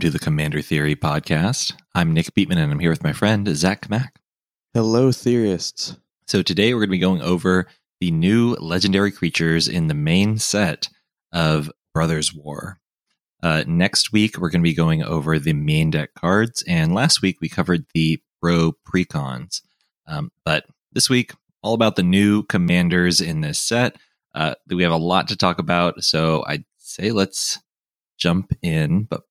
[0.00, 1.74] Welcome to the Commander Theory podcast.
[1.94, 4.18] I'm Nick Beatman, and I'm here with my friend Zach Mack.
[4.72, 5.94] Hello, theorists.
[6.26, 7.66] So today we're going to be going over
[8.00, 10.88] the new legendary creatures in the main set
[11.34, 12.80] of Brothers War.
[13.42, 17.20] Uh, next week we're going to be going over the main deck cards, and last
[17.20, 19.60] week we covered the Pro Precons.
[20.06, 23.96] Um, but this week, all about the new commanders in this set.
[24.34, 27.58] Uh, we have a lot to talk about, so I'd say let's
[28.16, 29.02] jump in.
[29.02, 29.24] But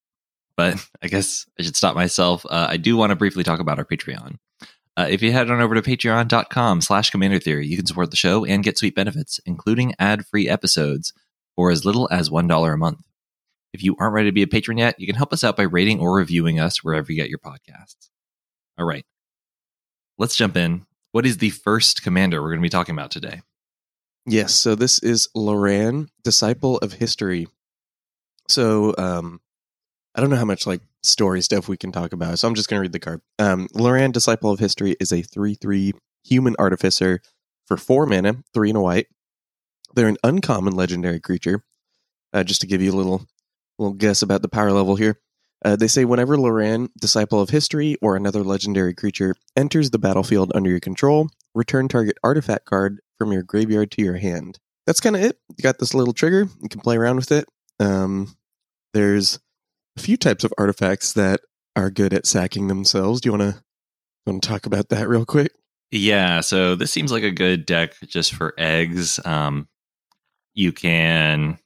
[0.60, 2.46] but I guess I should stop myself.
[2.46, 4.36] Uh, I do want to briefly talk about our Patreon.
[4.98, 8.18] Uh, if you head on over to patreon.com slash commander theory, you can support the
[8.18, 11.14] show and get sweet benefits, including ad-free episodes
[11.56, 13.00] for as little as $1 a month.
[13.72, 15.64] If you aren't ready to be a patron yet, you can help us out by
[15.64, 18.10] rating or reviewing us wherever you get your podcasts.
[18.78, 19.06] All right.
[20.18, 20.86] Let's jump in.
[21.14, 23.44] What is the first commander we're going to be talking about today?
[24.26, 27.48] Yes, so this is Loran, disciple of history.
[28.50, 29.40] So, um,
[30.16, 32.70] I don't know how much like story stuff we can talk about, so I'm just
[32.70, 33.22] going to read the card.
[33.38, 35.94] Um, Loran, disciple of history, is a three-three
[36.24, 37.22] human artificer
[37.68, 39.08] for four mana, three and a white.
[39.96, 41.64] They're an uncommon legendary creature.
[42.32, 43.26] Uh, just to give you a little
[43.80, 45.20] little guess about the power level here.
[45.66, 50.52] Uh, they say whenever Loran, disciple of history, or another legendary creature enters the battlefield
[50.54, 54.60] under your control, return target artifact card from your graveyard to your hand.
[54.86, 55.40] That's kind of it.
[55.58, 56.48] You got this little trigger.
[56.62, 57.46] You can play around with it.
[57.80, 58.36] Um,
[58.94, 59.40] there's
[60.00, 61.42] few types of artifacts that
[61.76, 63.22] are good at sacking themselves.
[63.22, 63.64] Do you want to
[64.26, 65.52] want to talk about that real quick?
[65.92, 69.20] Yeah, so this seems like a good deck just for eggs.
[69.26, 69.68] Um,
[70.54, 71.58] you can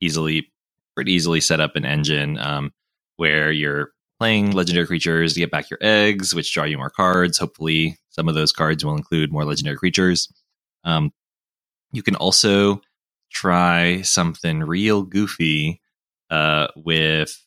[0.00, 0.52] easily,
[0.94, 2.72] pretty easily set up an engine um,
[3.16, 7.38] where you're playing legendary creatures to get back your eggs, which draw you more cards.
[7.38, 10.30] Hopefully, some of those cards will include more legendary creatures.
[10.84, 11.12] Um,
[11.92, 12.82] you can also
[13.32, 15.80] try something real goofy
[16.30, 17.42] uh, with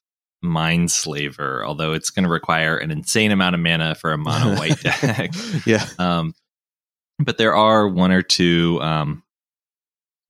[0.46, 4.80] Mindslaver, although it's going to require an insane amount of mana for a mono white
[4.82, 5.32] deck.
[5.66, 5.86] yeah.
[6.00, 6.34] Um,
[7.20, 9.24] but there are one or two um,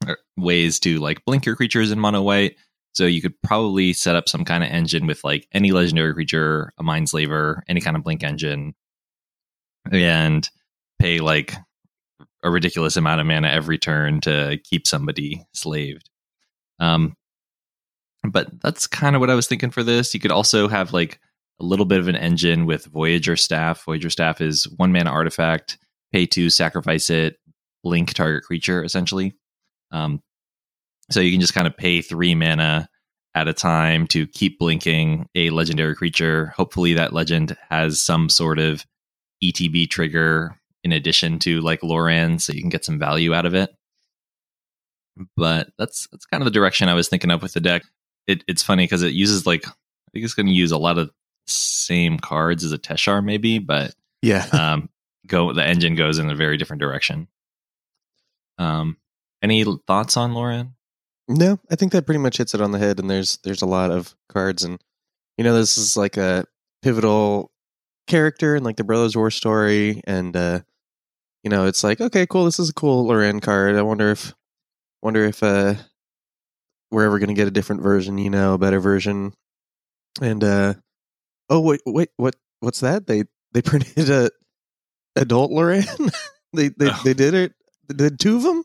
[0.08, 2.56] er, ways to like blink your creatures in mono white.
[2.94, 6.72] So you could probably set up some kind of engine with like any legendary creature,
[6.78, 8.74] a Mindslaver, any kind of blink engine,
[9.92, 10.50] and
[11.00, 11.53] pay like
[12.42, 16.09] a ridiculous amount of mana every turn to keep somebody slaved.
[16.80, 17.18] Um,
[18.31, 20.13] but that's kind of what I was thinking for this.
[20.13, 21.19] You could also have like
[21.59, 23.86] a little bit of an engine with Voyager Staff.
[23.86, 25.78] Voyager Staff is one mana artifact,
[26.12, 27.38] pay to sacrifice it,
[27.84, 29.34] blink target creature essentially.
[29.91, 30.22] Um,
[31.12, 32.90] so you can just kind of pay three mana
[33.35, 36.53] at a time to keep blinking a legendary creature.
[36.56, 38.85] Hopefully, that legend has some sort of
[39.44, 43.53] ETB trigger in addition to like Loran, so you can get some value out of
[43.53, 43.69] it.
[45.38, 47.84] But that's that's kind of the direction I was thinking of with the deck
[48.28, 49.72] it, it's funny because it uses like I
[50.13, 51.12] think it's going to use a lot of
[51.47, 54.90] same cards as a Teshar maybe, but yeah, um,
[55.28, 57.28] go the engine goes in a very different direction.
[58.58, 58.97] Um,
[59.41, 60.72] any thoughts on Loran?
[61.28, 63.00] No, I think that pretty much hits it on the head.
[63.00, 64.81] And there's there's a lot of cards, and
[65.38, 66.46] you know this is like a
[66.81, 67.52] pivotal
[68.08, 70.59] character in like the Brothers War story, and uh,
[71.44, 73.75] you know it's like okay, cool, this is a cool Loran card.
[73.75, 74.34] I wonder if
[75.02, 75.75] wonder if uh
[76.95, 79.33] we're ever going to get a different version, you know, a better version.
[80.22, 80.75] And uh
[81.50, 83.06] oh wait wait what what's that?
[83.06, 84.31] They they printed a
[85.17, 85.85] adult Loran.
[86.53, 87.01] they they oh.
[87.03, 87.53] they did it.
[87.89, 88.63] They did two of them.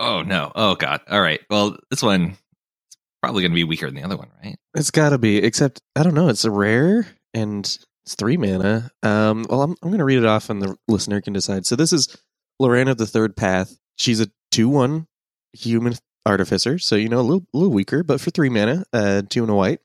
[0.00, 0.50] Oh no!
[0.56, 1.02] Oh god!
[1.08, 1.40] All right.
[1.48, 4.56] Well, this one is probably going to be weaker than the other one, right?
[4.74, 5.36] It's got to be.
[5.36, 6.28] Except I don't know.
[6.28, 7.64] It's a rare and
[8.04, 8.90] it's three mana.
[9.04, 9.46] Um.
[9.48, 11.66] Well, I'm I'm going to read it off, and the listener can decide.
[11.66, 12.16] So this is
[12.60, 13.78] Loran of the Third Path.
[13.94, 15.06] She's a two one
[15.52, 15.94] human
[16.26, 19.50] Artificer, so you know a little, little weaker, but for three mana, uh, two and
[19.50, 19.80] a white.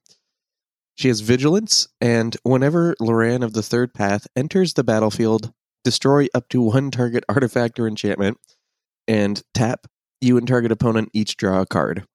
[0.96, 5.54] She has vigilance, and whenever Loran of the Third Path enters the battlefield,
[5.84, 8.38] destroy up to one target artifact or enchantment,
[9.08, 9.88] and tap.
[10.22, 12.06] You and target opponent each draw a card.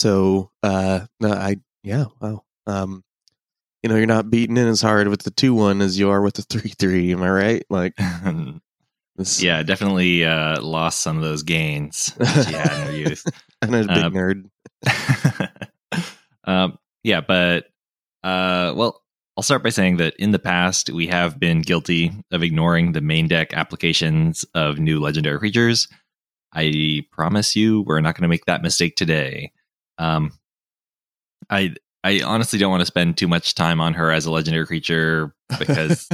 [0.00, 2.42] So, uh, I yeah, wow.
[2.66, 3.04] Um,
[3.82, 6.22] you know, you're not beating in as hard with the two one as you are
[6.22, 7.12] with the three three.
[7.12, 7.64] Am I right?
[7.70, 7.94] Like,
[9.16, 13.24] This, yeah, definitely uh, lost some of those gains she had in her youth.
[13.62, 14.50] I'm a big uh, nerd.
[16.44, 17.66] um, yeah, but
[18.24, 19.02] uh, well,
[19.36, 23.00] I'll start by saying that in the past we have been guilty of ignoring the
[23.00, 25.88] main deck applications of new legendary creatures.
[26.54, 29.52] I promise you, we're not going to make that mistake today.
[29.98, 30.32] Um,
[31.50, 31.74] I
[32.04, 35.34] I honestly don't want to spend too much time on her as a legendary creature
[35.58, 36.08] because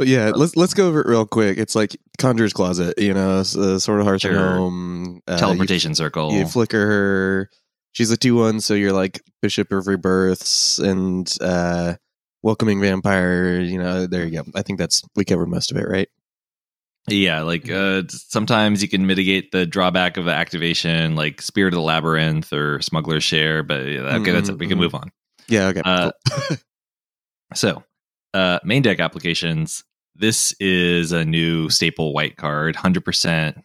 [0.00, 1.58] But yeah, let's let's go over it real quick.
[1.58, 4.34] It's like Conjurer's Closet, you know, uh, Sword of Hearth sure.
[4.34, 6.32] Home, uh, teleportation you, circle.
[6.32, 7.50] You flicker her,
[7.92, 11.96] she's a two one, so you're like Bishop of Rebirths and uh,
[12.42, 13.60] Welcoming Vampire.
[13.60, 14.50] You know, there you go.
[14.54, 16.08] I think that's we covered most of it, right?
[17.06, 21.78] Yeah, like uh, sometimes you can mitigate the drawback of the activation, like Spirit of
[21.78, 23.62] the Labyrinth or Smuggler's Share.
[23.62, 24.58] But yeah, okay, that's it.
[24.58, 24.80] We can Mhm.
[24.80, 25.12] move on.
[25.46, 25.66] Yeah.
[25.66, 25.82] Okay.
[25.84, 26.56] Uh, cool.
[27.54, 27.82] So,
[28.32, 29.84] uh, main deck applications.
[30.20, 33.64] This is a new staple white card, hundred percent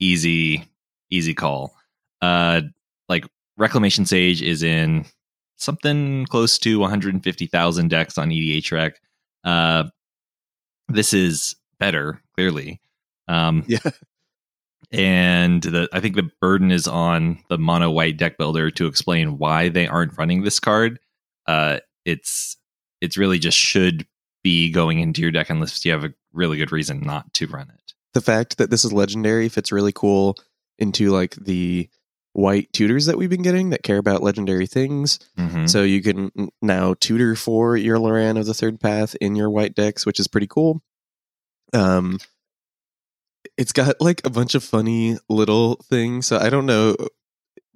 [0.00, 0.64] easy,
[1.10, 1.74] easy call.
[2.22, 2.62] Uh,
[3.08, 3.26] like
[3.58, 5.04] Reclamation Sage is in
[5.58, 8.92] something close to one hundred and fifty thousand decks on EDHREC.
[9.44, 9.84] Uh,
[10.88, 12.80] this is better, clearly.
[13.28, 13.78] Um, Yeah.
[14.90, 19.38] and the, I think the burden is on the mono white deck builder to explain
[19.38, 20.98] why they aren't running this card.
[21.46, 22.56] Uh, it's
[23.02, 24.06] it's really just should
[24.42, 27.68] be going into your deck unless you have a really good reason not to run
[27.70, 27.92] it.
[28.12, 30.36] the fact that this is legendary fits really cool
[30.78, 31.88] into like the
[32.32, 35.18] white tutors that we've been getting that care about legendary things.
[35.38, 35.68] Mhm.
[35.70, 36.30] So you can
[36.62, 40.26] now tutor for your Loran of the third path in your white decks, which is
[40.28, 40.82] pretty cool.
[41.72, 42.18] Um,
[43.56, 46.26] it's got like a bunch of funny little things.
[46.26, 46.96] So I don't know.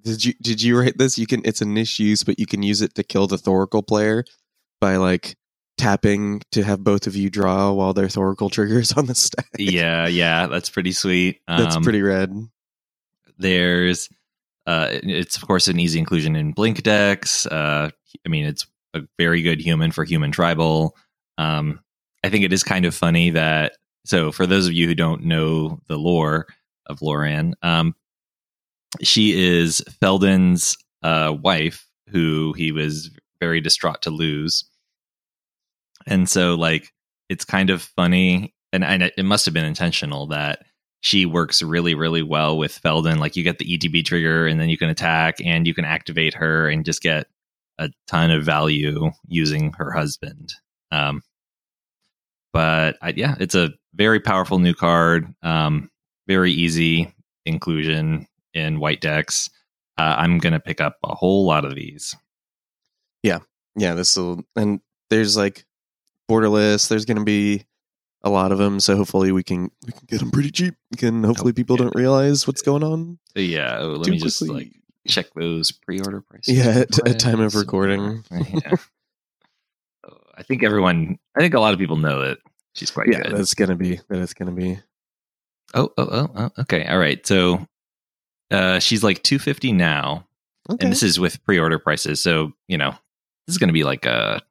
[0.03, 1.17] Did you did you write this?
[1.17, 1.41] You can.
[1.45, 4.23] It's a niche use, but you can use it to kill the Thoracle player
[4.79, 5.35] by like
[5.77, 9.47] tapping to have both of you draw while their Thoracle triggers on the stack.
[9.57, 11.41] yeah, yeah, that's pretty sweet.
[11.47, 12.33] that's Um, pretty red.
[13.37, 14.09] There's,
[14.65, 17.45] uh, it's of course an easy inclusion in Blink decks.
[17.45, 17.89] Uh,
[18.25, 20.95] I mean, it's a very good human for human tribal.
[21.37, 21.81] Um,
[22.23, 23.73] I think it is kind of funny that.
[24.05, 26.45] So, for those of you who don't know the lore
[26.85, 27.95] of Loran, um,
[29.01, 34.63] she is Feldon's uh, wife, who he was very distraught to lose.
[36.07, 36.91] And so, like,
[37.29, 40.59] it's kind of funny, and, and it must have been intentional that
[41.01, 43.19] she works really, really well with Feldon.
[43.19, 46.33] Like, you get the ETB trigger, and then you can attack, and you can activate
[46.35, 47.27] her, and just get
[47.79, 50.53] a ton of value using her husband.
[50.91, 51.23] Um,
[52.53, 55.33] but I, yeah, it's a very powerful new card.
[55.43, 55.89] Um,
[56.27, 57.13] very easy
[57.45, 59.49] inclusion in white decks.
[59.97, 62.15] Uh, I'm gonna pick up a whole lot of these.
[63.23, 63.39] yeah
[63.75, 63.93] yeah.
[63.93, 64.79] this will and
[65.09, 65.65] there's like
[66.29, 67.63] borderless there's going to be
[68.23, 71.23] a lot of them so hopefully we can we can get them pretty cheap can
[71.23, 74.71] hopefully people don't realize what's going on yeah, oh, let me just like
[75.07, 76.57] check those pre-order prices.
[76.57, 78.23] Yeah, at- at time of recording.
[78.31, 78.75] yeah.
[80.37, 81.19] I think everyone.
[81.35, 82.37] I think a lot of people know that
[82.73, 83.35] she's quite yeah good.
[83.37, 84.79] that's gonna be that it's gonna be
[85.73, 86.85] Oh, oh, oh, oh, okay.
[86.85, 87.25] All right.
[87.27, 87.67] So
[88.51, 90.25] uh, she's like two fifty now,
[90.69, 92.21] okay and this is with pre-order prices.
[92.21, 92.91] So you know,
[93.47, 94.41] this is going to be like a.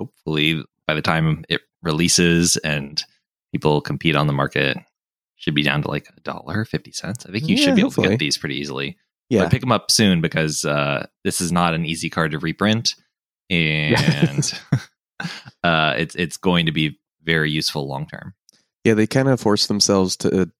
[0.00, 3.02] Hopefully, by the time it releases and
[3.52, 4.76] people compete on the market,
[5.36, 7.24] should be down to like a dollar fifty cents.
[7.26, 8.96] I think you Yeah, should be able to get these pretty easily.
[9.28, 12.38] yeah But pick them up soon because uh, this is not an easy card to
[12.38, 12.94] reprint,
[13.48, 14.52] and
[15.62, 18.34] uh, it's it's going to be very useful long term.
[18.84, 20.50] yeah they kind of force themselves to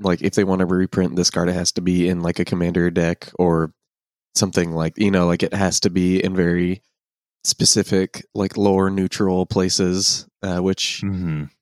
[0.00, 2.44] like if they want to reprint this card it has to be in like a
[2.44, 3.72] commander deck or
[4.34, 6.82] something like you know like it has to be in very
[7.44, 11.02] specific like lower neutral places uh, which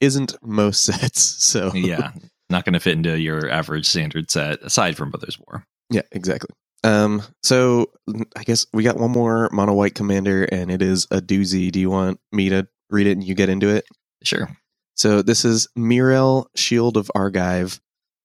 [0.01, 2.13] isn't most sets so yeah,
[2.51, 5.65] not going to fit into your average standard set aside from Brothers War.
[5.91, 6.51] Yeah, exactly.
[6.85, 7.91] Um, so
[8.37, 11.71] I guess we got one more mono white commander, and it is a doozy.
[11.71, 13.85] Do you want me to read it and you get into it?
[14.23, 14.49] Sure.
[14.95, 17.81] So this is Mirel Shield of Argive.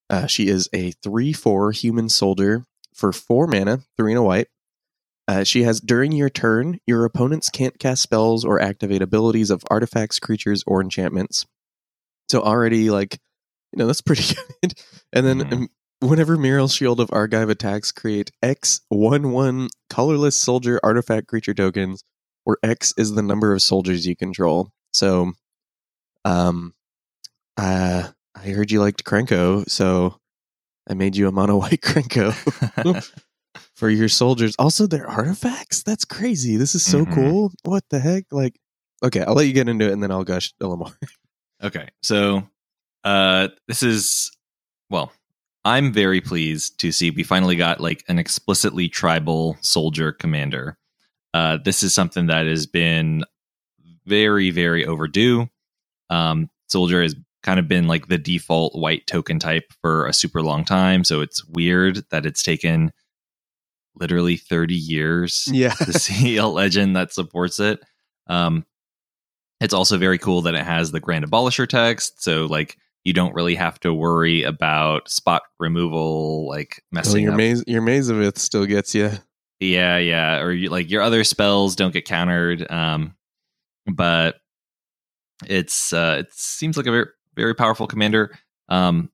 [0.09, 4.47] Uh, she is a three-four human soldier for four mana, three and a white.
[5.27, 9.63] Uh, she has during your turn, your opponents can't cast spells or activate abilities of
[9.69, 11.45] artifacts, creatures, or enchantments.
[12.29, 13.19] So already, like,
[13.71, 14.73] you know, that's pretty good.
[15.13, 15.53] and then Mhm.
[15.53, 15.67] um,
[16.01, 22.03] whenever Mirel's Shield of Argive attacks, create X one one colorless soldier artifact creature tokens,
[22.43, 24.71] where X is the number of soldiers you control.
[24.91, 25.31] So,
[26.25, 26.73] um,
[27.57, 30.17] uh, I heard you liked Krenko, so
[30.89, 32.33] I made you a mono white Krenko
[33.75, 34.55] for your soldiers.
[34.59, 35.83] Also, they're artifacts.
[35.83, 36.57] That's crazy.
[36.57, 37.13] This is so Mhm.
[37.13, 37.51] cool.
[37.63, 38.25] What the heck?
[38.31, 38.59] Like,
[39.03, 40.97] okay, I'll let you get into it, and then I'll gush a little more.
[41.63, 42.47] okay, so
[43.03, 44.31] uh, this is
[44.89, 45.11] well.
[45.65, 50.77] I'm very pleased to see we finally got like an explicitly tribal soldier commander.
[51.33, 53.23] Uh, this is something that has been
[54.05, 55.47] very, very overdue.
[56.09, 60.41] Um, soldier has kind of been like the default white token type for a super
[60.41, 62.91] long time, so it's weird that it's taken
[63.95, 67.79] literally 30 years yeah, to see a legend that supports it.
[68.27, 68.65] Um,
[69.61, 72.21] it's also very cool that it has the Grand Abolisher text.
[72.23, 77.33] So, like, you don't really have to worry about spot removal, like Oh, messing your
[77.33, 77.37] up.
[77.37, 79.11] maze, your Maze of Ith still gets you.
[79.59, 82.69] Yeah, yeah, or you, like your other spells don't get countered.
[82.69, 83.15] Um,
[83.85, 84.37] but
[85.45, 88.37] it's uh, it seems like a very very powerful commander.
[88.69, 89.09] Um,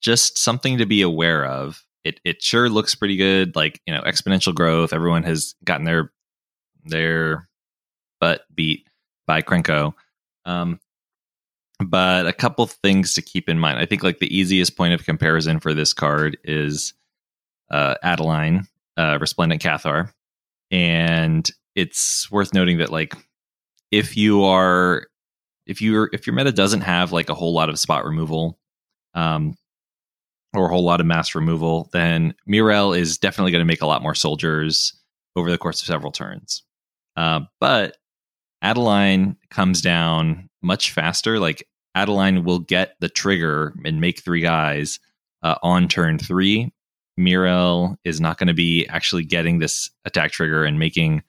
[0.00, 1.84] just something to be aware of.
[2.04, 4.92] It it sure looks pretty good, like you know exponential growth.
[4.92, 6.12] Everyone has gotten their
[6.84, 7.48] their
[8.20, 8.86] butt beat
[9.26, 9.94] by Krenko.
[10.44, 10.80] Um,
[11.78, 13.78] but a couple things to keep in mind.
[13.78, 16.94] I think like the easiest point of comparison for this card is
[17.70, 18.66] uh, Adeline,
[18.96, 20.12] uh, Resplendent Cathar,
[20.70, 23.14] and it's worth noting that like
[23.90, 25.06] if you are
[25.66, 28.58] if you're if your meta doesn't have like a whole lot of spot removal,
[29.14, 29.56] um,
[30.54, 33.86] or a whole lot of mass removal, then Mirel is definitely going to make a
[33.86, 34.94] lot more soldiers
[35.36, 36.62] over the course of several turns.
[37.16, 37.96] Uh, but
[38.62, 41.38] Adeline comes down much faster.
[41.38, 44.98] Like Adeline will get the trigger and make three guys
[45.42, 46.72] uh, on turn three.
[47.16, 51.22] Mirel is not going to be actually getting this attack trigger and making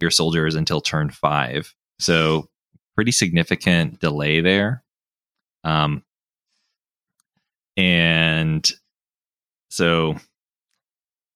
[0.00, 1.74] your soldiers until turn five.
[1.98, 2.48] So
[2.94, 4.84] pretty significant delay there.
[5.64, 6.02] Um,
[7.76, 8.70] and
[9.70, 10.16] so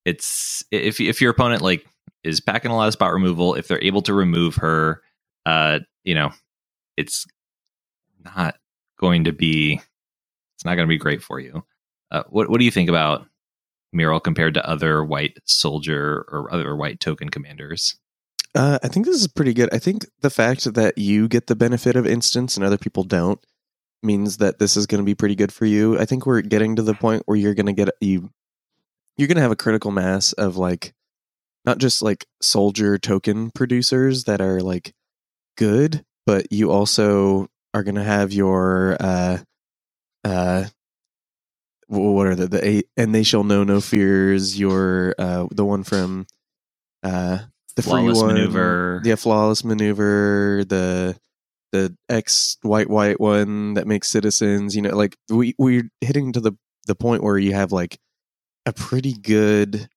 [0.04, 1.86] it's if if your opponent like
[2.22, 5.02] is packing a lot of spot removal, if they're able to remove her,
[5.46, 6.32] uh, you know,
[6.96, 7.26] it's
[8.24, 8.56] not
[8.98, 9.80] going to be
[10.56, 11.64] it's not going to be great for you.
[12.10, 13.26] Uh, what what do you think about
[13.92, 17.96] Mirel compared to other white soldier or other white token commanders?
[18.54, 19.68] Uh, I think this is pretty good.
[19.72, 23.38] I think the fact that you get the benefit of instance and other people don't
[24.06, 25.98] means that this is going to be pretty good for you.
[25.98, 28.30] I think we're getting to the point where you're going to get you
[29.16, 30.94] you're going to have a critical mass of like
[31.64, 34.94] not just like soldier token producers that are like
[35.56, 39.38] good, but you also are going to have your uh
[40.24, 40.64] uh
[41.88, 45.64] wh- what are the the eight and they shall know no fears your uh the
[45.64, 46.26] one from
[47.02, 47.38] uh
[47.74, 49.02] the Flawless free one, maneuver.
[49.04, 51.18] yeah flawless maneuver the
[51.72, 56.40] the ex white white one that makes citizens you know like we we're hitting to
[56.40, 56.52] the
[56.86, 57.98] the point where you have like
[58.66, 59.88] a pretty good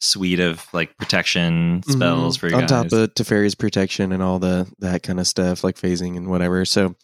[0.00, 2.40] Suite of like protection spells Mhm.
[2.40, 2.68] for you on guys.
[2.68, 6.66] top of Teferi's protection and all the that kind of stuff, like phasing and whatever.
[6.66, 6.94] So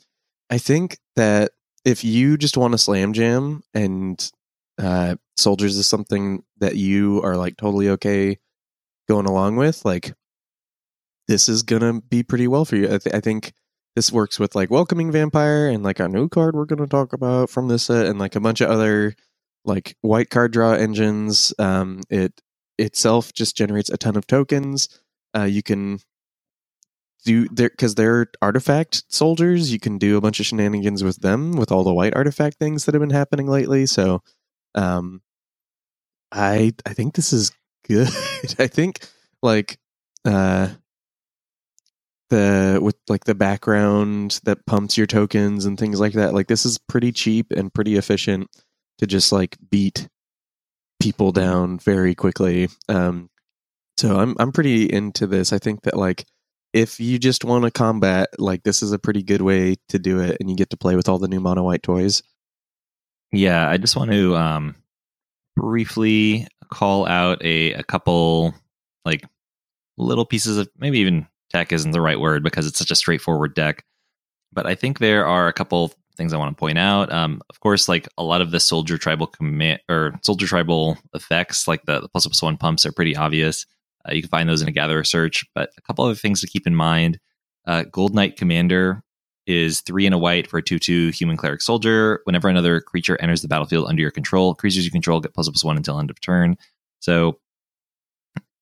[0.50, 1.52] I think that
[1.86, 4.30] if you just want to slam jam and
[4.78, 8.38] uh, soldiers is something that you are like totally okay
[9.08, 10.14] going along with, like
[11.28, 12.86] this is gonna be pretty well for you.
[12.92, 13.52] I, th- I think
[13.96, 17.50] this works with like welcoming vampire and like a new card we're gonna talk about
[17.50, 19.14] from this set and like a bunch of other
[19.64, 21.54] like white card draw engines.
[21.58, 22.40] Um, it
[22.78, 24.88] itself just generates a ton of tokens.
[25.36, 26.00] Uh, you can
[27.24, 29.72] do there because they're artifact soldiers.
[29.72, 32.84] You can do a bunch of shenanigans with them with all the white artifact things
[32.84, 33.86] that have been happening lately.
[33.86, 34.22] So,
[34.74, 35.22] um,
[36.32, 37.52] I I think this is
[37.86, 38.08] good.
[38.58, 39.06] I think
[39.42, 39.78] like
[40.24, 40.68] uh
[42.32, 46.32] the with like the background that pumps your tokens and things like that.
[46.32, 48.48] Like this is pretty cheap and pretty efficient
[48.98, 50.08] to just like beat
[51.00, 52.68] people down very quickly.
[52.88, 53.28] Um,
[53.98, 55.52] so I'm I'm pretty into this.
[55.52, 56.24] I think that like
[56.72, 60.20] if you just want to combat, like this is a pretty good way to do
[60.20, 62.22] it, and you get to play with all the new mono white toys.
[63.30, 64.76] Yeah, I just want to um,
[65.54, 68.54] briefly call out a, a couple
[69.04, 69.24] like
[69.98, 73.54] little pieces of maybe even tech isn't the right word because it's such a straightforward
[73.54, 73.84] deck.
[74.52, 77.12] But I think there are a couple things I want to point out.
[77.12, 81.66] Um, of course, like a lot of the soldier tribal command or soldier tribal effects,
[81.66, 83.66] like the, the plus plus one pumps, are pretty obvious.
[84.08, 85.44] Uh, you can find those in a gatherer search.
[85.54, 87.18] But a couple other things to keep in mind:
[87.66, 89.02] uh, Goldnight Commander
[89.46, 92.20] is three and a white for a two-two human cleric soldier.
[92.24, 95.64] Whenever another creature enters the battlefield under your control, creatures you control get plus plus
[95.64, 96.56] one until end of turn.
[97.00, 97.40] So,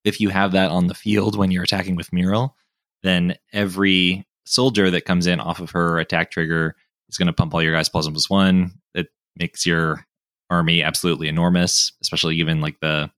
[0.05, 2.57] if you have that on the field when you're attacking with Mirel,
[3.03, 6.75] then every soldier that comes in off of her attack trigger
[7.09, 8.73] is going to pump all your guys plus one plus one.
[8.95, 10.05] It makes your
[10.49, 13.11] army absolutely enormous, especially given like the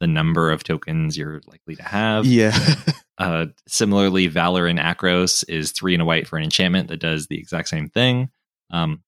[0.00, 2.24] the number of tokens you're likely to have.
[2.24, 2.56] Yeah,
[3.18, 7.26] Uh, similarly, Valor in Akros is three and a white for an enchantment that does
[7.26, 8.30] the exact same thing.
[8.70, 9.02] Um,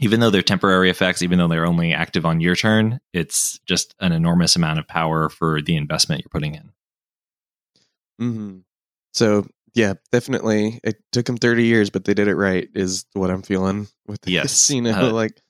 [0.00, 3.94] even though they're temporary effects, even though they're only active on your turn, it's just
[4.00, 6.72] an enormous amount of power for the investment you're putting in.
[8.18, 8.58] hmm
[9.12, 10.80] So yeah, definitely.
[10.82, 12.68] It took them 30 years, but they did it right.
[12.74, 14.70] Is what I'm feeling with the Yes.
[14.70, 15.40] Know, Uh, like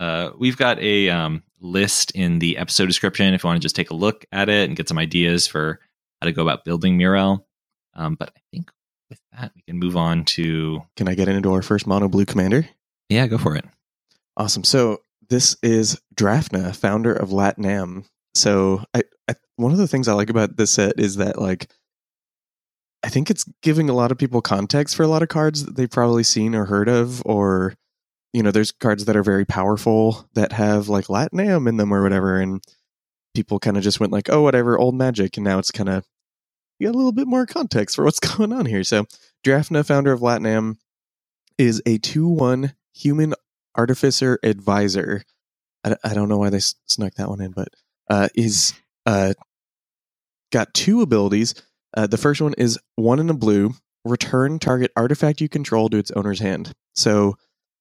[0.00, 3.76] Uh, we've got a um, list in the episode description if you want to just
[3.76, 5.80] take a look at it and get some ideas for
[6.20, 7.46] how to go about building Mirel.
[7.94, 8.70] Um, but I think
[9.08, 12.24] with that, we can move on to can I get into our first mono blue
[12.24, 12.68] commander?
[13.08, 13.64] Yeah, go for it.
[14.36, 14.64] Awesome.
[14.64, 18.04] So this is Drafna, founder of Lat-Nam.
[18.34, 21.70] So I, I one of the things I like about this set is that like
[23.04, 25.76] I think it's giving a lot of people context for a lot of cards that
[25.76, 27.74] they've probably seen or heard of, or
[28.32, 32.02] you know, there's cards that are very powerful that have like Lat-Nam in them or
[32.02, 32.64] whatever, and
[33.34, 36.06] people kind of just went like, oh, whatever, old magic, and now it's kind of
[36.78, 38.82] you got a little bit more context for what's going on here.
[38.82, 39.04] So
[39.44, 40.78] Drafna, founder of Lat-Nam,
[41.58, 43.34] is a two-one human
[43.76, 45.24] artificer advisor.
[45.84, 47.68] I, I don't know why they snuck that one in, but
[48.08, 48.72] uh, is
[49.04, 49.34] uh,
[50.50, 51.54] got two abilities.
[51.96, 53.72] Uh, the first one is one in a blue.
[54.04, 56.72] Return target artifact you control to its owner's hand.
[56.94, 57.36] So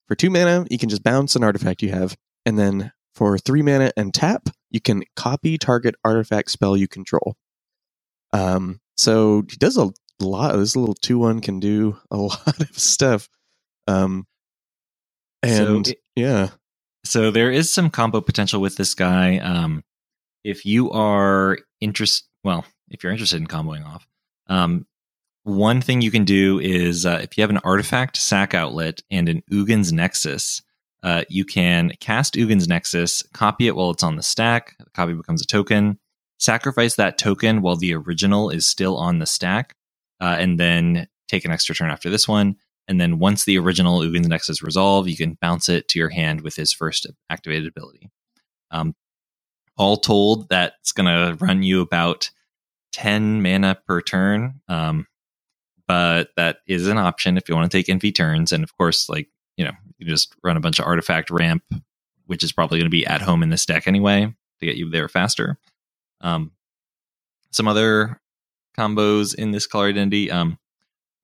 [0.08, 2.16] for two mana, you can just bounce an artifact you have,
[2.46, 7.36] and then for three mana and tap, you can copy target artifact spell you control.
[8.32, 10.56] Um, so he does a lot.
[10.56, 13.28] This little two one can do a lot of stuff.
[13.88, 14.26] Um,
[15.42, 16.50] and So it- yeah,
[17.06, 19.38] So there is some combo potential with this guy.
[19.40, 19.84] Um,
[20.44, 24.08] if you are interest, well, if you're interested in comboing off,
[24.48, 24.86] um,
[25.44, 29.28] one thing you can do is uh, if you have an artifact sack outlet and
[29.28, 30.62] an Ugin's Nexus,
[31.04, 34.76] uh, you can cast Ugin's Nexus, copy it while it's on the stack.
[34.80, 36.00] The copy becomes a token.
[36.40, 39.76] Sacrifice that token while the original is still on the stack,
[40.22, 42.56] uh, and then take an extra turn after this one.
[42.88, 46.42] And then once the original Ugin's Nexus resolve, you can bounce it to your hand
[46.42, 48.10] with his first activated ability.
[48.72, 48.96] Um,
[49.78, 52.30] all told, that's going to run you about
[52.94, 54.62] 10 mana per turn.
[54.68, 55.08] Um,
[55.88, 58.52] but that is an option if you want to take NV turns.
[58.52, 61.64] And of course, like, you know, you just run a bunch of artifact ramp,
[62.26, 64.90] which is probably going to be at home in this deck anyway to get you
[64.90, 65.58] there faster.
[66.22, 66.52] Um,
[67.52, 68.20] some other
[68.78, 70.58] combos in this color identity um,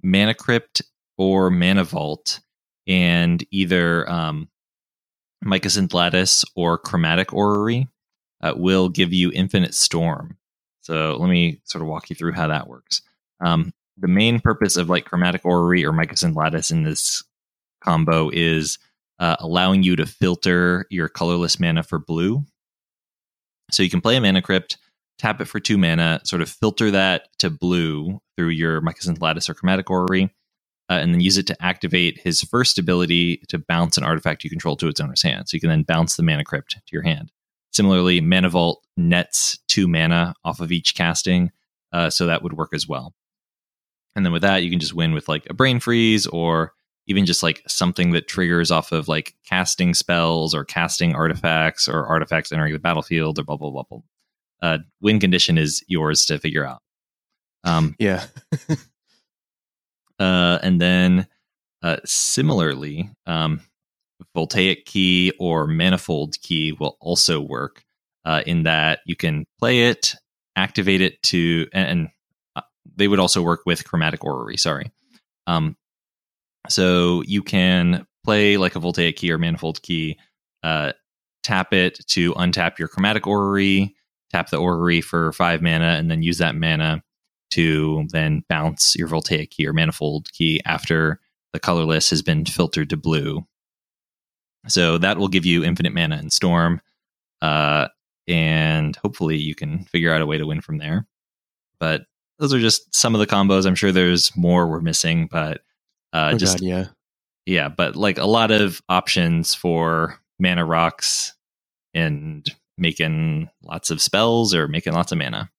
[0.04, 0.82] Mana Crypt
[1.18, 2.40] or Mana Vault,
[2.88, 4.50] and either um,
[5.44, 7.88] Lattice or Chromatic Orrery
[8.42, 10.38] uh, will give you Infinite Storm.
[10.90, 13.04] So let me sort of walk you through how that works.
[13.42, 17.24] Um, the main purpose of like Chromatic Orrery or Mycosynth Lattice in this
[17.84, 18.80] combo is
[19.20, 22.44] uh, allowing you to filter your colorless mana for blue.
[23.70, 24.80] So you can play a Mana Crypt,
[25.20, 29.48] tap it for two mana, sort of filter that to blue through your Mycosynth Lattice
[29.48, 30.24] or Chromatic Orrery,
[30.90, 34.50] uh, and then use it to activate his first ability to bounce an artifact you
[34.50, 35.50] control to its owner's hand.
[35.50, 37.32] So you can then bounce the Mana Crypt to your hand.
[37.72, 41.52] Similarly, Mana Vault nets two mana off of each casting,
[41.94, 43.14] uh, so that would work as well.
[44.16, 46.74] And then with that, you can just win with like a Brain Freeze or
[47.08, 52.06] even just like something that triggers off of like casting spells or casting artifacts or
[52.06, 53.84] artifacts entering the battlefield or blah blah blah.
[53.90, 54.00] blah.
[54.62, 56.82] Uh, win condition is yours to figure out.
[57.64, 58.26] Um, yeah,
[60.20, 61.28] uh, and then
[61.82, 63.62] uh, similarly, um,
[64.34, 67.84] Voltaic key or Manifold key will also work
[68.26, 70.16] uh, in that you can play it,
[70.56, 72.10] activate it to, and, and
[72.56, 72.62] uh,
[72.96, 74.58] they would also work with Chromatic Orrery.
[74.58, 74.92] Sorry.
[75.48, 75.76] Um,
[76.68, 80.18] so you can play like a Voltaic key or Manifold key,
[80.64, 80.92] uh,
[81.44, 83.96] tap it to untap your Chromatic Orrery,
[84.32, 87.02] tap the Orrery for five mana, and then use that mana
[87.52, 91.20] to then bounce your Voltaic key or Manifold key after
[91.54, 93.46] the colorless has been filtered to blue.
[94.68, 96.82] So that will give you infinite mana and Storm,
[97.42, 97.88] uh,
[98.28, 101.08] and hopefully you can figure out a way to win from there.
[101.80, 102.06] But
[102.40, 103.66] those are just some of the combos.
[103.66, 105.62] I'm sure there's more we're missing, but
[106.14, 106.86] uh, oh, just God, yeah.
[107.46, 111.36] yeah, but like a lot of options for mana rocks
[111.94, 112.46] and
[112.78, 115.50] making lots of spells or making lots of mana.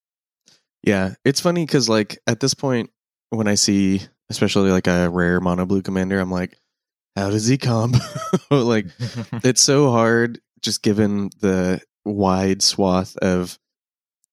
[0.83, 2.89] Yeah, it's funny because like at this point,
[3.29, 6.57] when I see especially like a rare mono blue commander, I'm like,
[7.15, 7.99] how does he combo?
[8.51, 8.85] like
[9.43, 13.57] it's so hard just given the wide swath of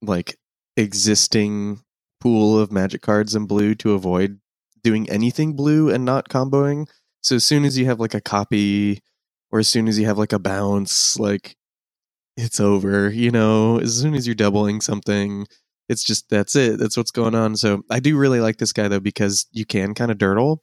[0.03, 0.37] like
[0.77, 1.81] existing
[2.21, 4.41] pool of magic cards in blue to avoid
[4.83, 6.89] doing anything blue and not comboing.
[7.23, 9.01] So as soon as you have like a copy
[9.51, 11.57] or as soon as you have like a bounce, like
[12.37, 15.47] it's over, you know, as soon as you're doubling something,
[15.89, 16.79] it's just that's it.
[16.79, 17.57] That's what's going on.
[17.57, 20.59] So I do really like this guy though because you can kind of durdle.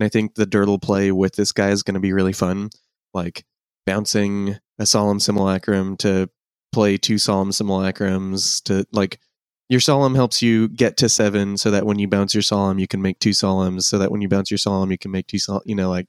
[0.00, 2.70] And I think the durdle play with this guy is going to be really fun.
[3.12, 3.44] Like
[3.84, 6.30] bouncing a solemn simulacrum to
[6.72, 9.20] play two solemn simulacrums to like
[9.68, 12.86] your solemn helps you get to seven so that when you bounce your solemn you
[12.86, 15.38] can make two solemns so that when you bounce your solemn you can make two
[15.38, 16.06] solemn you know like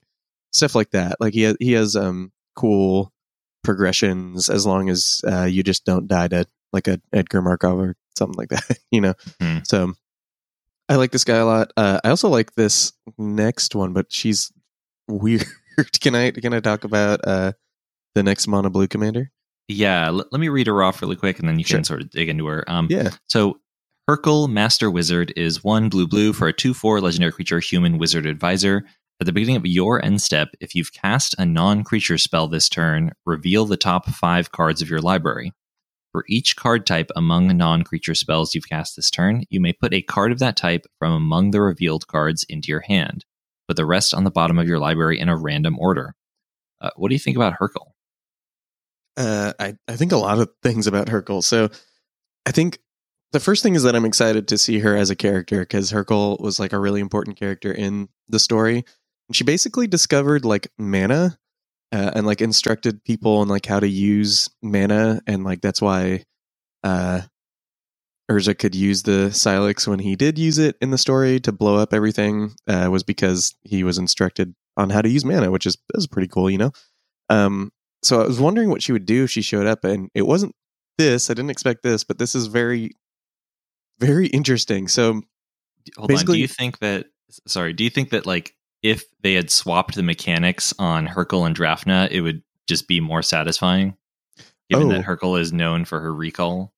[0.54, 3.12] stuff like that like he has, he has um cool
[3.64, 7.96] progressions as long as uh, you just don't die to like a edgar markov or
[8.16, 9.60] something like that you know Hmm.
[9.64, 9.94] so
[10.92, 14.52] i like this guy a lot uh, i also like this next one but she's
[15.08, 15.46] weird
[16.02, 17.54] can I can I talk about uh
[18.14, 19.32] the next mono blue commander?
[19.70, 21.78] Yeah, l- let me read her off really quick, and then you Sure.
[21.78, 22.70] can sort of dig into her.
[22.70, 23.12] Um, Yeah.
[23.28, 23.60] So
[24.10, 28.26] Hurkyl Master Wizard is one blue blue for a two four legendary creature human wizard
[28.26, 28.84] advisor.
[29.22, 32.68] At the beginning of your end step, if you've cast a non creature spell this
[32.68, 35.54] turn, reveal the top five cards of your library.
[36.12, 39.94] For each card type among non creature spells you've cast this turn, you may put
[39.94, 43.26] a card of that type from among the revealed cards into your hand.
[43.68, 46.16] Put the rest on the bottom of your library in a random order.
[46.82, 47.92] Uh, what do you think about Hurkyl?
[49.16, 51.44] Uh, I I think a lot of things about Hurkyl.
[51.44, 51.70] So
[52.46, 52.80] I think
[53.32, 56.40] the first thing is that I'm excited to see her as a character because Hurkyl
[56.42, 58.84] was like a really important character in the story.
[59.30, 61.38] And she basically discovered like mana
[61.92, 66.24] uh, and like instructed people on like how to use mana, and like that's why
[66.84, 67.22] uh,
[68.30, 71.76] Urza could use the Sylex when he did use it in the story to blow
[71.76, 72.54] up everything.
[72.68, 76.28] Uh, was because he was instructed on how to use mana, which is is pretty
[76.28, 76.72] cool, you know.
[77.30, 77.72] Um,
[78.04, 80.56] so I was wondering what she would do if she showed up, and it wasn't
[80.98, 81.30] this.
[81.30, 82.92] I didn't expect this, but this is very,
[84.00, 84.88] very interesting.
[84.88, 85.22] So
[85.98, 86.26] Hold on.
[86.26, 87.08] Do you think that?
[87.48, 87.74] Sorry.
[87.74, 92.10] Do you think that like if they had swapped the mechanics on Hurkyl and Drafna,
[92.12, 93.96] it would just be more satisfying?
[94.70, 94.90] Given Oh.
[94.92, 96.74] that Hurkyl is known for her recall.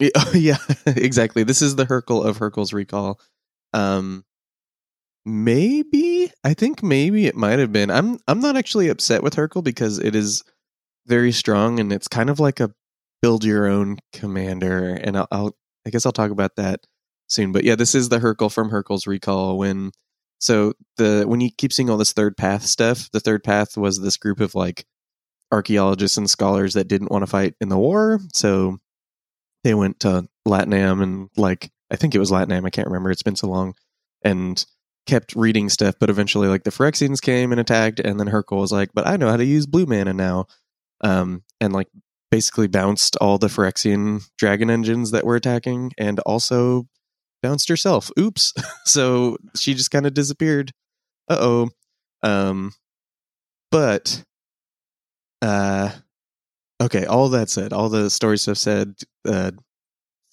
[0.34, 1.42] Yeah, exactly.
[1.44, 3.20] This is the Hurkyl of Hurkyl's recall.
[3.74, 4.24] Um,
[5.26, 7.90] maybe I think maybe it might have been.
[7.90, 10.42] I'm I'm not actually upset with Hurkyl because it is
[11.06, 12.70] very strong and it's kind of like a
[13.22, 14.94] build your own commander.
[14.94, 16.80] And I'll, I'll I guess I'll talk about that
[17.28, 17.52] soon.
[17.52, 19.58] But yeah, this is the Hurkyl from Hurkyl's recall.
[19.58, 19.92] When
[20.40, 24.00] so the when you keep seeing all this third path stuff, the third path was
[24.00, 24.86] this group of like
[25.52, 28.20] archaeologists and scholars that didn't want to fight in the war.
[28.32, 28.78] So
[29.62, 33.22] they went to Latinam and like I think it was Latinam, I can't remember, it's
[33.22, 33.74] been so long,
[34.22, 34.64] and
[35.06, 38.72] kept reading stuff, but eventually like the Phyrexians came and attacked, and then Hurkyl was
[38.72, 40.46] like, But I know how to use blue mana now.
[41.02, 41.88] Um and like
[42.30, 46.86] basically bounced all the Phyrexian dragon engines that were attacking and also
[47.42, 48.10] bounced herself.
[48.18, 48.52] Oops.
[48.84, 50.72] so she just kind of disappeared.
[51.28, 51.68] Uh oh.
[52.22, 52.72] Um
[53.70, 54.22] but
[55.42, 55.90] uh
[56.80, 58.94] okay, all that said, all the story stuff said,
[59.26, 59.52] uh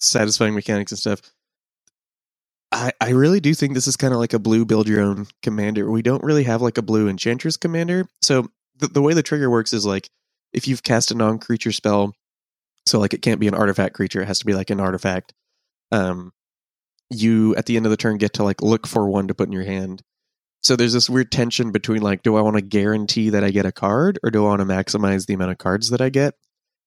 [0.00, 1.20] satisfying mechanics and stuff.
[2.70, 5.26] I, I really do think this is kind of like a blue build your own
[5.42, 5.90] commander.
[5.90, 8.06] We don't really have like a blue enchantress commander.
[8.20, 10.10] So the, the way the trigger works is like
[10.52, 12.14] if you've cast a non creature spell,
[12.86, 15.32] so like it can't be an artifact creature, it has to be like an artifact.
[15.92, 16.32] Um,
[17.10, 19.48] you at the end of the turn get to like look for one to put
[19.48, 20.02] in your hand.
[20.62, 23.66] So there's this weird tension between like, do I want to guarantee that I get
[23.66, 26.34] a card or do I want to maximize the amount of cards that I get?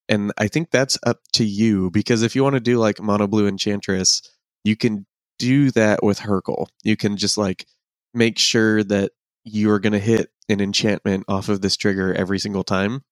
[0.09, 3.27] And I think that's up to you because if you want to do like mono
[3.27, 4.21] blue enchantress,
[4.63, 5.05] you can
[5.39, 6.67] do that with Hurkyl.
[6.83, 7.65] You can just like
[8.13, 9.11] make sure that
[9.43, 13.03] you are going to hit an enchantment off of this trigger every single time.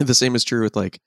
[0.00, 1.00] The same is true with like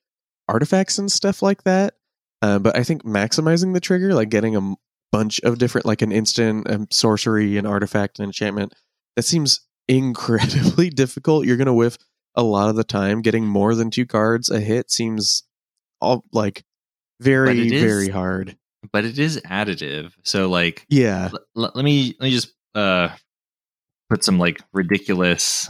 [0.48, 1.96] artifacts and stuff like that.
[2.42, 4.76] Uh, but I think maximizing the trigger, like getting a
[5.12, 8.74] bunch of different, like an instant, um, sorcery, an artifact, an enchantment,
[9.16, 11.46] that seems incredibly difficult.
[11.46, 11.98] You're going to whiff
[12.36, 13.22] a lot of the time.
[13.22, 15.44] Getting more than two cards a hit seems
[16.02, 16.64] all like
[17.22, 18.58] very, is- very hard.
[18.94, 20.12] But it is additive.
[20.24, 21.32] So like Yeah.
[21.56, 23.10] l- let me let me just uh
[24.10, 25.70] put some like ridiculous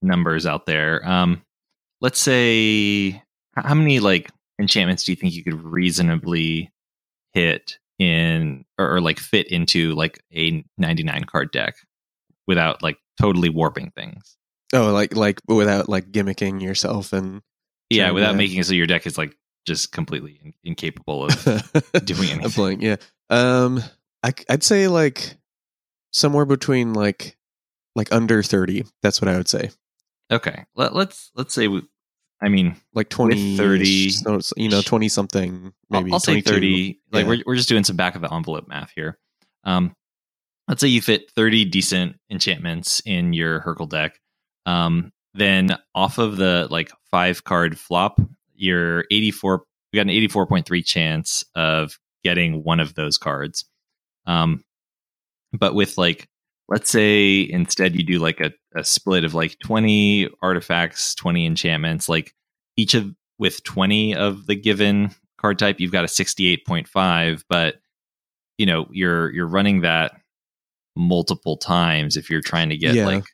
[0.00, 1.06] numbers out there.
[1.06, 1.42] Um
[2.00, 3.22] let's say
[3.54, 6.72] how many like enchantments do you think you could reasonably
[7.34, 11.74] hit in or, or like fit into like a 99 card deck
[12.46, 14.36] without like totally warping things?
[14.74, 17.42] Oh, like like without like gimmicking yourself and
[17.90, 19.36] Yeah, without to- making it so your deck is like
[19.66, 21.44] just completely in- incapable of
[22.04, 22.44] doing anything.
[22.44, 22.80] of playing.
[22.82, 22.96] Yeah.
[23.30, 23.80] Um,
[24.22, 25.36] I, would say like
[26.12, 27.36] somewhere between like
[27.94, 28.84] like under thirty.
[29.02, 29.70] That's what I would say.
[30.32, 30.64] Okay.
[30.74, 31.82] Let, let's let's say we,
[32.42, 35.72] I mean Like twenty, 30 so you know, twenty something.
[35.90, 36.50] Maybe I'll, I'll say 22.
[36.50, 39.18] 30 like we're, we're just doing some back of the envelope math here
[39.64, 39.94] um
[40.68, 44.18] let's say you fit 30 decent enchantments in your Hurkyl deck
[44.66, 48.20] um then off of the like five card flop
[48.54, 53.64] you're 84 we got an 84.3 chance of getting one of those cards
[54.26, 54.64] um
[55.52, 56.28] but with like
[56.68, 62.08] let's say instead you do like a, a split of like 20 artifacts 20 enchantments
[62.08, 62.34] like
[62.76, 67.76] each of with 20 of the given card type you've got a 68.5 but
[68.58, 70.12] you know you're you're running that
[70.96, 73.06] multiple times if you're trying to get Yeah.
[73.06, 73.24] like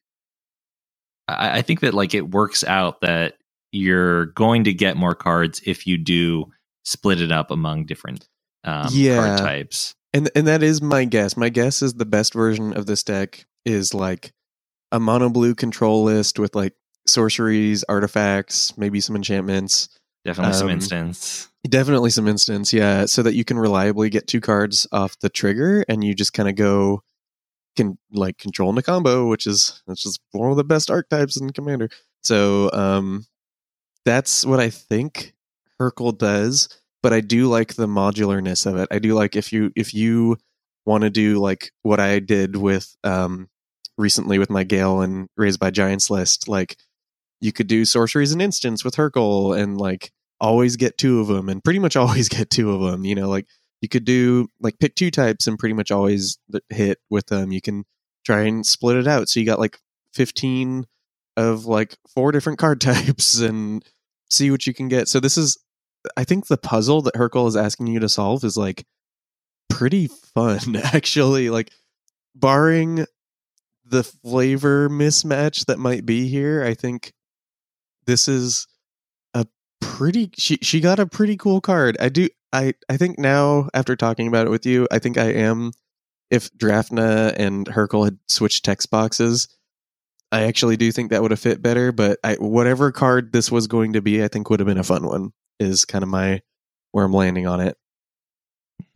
[1.28, 3.34] I, I think that like it works out that
[3.72, 6.46] you're going to get more cards if you do
[6.84, 8.26] split it up among different
[8.64, 9.16] um, Yeah.
[9.16, 11.36] card types And and that is my guess.
[11.36, 14.32] My guess is the best version of this deck is like
[14.90, 16.74] a mono blue control list with like
[17.06, 19.88] sorceries, artifacts, maybe some enchantments.
[20.24, 21.48] Definitely some Um, instance.
[21.68, 25.84] Definitely some instance, yeah, so that you can reliably get two cards off the trigger
[25.88, 27.02] and you just kind of go
[27.76, 31.38] can like control in a combo, which is which is one of the best archetypes
[31.40, 31.88] in Commander.
[32.22, 33.26] So um
[34.04, 35.34] that's what I think
[35.80, 36.68] Hurkyl does,
[37.02, 38.88] but I do like the modularness of it.
[38.90, 40.36] I do like if you if you
[40.86, 43.48] want to do like what I did with um
[43.96, 46.76] recently with my Gale and Raised by Giants list, like
[47.40, 51.48] you could do sorceries and instants with Hurkyl and like always get two of them
[51.48, 53.46] and pretty much always get two of them, you know, like
[53.80, 56.38] you could do like pick two types and pretty much always
[56.70, 57.52] hit with them.
[57.52, 57.84] You can
[58.24, 59.28] try and split it out.
[59.28, 59.78] So you got like
[60.14, 60.84] 15
[61.36, 63.84] of like four different card types and
[64.30, 65.08] see what you can get.
[65.08, 65.56] So this is
[66.16, 68.84] I think the puzzle that Hurkyl is asking you to solve is like
[69.68, 71.70] pretty fun actually like
[72.34, 73.06] barring
[73.84, 77.12] the flavor mismatch that might be here, I think
[78.06, 78.66] this is
[79.34, 79.46] a
[79.80, 81.96] pretty she she got a pretty cool card.
[82.00, 85.32] I do I I think now after talking about it with you, I think I
[85.32, 85.72] am
[86.30, 89.48] if Drafna and Hurkyl had switched text boxes,
[90.30, 93.66] I actually do think that would have fit better, but I whatever card this was
[93.66, 95.32] going to be, I think would have been a fun one.
[95.60, 96.42] Is kind of my
[96.92, 97.76] where I'm landing on it.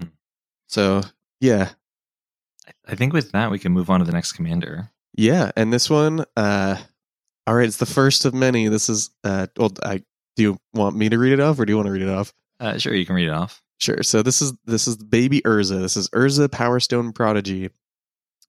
[0.00, 0.10] Mhm.
[0.68, 1.02] So,
[1.40, 1.70] yeah.
[2.86, 4.90] I think with that we can move on to the next commander.
[5.14, 6.76] Yeah, and this one, uh,
[7.46, 8.68] all right, it's the first of many.
[8.68, 10.04] This is, uh, well, I
[10.36, 12.08] do you want me to read it off, or do you want to read it
[12.08, 12.32] off?
[12.60, 13.62] Uh, sure, you can read it off.
[13.78, 14.02] Sure.
[14.02, 15.80] So this is this is Baby Urza.
[15.80, 17.70] This is Urza Power Stone Prodigy.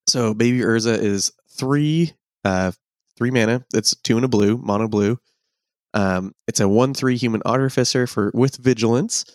[0.07, 2.13] So Baby Urza is three,
[2.45, 2.71] uh,
[3.17, 3.65] three mana.
[3.73, 5.19] It's two and a blue, mono blue.
[5.93, 9.25] Um, it's a one three human artificer for with vigilance.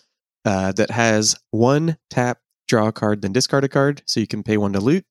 [0.45, 4.41] Uh, that has one tap, draw a card, then discard a card, so you can
[4.41, 5.05] pay one to loot.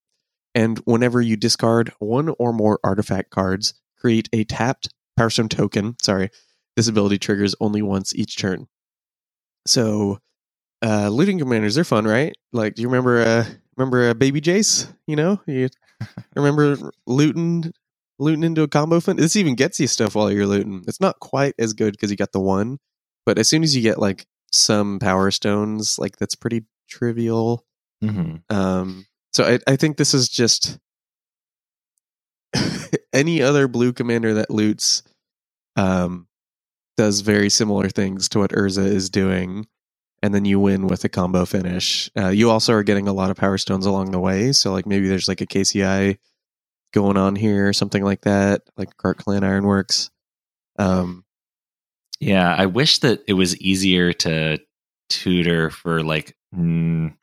[0.54, 5.96] And whenever you discard one or more artifact cards, create a tapped Power Stone token.
[6.02, 6.30] Sorry,
[6.76, 8.68] this ability triggers only once each turn.
[9.66, 10.18] So,
[10.84, 12.36] uh, looting commanders they're fun, right?
[12.52, 13.44] Like, do you remember uh,
[13.76, 14.92] remember uh, Baby Jace?
[15.06, 15.68] You know, you
[16.36, 17.72] remember looting
[18.18, 19.18] looting into a combo fund.
[19.18, 20.84] This even gets you stuff while you're looting.
[20.86, 22.78] It's not quite as good because you got the one,
[23.26, 27.64] but as soon as you get like some power stones, like that's pretty trivial.
[28.02, 30.78] hmm Um, so I, I think this is just
[33.12, 35.02] any other blue commander that loots
[35.76, 36.26] um,
[36.96, 39.66] does very similar things to what Urza is doing,
[40.22, 42.10] and then you win with a combo finish.
[42.16, 44.86] Uh, you also are getting a lot of power stones along the way, so like
[44.86, 46.18] maybe there's like a KCI
[46.92, 50.10] going on here, or something like that, like Krark-Clan Ironworks.
[50.78, 51.24] Um,
[52.20, 54.58] Yeah, I wish that it was easier to
[55.08, 57.14] tutor for like mm,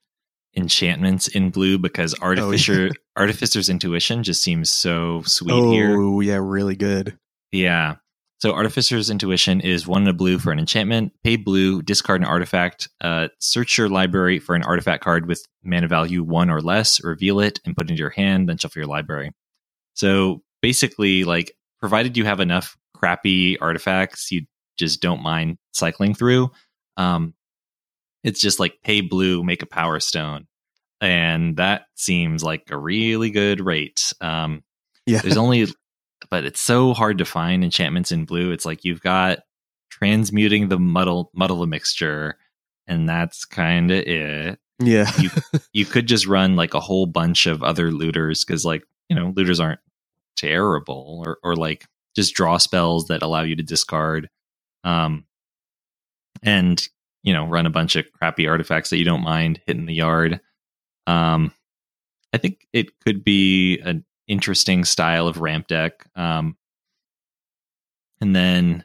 [0.55, 6.21] enchantments in blue because artificer artificer's intuition just seems so sweet oh here.
[6.21, 7.17] yeah, really good.
[7.51, 7.95] Yeah.
[8.39, 11.13] So Artificer's Intuition is one in a blue for an enchantment.
[11.23, 12.89] Pay blue, discard an artifact.
[12.99, 17.01] Uh, search your library for an artifact card with mana value one or less.
[17.03, 18.49] Reveal it and put it into your hand.
[18.49, 19.31] Then shuffle your library.
[19.95, 24.45] So basically, like, provided you have enough crappy artifacts, you
[24.77, 26.51] just don't mind cycling through.
[26.97, 27.33] Um,
[28.23, 30.47] it's just like pay blue, make a power stone,
[31.01, 34.13] and that seems like a really good rate.
[34.21, 34.63] Um,
[35.05, 35.67] Yeah, there's only
[36.29, 39.39] but it's so hard to find enchantments in blue it's like you've got
[39.89, 42.37] transmuting the muddle muddle the mixture
[42.87, 45.29] and that's kind of it yeah, you
[45.73, 49.31] you could just run like a whole bunch of other looters because like you know
[49.35, 49.79] looters aren't
[50.35, 54.29] terrible or or like just draw spells that allow you to discard
[54.83, 55.25] um
[56.43, 56.87] and
[57.23, 60.39] you know run a bunch of crappy artifacts that you don't mind hitting the yard
[61.07, 61.51] um
[62.33, 66.55] i think it could be an interesting style of ramp deck um
[68.21, 68.83] and then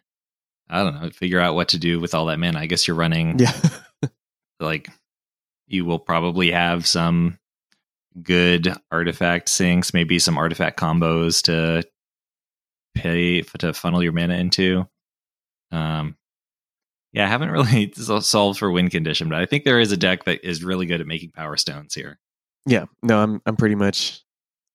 [0.68, 2.96] i don't know figure out what to do with all that mana i guess you're
[2.96, 3.52] running yeah.
[4.60, 4.88] like
[5.66, 7.38] you will probably have some
[8.22, 11.86] good artifact sinks, maybe some artifact combos to
[12.94, 14.86] pay to funnel your mana into.
[15.72, 16.16] Um,
[17.12, 20.24] yeah, I haven't really solved for win condition, but I think there is a deck
[20.24, 22.18] that is really good at making power stones here.
[22.66, 24.22] Yeah, no, I'm I'm pretty much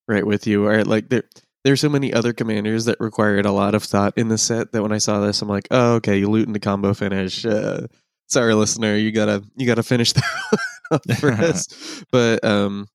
[0.07, 0.63] right with you.
[0.63, 1.23] All right, like there
[1.63, 4.81] there's so many other commanders that required a lot of thought in the set that
[4.81, 7.45] when I saw this, I'm like, oh, okay, you loot into combo finish.
[7.45, 7.87] Uh,
[8.27, 10.13] sorry, listener, you gotta you gotta finish
[10.91, 12.03] that for us.
[12.11, 12.87] But um,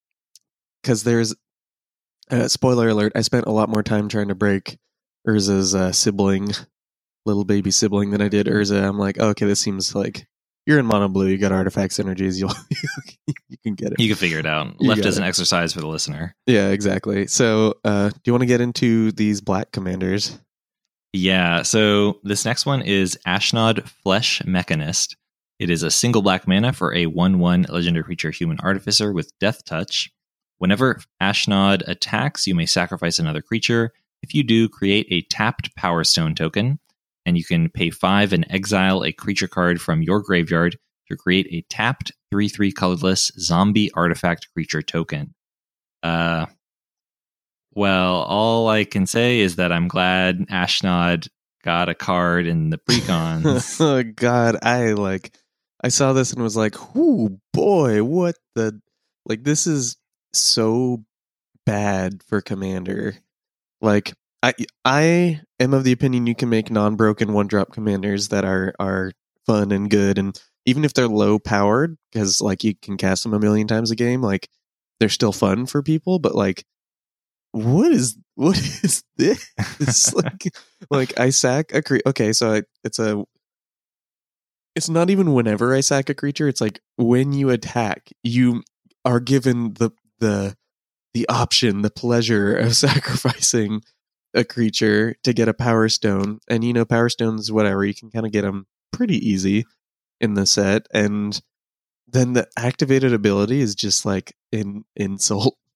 [0.83, 1.35] because there's
[2.31, 4.79] uh, spoiler alert, I spent a lot more time trying to break
[5.27, 6.53] Urza's uh, sibling,
[7.27, 8.83] little baby sibling than I did Urza.
[8.83, 10.27] I'm like, okay, this seems like
[10.67, 11.27] you're in mono blue.
[11.27, 12.39] You got artifact synergies.
[12.39, 12.55] You'll
[13.27, 14.01] you can get it.
[14.01, 14.75] You can figure it out.
[14.81, 16.35] You Left as an exercise for the listener.
[16.47, 17.27] Yeah, exactly.
[17.27, 20.39] So, uh, do you want to get into these black commanders?
[21.13, 21.63] Yeah.
[21.63, 25.17] So this next one is Ashnod Flesh Mechanist.
[25.59, 29.37] It is a single black mana for a 1 1 legendary creature human artificer with
[29.41, 30.11] Death Touch.
[30.61, 33.93] Whenever Ashnod attacks, you may sacrifice another creature.
[34.23, 36.79] If you do, create a tapped Power Stone token,
[37.25, 40.77] and you can pay five and exile a creature card from your graveyard
[41.09, 45.35] to create a tapped 3 3 colorless zombie artifact creature token.
[46.03, 46.45] Uh,
[47.73, 51.29] well, all I can say is that I'm glad Ashnod
[51.65, 53.81] got a card in the precons.
[53.81, 55.33] oh God, I like.
[55.83, 58.79] I saw this and was like, "Whoo, boy, what the
[59.25, 59.43] like?
[59.43, 59.97] This is
[60.33, 61.05] so
[61.67, 63.17] bad for Commander."
[63.81, 68.75] Like, I I am of the opinion you can make non-broken one-drop commanders that are
[68.81, 69.13] are
[69.47, 73.35] fun and good, and even if they're low powered, because like you can cast them
[73.35, 74.49] a million times a game, like
[75.01, 76.19] they're still fun for people.
[76.19, 76.65] But like,
[77.53, 80.15] what is what is this?
[80.15, 80.55] like,
[80.91, 83.25] like I sack a creature okay, so I, it's a
[84.77, 88.63] it's not even whenever I sack a creature, it's like when you attack, you
[89.05, 89.91] are given the
[90.21, 90.57] the
[91.13, 93.83] the option, the pleasure of sacrificing
[94.33, 96.39] a creature to get a power stone.
[96.49, 99.65] And you know, power stones, whatever, you can kind of get them pretty easy
[100.21, 100.87] in the set.
[100.95, 101.41] And
[102.07, 105.57] then the activated ability is just like an insult.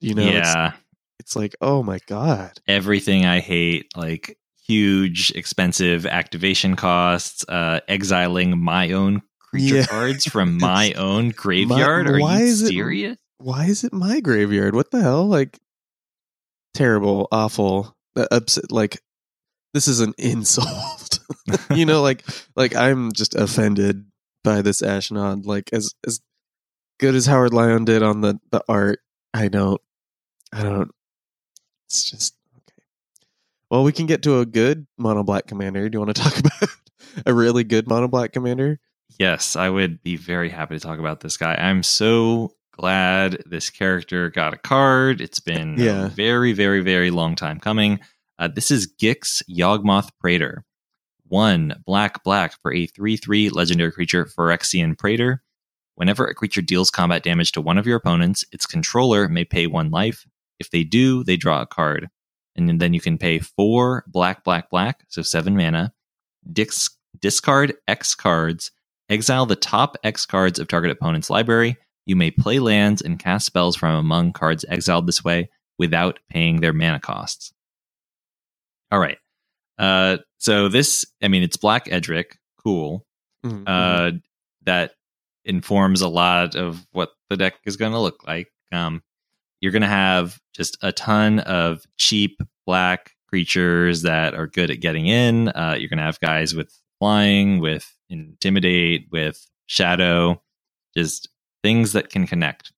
[0.00, 0.72] You know, it's, yeah.
[1.20, 2.58] it's like, oh my god.
[2.66, 9.86] Everything I hate, like huge, expensive activation costs, uh, exiling my own creature Yeah.
[9.86, 12.08] cards from my own graveyard.
[12.08, 13.16] Are why you is it- serious?
[13.42, 14.74] Why is it my graveyard?
[14.74, 15.26] What the hell?
[15.26, 15.58] Like
[16.74, 18.70] terrible, awful, uh, upset.
[18.70, 19.00] Like
[19.74, 21.20] this is an insult.
[21.74, 22.24] you know, like
[22.56, 24.06] like I'm just offended
[24.44, 25.46] by this Ashnod.
[25.46, 26.20] Like as as
[26.98, 29.00] good as Howard Lyon did on the the art,
[29.34, 29.80] I don't,
[30.52, 30.90] I don't.
[31.86, 32.82] It's just okay.
[33.70, 35.88] Well, we can get to a good mono black commander.
[35.88, 36.68] Do you want to talk about
[37.26, 38.78] a really good mono black commander?
[39.18, 41.54] Yes, I would be very happy to talk about this guy.
[41.54, 45.20] I'm so glad this character got a card.
[45.20, 46.06] It's been Yeah.
[46.06, 48.00] a very, very, very long time coming.
[48.38, 50.64] Uh, this is Gix Yawgmoth Praetor.
[51.26, 55.42] One black, black for a 3 3 legendary creature, Phyrexian Praetor.
[55.94, 59.66] Whenever a creature deals combat damage to one of your opponents, its controller may pay
[59.66, 60.26] one life.
[60.58, 62.08] If they do, they draw a card.
[62.56, 65.92] And then you can pay four black, black, black, so seven mana.
[66.52, 68.70] Dix, discard X cards
[69.08, 71.76] Exile the top X cards of target opponent's library.
[72.06, 76.60] You may play lands and cast spells from among cards exiled this way without paying
[76.60, 77.52] their mana costs.
[78.90, 79.18] All right.
[79.78, 82.38] Uh, so this, I mean, it's Black Edric.
[82.62, 83.06] Cool.
[83.44, 83.64] Mhm, mhm.
[83.66, 84.18] Uh,
[84.64, 84.92] that
[85.44, 88.52] informs a lot of what the deck is going to look like.
[88.70, 89.02] Um,
[89.60, 94.80] you're going to have just a ton of cheap black creatures that are good at
[94.80, 95.48] getting in.
[95.48, 100.40] Uh, you're going to have guys with flying, with intimidate, with shadow,
[100.96, 101.28] just
[101.62, 102.72] things that can connect,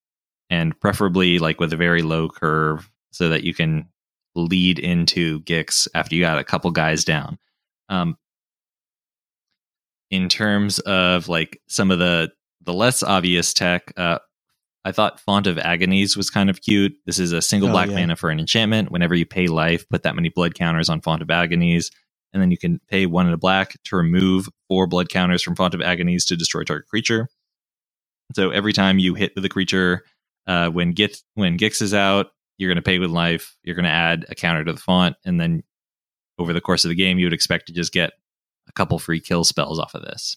[0.51, 3.89] and preferably like with a very low curve so that you can
[4.35, 7.39] lead into Gix after you got a couple guys down.
[7.89, 8.17] Um,
[10.11, 12.31] in terms of like some of the
[12.63, 14.19] the less obvious tech, uh,
[14.85, 16.95] I thought Font of Agonies was kind of cute.
[17.07, 17.97] This is a single Oh, black yeah.
[17.97, 18.91] mana for an enchantment.
[18.91, 21.91] Whenever you pay life, put that many blood counters on Font of Agonies,
[22.33, 25.57] and then you can pay one in a black to remove four blood counters from
[25.57, 27.29] Font of Agonies to destroy target creature.
[28.35, 30.05] So every time you hit with a creature,
[30.47, 33.57] uh, when Git when Gix is out, you're going to pay with life.
[33.63, 35.63] You're going to add a counter to the font, and then
[36.39, 38.13] over the course of the game, you would expect to just get
[38.69, 40.37] a couple free kill spells off of this.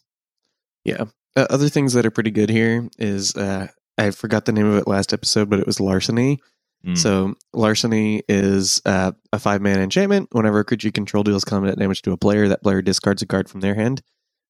[0.84, 1.06] Yeah.
[1.36, 4.78] Uh, other things that are pretty good here is uh, I forgot the name of
[4.78, 6.40] it last episode, but it was larceny.
[6.86, 6.98] Mm.
[6.98, 10.30] So larceny is uh, a five man enchantment.
[10.32, 13.26] Whenever a creature you control deals combat damage to a player, that player discards a
[13.26, 14.02] card from their hand.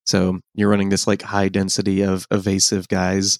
[0.07, 3.39] So you're running this like high density of evasive guys.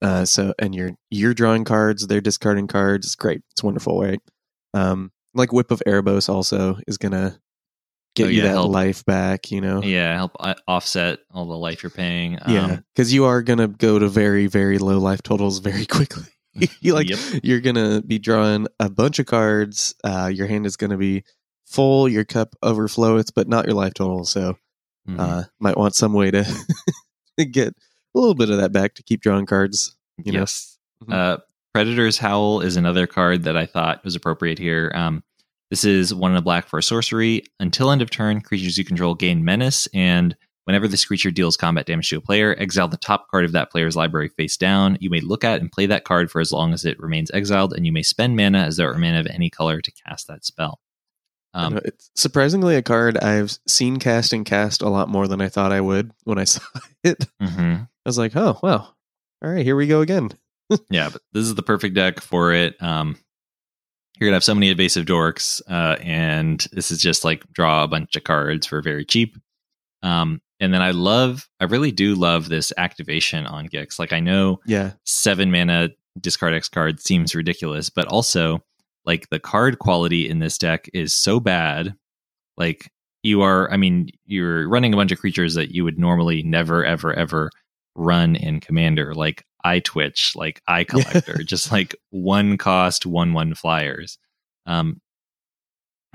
[0.00, 3.06] Uh, so and you're you're drawing cards, they're discarding cards.
[3.06, 3.40] It's great.
[3.52, 4.20] It's wonderful, right?
[4.74, 7.38] Um, like Whip of Erebos also is gonna
[8.14, 8.70] get Oh, you yeah, that help.
[8.72, 9.50] life back.
[9.50, 12.32] You know, yeah, help uh, offset all the life you're paying.
[12.46, 16.24] yeah, Um, because you are gonna go to very very low life totals very quickly.
[16.80, 17.18] you like Yep.
[17.44, 19.94] you're gonna be drawing a bunch of cards.
[20.04, 21.22] Uh, your hand is gonna be
[21.64, 22.08] full.
[22.08, 24.24] Your cup overflows, but not your life total.
[24.26, 24.56] So
[25.08, 25.18] mhm.
[25.18, 26.44] uh, might want some way to
[27.44, 29.96] get a little bit of that back to keep drawing cards.
[30.24, 30.78] You know, yes.
[31.04, 31.12] Mhm.
[31.12, 31.38] Uh,
[31.74, 34.92] Predator's Hour is another card that I thought was appropriate here.
[34.94, 35.24] Um,
[35.70, 37.44] this is one in a black for a sorcery.
[37.58, 41.86] Until end of turn, creatures you control gain menace, and Whenever this creature deals combat
[41.86, 44.96] damage to a player, exile the top card of that player's library face down.
[45.00, 47.72] You may look at and play that card for as long as it remains exiled,
[47.72, 50.28] and you may spend mana as though it were mana of any color to cast
[50.28, 50.80] that spell.
[51.54, 55.48] Um, it's surprisingly a card I've seen cast and cast a lot more than I
[55.48, 56.62] thought I would when I saw
[57.04, 57.26] it.
[57.40, 57.88] I mhm.
[58.06, 58.94] was like, oh wow,
[59.42, 60.30] all right, here we go again.
[60.88, 62.82] Yeah, but this is the perfect deck for it.
[62.82, 63.18] Um,
[64.18, 67.88] you're gonna have so many evasive dorks, uh, and this is just like draw a
[67.88, 69.36] bunch of cards for very cheap.
[70.02, 73.98] Um, and then I love, I really do love this activation on Gix.
[73.98, 78.62] Like I know Yeah, seven mana discard X card seems ridiculous, but also
[79.04, 81.94] like the card quality in this deck is so bad.
[82.56, 82.90] Like
[83.22, 86.84] you are, I mean, you're running a bunch of creatures that you would normally never,
[86.84, 87.50] ever, ever
[87.94, 94.18] run in Commander, like Eyetwitch, like Eye Collector, just like one cost, one one flyers.
[94.66, 95.00] Um,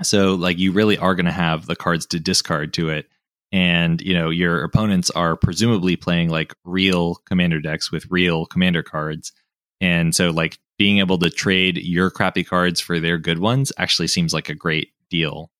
[0.02, 3.06] so like you really are going to have the cards to discard to it
[3.50, 8.82] and you know your opponents are presumably playing like real commander decks with real commander
[8.82, 9.32] cards
[9.80, 14.08] and so like being able to trade your crappy cards for their good ones actually
[14.08, 15.50] seems like a great deal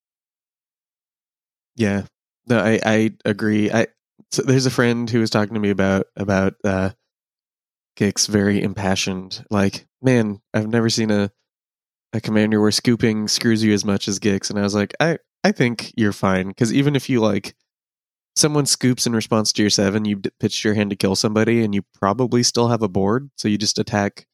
[1.78, 2.02] yeah.
[2.48, 3.70] No, I I agree.
[3.70, 3.86] I
[4.30, 6.90] so there's a friend who was talking to me about about uh
[7.98, 9.44] Gix very impassioned.
[9.50, 11.30] Like, man, I've never seen a
[12.12, 15.18] a commander where scooping screws you as much as Gix, and I was like, I
[15.44, 17.54] I think you're fine because even if you like
[18.36, 21.64] someone scoops in response to your seven, you d- pitched your hand to kill somebody,
[21.64, 24.27] and you probably still have a board, so you just attack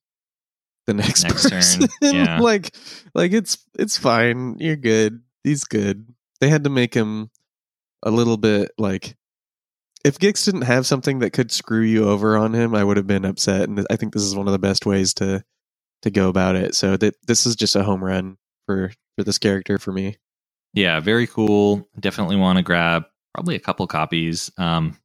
[0.87, 1.89] the next, Next turn, person.
[2.03, 2.39] yeah.
[2.41, 2.75] like
[3.15, 4.57] like it's it's fine.
[4.59, 5.23] You're good.
[5.43, 6.07] He's good.
[6.41, 7.31] They had to make him
[8.03, 9.17] a little bit like
[10.05, 13.07] if Gix didn't have something that could screw you over on him, I would have
[13.07, 13.69] been upset.
[13.69, 15.43] And I think this is one of the best ways to
[16.03, 16.75] to go about it.
[16.75, 20.17] So that this is just a home run for for this character for me.
[20.75, 24.97] yeah very cool definitely want to grab probably a couple copies um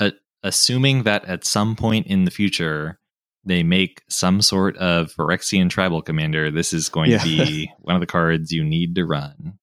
[0.00, 0.12] a-
[0.44, 3.00] assuming that at some point in the future
[3.44, 7.18] they make some sort of Phyrexian tribal commander this is going Yeah.
[7.18, 9.58] to be one of the cards you need to run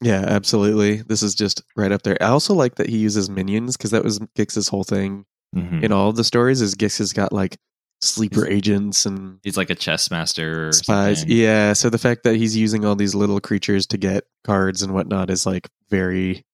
[0.00, 1.02] Yeah, absolutely.
[1.02, 2.16] This is just right up there.
[2.22, 5.24] I also like that he uses minions because that was Gix's whole thing
[5.56, 5.82] Mhm.
[5.82, 6.60] in all of the stories.
[6.60, 7.56] Is Gix has got like
[8.00, 11.20] sleeper agents and he's like a chess master or spies.
[11.20, 11.36] something.
[11.36, 14.94] Yeah, so the fact that he's using all these little creatures to get cards and
[14.94, 16.44] whatnot is like very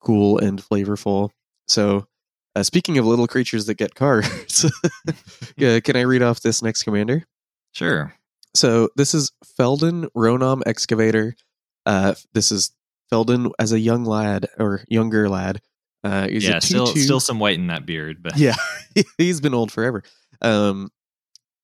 [0.00, 1.30] cool and flavorful.
[1.68, 2.06] So,
[2.54, 4.70] uh, speaking of little creatures that get cards,
[5.56, 7.24] yeah, can I read off this next commander?
[7.72, 8.14] sure
[8.54, 11.34] So this is Feldon Ronom Excavator.
[11.86, 12.72] Uh, this is
[13.10, 15.60] Feldon as a young lad or younger lad.
[16.04, 18.54] Uh, yeah still still some white in that beard but yeah,
[19.18, 20.02] he's been old forever.
[20.40, 20.90] Um,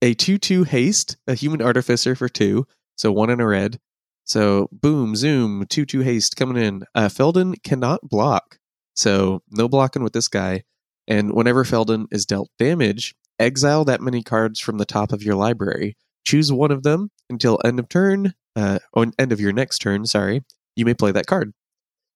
[0.03, 2.67] a two-two haste, a human artificer for two,
[2.97, 3.81] so one in a red.
[4.25, 6.85] So boom, zoom, two-two haste coming in.
[6.95, 8.59] Uh, Feldon cannot block,
[8.95, 10.65] so no blocking with this guy.
[11.07, 15.35] And whenever Feldon is dealt damage, exile that many cards from the top of your
[15.35, 15.97] library.
[16.27, 18.79] Choose one of them until end of turn, uh,
[19.19, 20.07] end of your next turn.
[20.07, 20.43] Sorry,
[20.77, 21.53] you may play that card.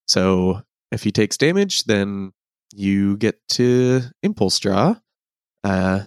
[0.07, 2.33] So if he takes damage, then
[2.73, 4.97] you get to impulse draw.
[5.63, 6.05] Uh,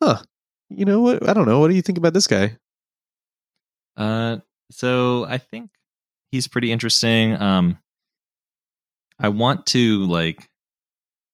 [0.00, 0.22] huh.
[0.70, 1.28] You know what?
[1.28, 1.58] I don't know.
[1.60, 2.56] What do you think about this guy?
[3.96, 4.38] Uh,
[4.70, 5.70] so I think
[6.30, 7.40] he's pretty interesting.
[7.40, 7.78] Um,
[9.18, 10.48] I want to like,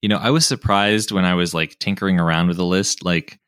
[0.02, 3.04] you know, I was surprised when I was like tinkering around with the list.
[3.04, 3.38] Like,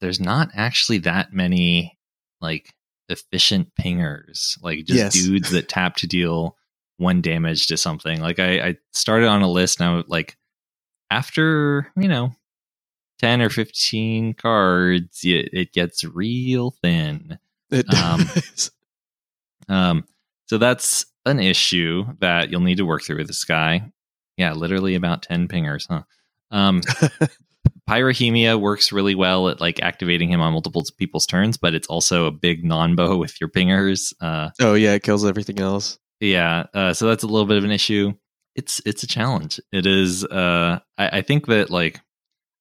[0.00, 1.98] there's not actually that many
[2.40, 2.74] like
[3.08, 5.12] efficient pingers, like just Yes.
[5.14, 6.56] dudes that tap to deal
[6.96, 8.20] one damage to something.
[8.20, 10.36] Like, I, I started on a list and I was like,
[11.10, 12.32] after you know.
[13.18, 17.38] 10 or 15 cards, it, it gets real thin.
[17.70, 18.70] It Um, does.
[19.68, 20.04] Um,
[20.46, 23.92] so that's an issue that you'll need to work through with this guy.
[24.40, 26.04] Yeah, literally about 10 pingers, huh?
[26.50, 26.80] Um,
[27.90, 32.24] Pyrohemia works really well at like activating him on multiple people's turns, but it's also
[32.24, 34.14] a big non-bow with your pingers.
[34.18, 35.98] Uh, oh yeah, it kills everything else.
[36.20, 38.14] yeah, uh, so that's a little bit of an issue.
[38.56, 39.60] It's it's a challenge.
[39.72, 40.24] It is.
[40.24, 42.00] Uh, I, I think that like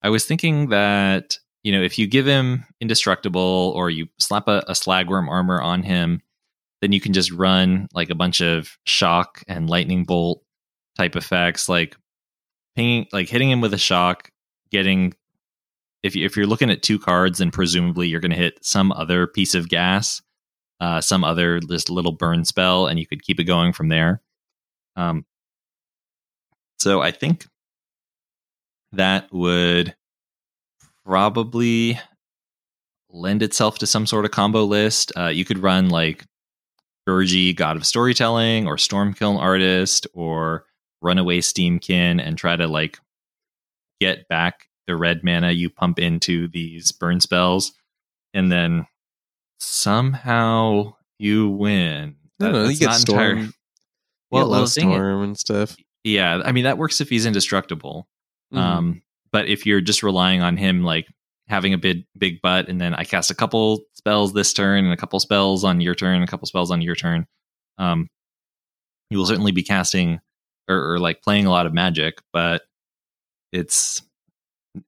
[0.04, 4.66] I was thinking that you know if you give him indestructible or you slap a,
[4.68, 6.22] a slagwurm armor on him,
[6.82, 10.44] then you can just run like a bunch of shock and lightning bolt
[11.00, 11.96] type effects, like
[12.76, 14.30] pinging, like hitting him with a shock,
[14.70, 15.14] getting.
[16.04, 18.92] If you, if you're looking at two cards, then presumably you're going to hit some
[18.92, 20.22] other piece of gas,
[20.80, 24.22] uh, some other just little burn spell, and you could keep it going from there.
[24.96, 25.26] Um,
[26.80, 27.48] so I think
[28.94, 29.96] that would
[31.06, 32.00] probably
[33.10, 35.12] lend itself to some sort of combo list.
[35.18, 36.26] Uh, you could run like
[37.08, 40.66] Birgi, God of Storytelling, or Stormkiln Artist, or
[41.02, 42.98] runaway steam-kin and try to like
[44.02, 47.74] get back the red mana you pump into these burn spells,
[48.34, 48.86] and then
[49.60, 52.16] somehow you win.
[52.40, 53.20] No, no, you get storm.
[53.20, 53.52] entire- you
[54.32, 55.76] Well, get well, love the storm and stuff.
[56.04, 58.08] yeah, I mean that works if he's indestructible.
[58.54, 58.58] Mhm.
[58.58, 61.08] Um, but if you're just relying on him like
[61.48, 64.94] having a big big butt, and then I cast a couple spells this turn and
[64.94, 67.26] a couple spells on your turn, a couple spells on your turn,
[67.78, 68.08] um,
[69.10, 70.20] you will certainly be casting
[70.70, 72.62] or, or like playing a lot of magic, but
[73.52, 74.02] it's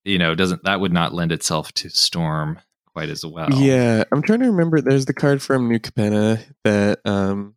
[0.05, 2.59] you know doesn't that would not lend itself to storm
[2.93, 3.51] quite as well.
[3.51, 4.79] Yeah, I'm trying to remember.
[4.81, 7.55] There's the card from New Capenna that um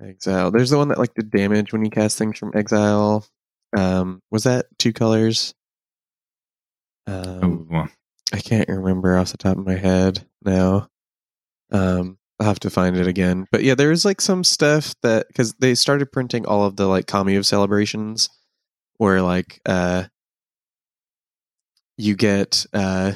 [0.00, 0.50] exile.
[0.50, 3.26] There's the one that like did damage when you cast things from exile.
[3.76, 5.54] Um, was that two colors?
[7.06, 7.86] Um, Oh,
[8.32, 10.88] I can't remember off the top of my head now.
[11.70, 13.46] Um, I'll have to find it again.
[13.50, 16.86] But yeah, there is like some stuff that because they started printing all of the
[16.86, 18.28] like Kami of celebrations,
[18.98, 20.04] where like uh,
[21.96, 23.12] you get uh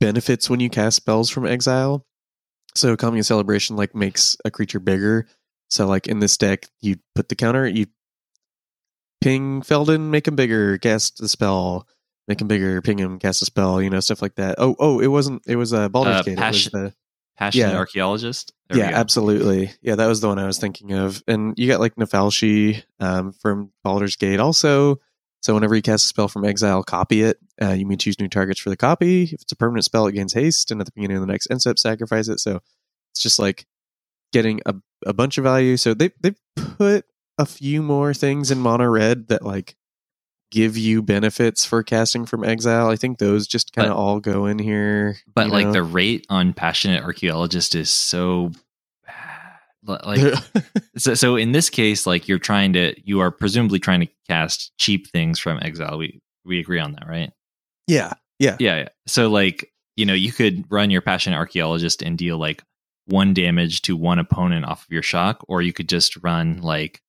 [0.00, 2.04] benefits when you cast spells from exile.
[2.74, 5.28] So Kami of celebration like makes a creature bigger.
[5.70, 7.86] So like in this deck, you put the counter, you
[9.20, 11.86] ping Feldon, make him bigger, cast the spell,
[12.26, 14.56] make him bigger, ping him, cast a spell, you know, stuff like that.
[14.58, 15.42] Oh, oh, it wasn't.
[15.46, 16.38] It was a uh, Baldur's Uh, Gate.
[16.38, 16.94] passion- it was the
[17.36, 17.76] passionate Yeah.
[17.76, 18.52] archaeologist.
[18.68, 19.72] There yeah, absolutely.
[19.82, 21.22] Yeah, that was the one I was thinking of.
[21.26, 25.00] And you got like Nalfeshnee um, from Baldur's Gate also.
[25.42, 27.38] So whenever you cast a spell from exile, copy it.
[27.60, 29.24] Uh, you may choose new targets for the copy.
[29.24, 31.48] If it's a permanent spell, it gains haste, and at the beginning of the next
[31.50, 32.38] end step, sacrifice it.
[32.38, 32.60] So
[33.12, 33.66] it's just like
[34.32, 34.74] getting a,
[35.04, 35.76] a bunch of value.
[35.76, 37.04] So they they put
[37.38, 39.74] a few more things in mono red that like
[40.52, 42.90] give you benefits for casting from exile.
[42.90, 45.16] I think those just kind of all go in here.
[45.34, 45.72] but like know?
[45.72, 48.52] the rate on passionate archaeologist is so
[49.06, 50.06] bad.
[50.06, 50.34] like
[50.96, 54.76] so, so in this case like you're trying to you are presumably trying to cast
[54.78, 57.32] cheap things from exile we we agree on that right
[57.88, 58.88] yeah, yeah, yeah, yeah.
[59.06, 62.62] so like you know you could run your passionate archaeologist and deal like
[63.06, 67.00] one damage to one opponent off of your shock or you could just run like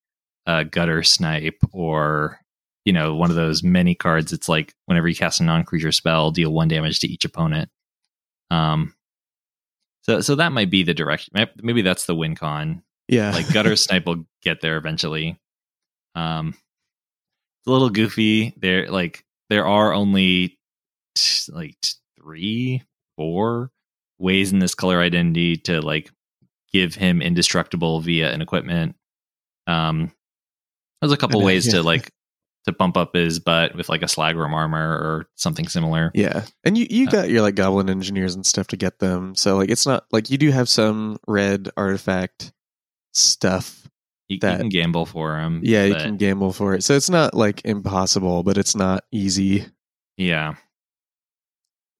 [0.48, 2.40] a guttersnipe or
[2.86, 6.32] you know one of those many cards it's like whenever you cast a non-creature spell
[6.32, 7.70] deal one damage to each opponent.
[8.52, 8.94] Um
[10.02, 12.84] so so that might be the direction maybe that's the win con.
[13.08, 13.32] Yeah.
[13.32, 15.40] like gutter snipe will get there eventually.
[16.16, 18.54] Um it's a little goofy.
[18.58, 20.60] There like there are only
[21.16, 22.84] t- like t- three
[23.16, 23.72] four
[24.20, 26.12] ways in this color identity to like
[26.72, 28.96] give him indestructible via an equipment.
[29.68, 30.12] Um
[31.02, 31.74] there's a couple ways yeah.
[31.74, 32.10] to like
[32.66, 36.78] to bump up his butt with like a slagwurm armor or something similar Yeah, and
[36.78, 39.36] you you Uh, got your like goblin engineers and stuff to get them.
[39.36, 42.54] So like it's not like you do have some red artifact
[43.14, 43.88] stuff.
[44.30, 46.84] you, you can gamble for him Yeah, you can gamble for it.
[46.84, 49.60] So it's not like impossible, but it's not easy.
[49.62, 49.72] And
[50.18, 50.56] yeah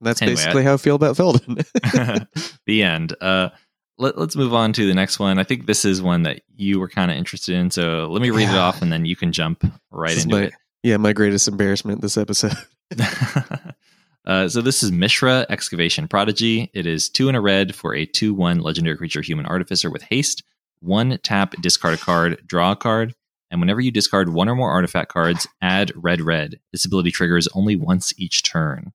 [0.04, 1.56] that's Anyway, basically how I feel about Feldon.
[2.66, 3.16] the end.
[3.22, 3.50] Uh,
[3.98, 5.40] let, us move on to the next one.
[5.40, 7.72] I think this is one that you were kind of interested in.
[7.72, 10.44] So let me read it off and then you can jump right This into my-
[10.44, 10.54] it.
[10.84, 12.56] yeah, my greatest embarrassment this episode.
[14.26, 16.70] uh, so this is Mishra Excavation Prodigy.
[16.74, 20.04] It is two in a red for a 2 1 legendary creature human artificer with
[20.04, 20.44] haste.
[20.80, 23.16] One tap, discard a card, draw a card.
[23.52, 26.60] And whenever you discard one or more artifact cards, add red red.
[26.72, 28.92] This ability triggers only once each turn.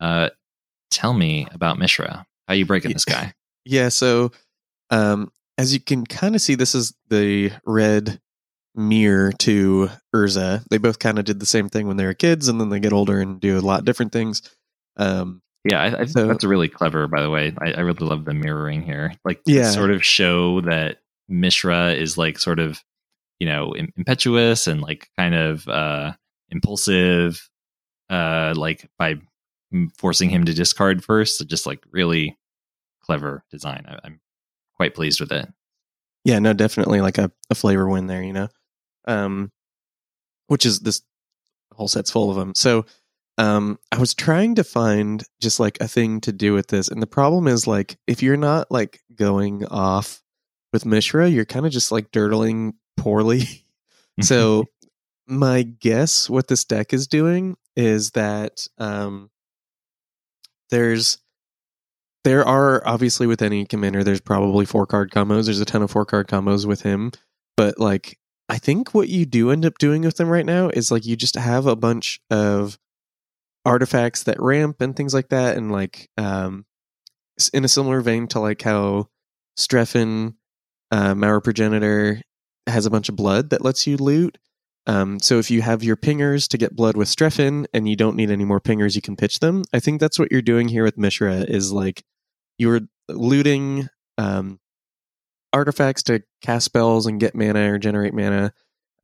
[0.00, 0.30] Uh,
[0.90, 2.26] tell me about Mishra.
[2.48, 3.34] How you breaking this guy?
[3.64, 4.32] Yeah, so
[4.90, 8.20] um as you can kind of see this is the red
[8.74, 10.64] mirror to Urza.
[10.68, 12.80] They both kind of did the same thing when they were kids and then they
[12.80, 14.42] get older and do a lot different things.
[14.96, 17.06] Um Yeah, I, I So- that's really clever.
[17.08, 19.12] By the way, I, I really love the mirroring here.
[19.24, 19.70] Like, Yeah.
[19.70, 20.98] sort of show that
[21.28, 22.82] Mishra is like sort of,
[23.38, 26.12] you know, im- impetuous and like kind of uh
[26.50, 27.48] impulsive,
[28.10, 29.16] uh, like by
[29.98, 31.38] forcing him to discard first.
[31.38, 32.36] So just like really
[33.04, 33.84] clever design.
[33.86, 34.20] I, I'm
[34.76, 35.48] quite pleased with it.
[36.24, 38.48] Yeah, no, definitely like a, a flavor win there, you know.
[39.06, 39.50] Um
[40.46, 41.02] which is this
[41.72, 42.54] whole set's full of them.
[42.54, 42.86] So
[43.38, 47.02] um I was trying to find just like a thing to do with this and
[47.02, 50.22] the problem is like if you're not like going off
[50.72, 53.64] with Mishra, you're kind of just like durdling poorly.
[54.20, 54.64] so
[55.26, 59.30] my guess what this deck is doing is that um
[60.70, 61.18] there's
[62.24, 65.90] there are obviously with any commander there's probably four card combos there's a ton of
[65.90, 67.12] four card combos with him
[67.56, 68.18] but like
[68.48, 71.16] i think what you do end up doing with them right now is like you
[71.16, 72.78] just have a bunch of
[73.64, 76.64] artifacts that ramp and things like that and like um
[77.52, 79.08] in a similar vein to like how
[80.90, 82.20] uh, Maurer Progenitor,
[82.66, 84.38] has a bunch of blood that lets you loot.
[84.86, 88.16] Um, so if you have your pingers to get blood with Strefan and you don't
[88.16, 89.64] need any more pingers, you can pitch them.
[89.72, 92.04] I think that's what you're doing here with Mishra is like
[92.58, 93.88] you're looting
[94.18, 94.58] um,
[95.52, 98.52] artifacts to cast spells and get mana or generate mana,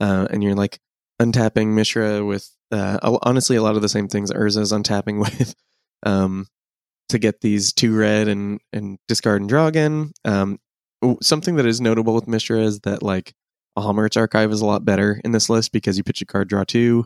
[0.01, 0.81] uh, and you're like
[1.21, 5.55] untapping Mishra with uh, honestly a lot of the same things Urza's untapping with
[6.05, 6.47] um,
[7.09, 10.13] to get these two red and and discard and draw again.
[10.25, 10.59] Um,
[11.23, 13.35] something that is notable with Mishra is that like
[13.79, 16.65] Alhammarret's archive is a lot better in this list because you pitch a card, draw
[16.65, 17.05] two,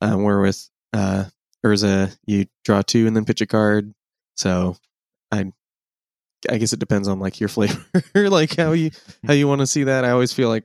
[0.00, 1.24] um, where with uh,
[1.64, 3.92] Urza you draw two and then pitch a card.
[4.36, 4.76] So
[5.30, 5.52] I
[6.48, 7.84] I guess it depends on like your flavor,
[8.14, 8.90] like how you
[9.26, 10.04] how you want to see that.
[10.04, 10.64] I always feel like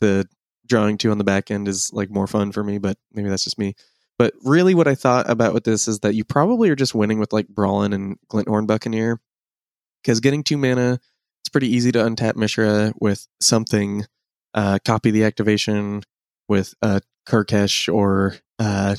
[0.00, 0.28] the
[0.66, 3.44] drawing two on the back end is like more fun for me, but maybe that's
[3.44, 3.74] just me.
[4.18, 7.18] But really, what I thought about with this is that you probably are just winning
[7.18, 9.20] with like Brallin and Glint-Horn Buccaneer
[10.02, 11.00] because getting two mana,
[11.42, 14.04] it's pretty easy to untap Mishra with something,
[14.54, 16.02] uh, copy the activation
[16.48, 18.96] with uh, Kurkesh or uh,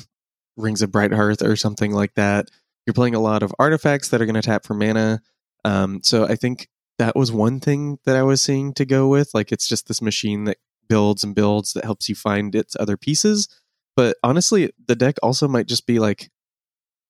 [0.56, 2.50] Rings of Brighthearth or something like that.
[2.86, 5.22] You're playing a lot of artifacts that are going to tap for mana.
[5.66, 9.32] Um, so I think that was one thing that I was seeing to go with.
[9.34, 10.58] Like it's just this machine that
[10.88, 13.48] builds and builds that helps you find its other pieces.
[13.96, 16.30] But honestly, the deck also might just be like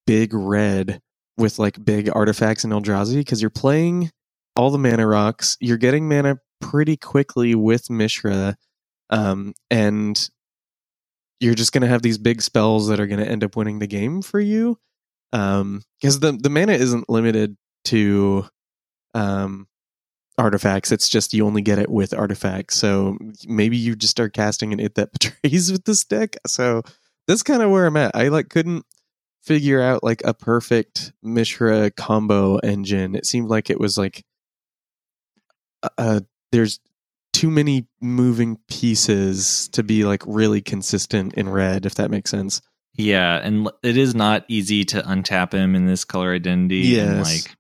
[0.06, 1.02] big red
[1.38, 4.12] with like big artifacts in Eldrazi because you're playing
[4.56, 5.58] all the mana rocks.
[5.60, 8.58] You're getting mana pretty quickly with Mishra.
[9.10, 10.30] Um, and
[11.40, 13.80] you're just going to have these big spells that are going to end up winning
[13.80, 14.78] the game for you.
[15.32, 17.56] Um, because the, the mana isn't limited
[17.86, 18.46] to,
[19.14, 19.68] um,
[20.40, 20.92] artifacts.
[20.92, 22.76] It's just you only get it with artifacts.
[22.76, 25.12] So maybe you just start casting an it that
[25.44, 26.38] betrays with this deck.
[26.48, 26.82] So
[27.28, 28.16] that's kind of where I'm at.
[28.16, 28.86] I like couldn't
[29.44, 33.16] figure out like a perfect Mishra combo engine.
[33.16, 34.24] It seemed like it was like
[35.98, 36.22] uh,
[36.52, 36.80] there's
[37.34, 42.62] too many moving pieces to be like really consistent in red if that makes sense.
[42.96, 46.80] Yeah, and it is not easy to untap him in this color identity.
[46.80, 47.08] Yes.
[47.08, 47.56] And like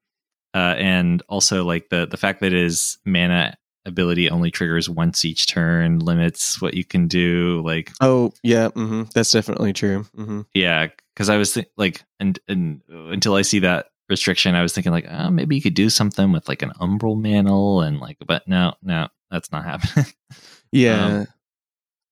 [0.59, 5.47] uh, and also like the the fact that his mana ability only triggers once each
[5.47, 7.61] turn limits what you can do.
[7.65, 9.03] Like, oh yeah, mm-hmm.
[9.13, 10.05] that's definitely true.
[10.17, 10.41] Mm-hmm.
[10.53, 14.73] Yeah, because I was th- like, and, and until I see that restriction, I was
[14.73, 18.17] thinking like, oh, maybe you could do something with like an umbral mantle and like,
[18.27, 20.11] but no, no, that's not happening.
[20.73, 21.05] yeah.
[21.05, 21.27] Um,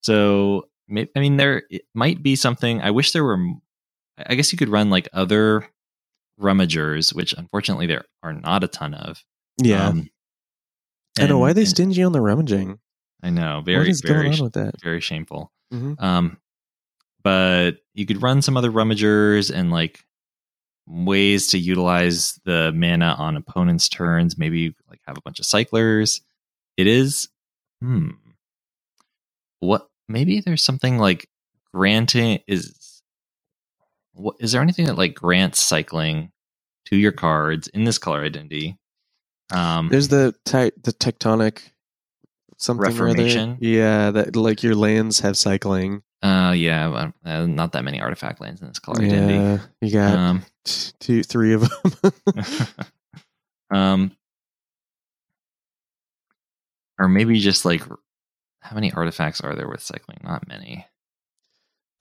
[0.04, 2.82] so I mean, there might be something.
[2.82, 3.40] I wish there were.
[4.26, 5.68] I guess you could run like other
[6.40, 9.24] rummagers, which unfortunately there are not a ton of.
[9.62, 9.88] Yeah.
[9.88, 10.10] Um,
[11.20, 12.80] I know why are they stingy on the rummaging.
[13.24, 14.80] I know, very very going on with that?
[14.82, 15.52] Very shameful.
[15.74, 15.94] Mm-hmm.
[16.04, 16.38] Um,
[17.24, 20.06] but you could run some other rummagers and like
[20.86, 24.38] ways to utilize the mana on opponents' turns.
[24.38, 26.22] Maybe like have a bunch of cyclers.
[26.78, 27.28] It is,
[27.82, 28.12] hmm,
[29.60, 29.90] what?
[30.08, 31.28] Maybe there's something like
[31.74, 32.77] granting is
[34.18, 36.32] what, is there anything that like grants cycling
[36.86, 38.78] to your cards in this color identity?
[39.52, 41.62] Um, There's the te- the tectonic
[42.58, 43.58] something reformation.
[43.62, 46.04] Yeah, that like your lands have cycling.
[46.22, 49.64] Uh, yeah, uh, not that many artifact lands in this color yeah, identity.
[49.82, 50.46] You got um,
[51.00, 52.12] two, three of them.
[53.72, 54.12] um,
[57.00, 57.84] or maybe just like
[58.62, 60.18] how many artifacts are there with cycling?
[60.24, 60.86] Not many.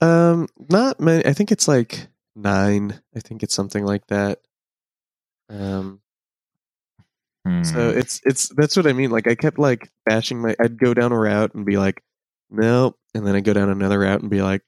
[0.01, 1.25] Um, not many.
[1.25, 3.01] I think it's like nine.
[3.15, 4.39] I think it's something like that.
[5.49, 6.01] Um,
[7.45, 7.63] hmm.
[7.63, 9.09] so it's it's that's what I mean.
[9.09, 10.55] Like I kept like bashing my.
[10.59, 12.03] I'd go down a route and be like,
[12.49, 14.61] no, and then I go down another route and be like,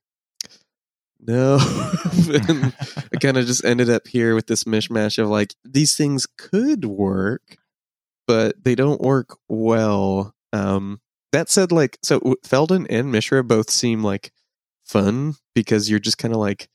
[1.19, 1.57] no.
[1.61, 6.85] I kind of just ended up here with this mishmash of like these things could
[6.85, 7.57] work,
[8.27, 10.33] but they don't work well.
[10.53, 11.01] Um,
[11.31, 14.31] that said, like so, Feldon and Mishra both seem like
[14.89, 16.69] fun because you're just kind of like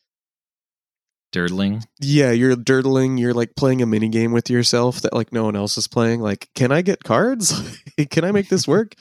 [1.32, 1.84] durdling.
[2.00, 3.18] Yeah, you're durdling.
[3.18, 6.20] You're like playing a mini game with yourself that like no one else is playing.
[6.20, 7.78] Like, can I get cards?
[8.10, 8.94] can I make this work?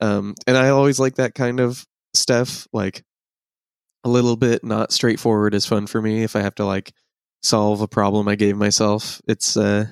[0.00, 2.66] um, and I always like that kind of stuff.
[2.72, 3.04] Like
[4.04, 6.22] a little bit not straightforward is fun for me.
[6.22, 6.92] If I have to like
[7.42, 9.86] solve a problem I gave myself, it's uh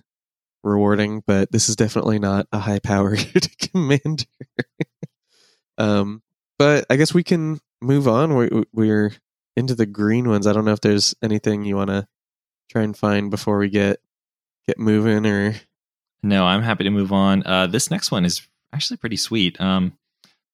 [0.62, 1.22] rewarding.
[1.27, 4.24] But this is definitely not a high powered commander.
[5.79, 6.22] um,
[6.59, 8.35] but I guess we can move on.
[8.37, 9.12] We, we're
[9.57, 10.47] into the green ones.
[10.47, 12.07] I don't know if there's anything you want to
[12.70, 14.01] try and find before we get
[14.66, 15.55] get moving or
[16.22, 19.97] no i'm happy to move on uh, this next one is actually pretty sweet um,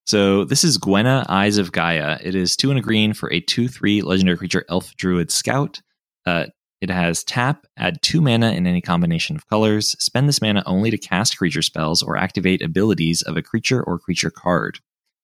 [0.05, 2.19] so this is Gwenna Eyes of Gaia.
[2.21, 5.81] It is two and a green for a two three legendary creature elf druid scout.
[6.27, 6.47] Uh,
[6.81, 9.95] it has tap, add two mana in any combination of colors.
[10.01, 13.99] Spend this mana only to cast creature spells or activate abilities of a creature or
[13.99, 14.81] creature card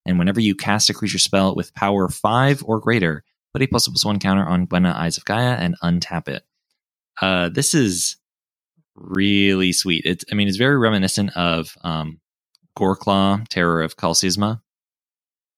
[0.09, 3.87] And whenever you cast a creature spell with power five or greater, put a plus
[3.87, 6.43] plus one counter on Gwenna Eyes of Gaia and untap it.
[7.21, 8.17] Uh, this is
[8.97, 10.03] really sweet.
[10.05, 12.21] It's, I mean, it's very reminiscent of um,
[12.77, 14.61] Goreclaw, Terror of Qal Sisma,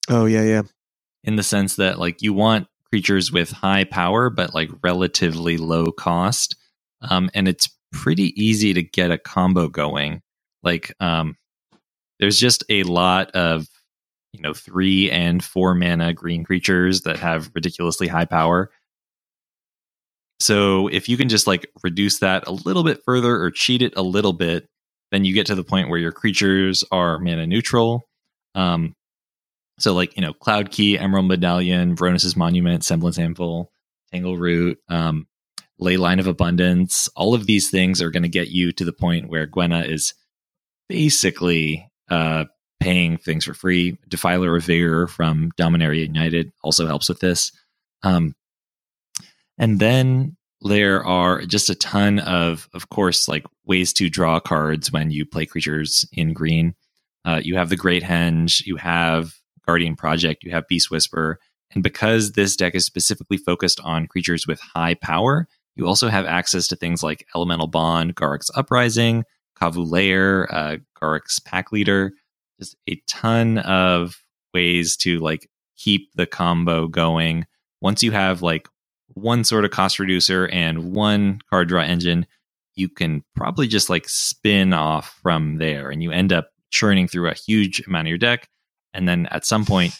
[0.08, 0.62] Oh yeah, yeah.
[1.22, 5.92] in the sense that like you want creatures with high power but like relatively low
[5.92, 6.56] cost,
[7.02, 10.22] um, and it's pretty easy to get a combo going.
[10.62, 11.36] Like, um,
[12.18, 13.66] there's just a lot of
[14.32, 18.70] you know three and four mana green creatures that have ridiculously high power.
[20.38, 23.92] So if you can just like reduce that a little bit further or cheat it
[23.96, 24.66] a little bit,
[25.10, 28.08] then you get to the point where your creatures are mana neutral.
[28.54, 28.94] Um,
[29.78, 33.70] so like you know, Cloud Key, Emerald Medallion, Rhonas's Monument, Semblance Anvil,
[34.12, 35.26] Tangleroot, um,
[35.80, 37.08] Leyline of Abundance.
[37.16, 40.14] All of these things are going to get you to the point where Gwenna is
[40.88, 42.44] basically uh,
[42.80, 43.96] paying things for free.
[44.08, 47.52] Defiler of Vigor from Dominaria United also helps with this.
[48.02, 48.34] Um,
[49.58, 54.90] and then there are just a ton of, of course, like ways to draw cards
[54.90, 56.74] when you play creatures in green.
[57.24, 59.34] Uh, you have the Great Henge, you have
[59.66, 61.38] Guardian Project, you have Beast Whisper.
[61.72, 66.26] And because this deck is specifically focused on creatures with high power, you also have
[66.26, 69.24] access to things like Elemental Bond, Garruk's Uprising,
[69.60, 72.12] Kavu Lair, uh, Garruk's Pack Leader.
[72.60, 74.22] Just a ton of
[74.54, 77.46] ways to like keep the combo going.
[77.80, 78.68] Once you have like
[79.14, 82.26] one sort of cost reducer and one card draw engine,
[82.74, 87.28] you can probably just like spin off from there and you end up churning through
[87.28, 88.48] a huge amount of your deck.
[88.92, 89.98] And then at some point,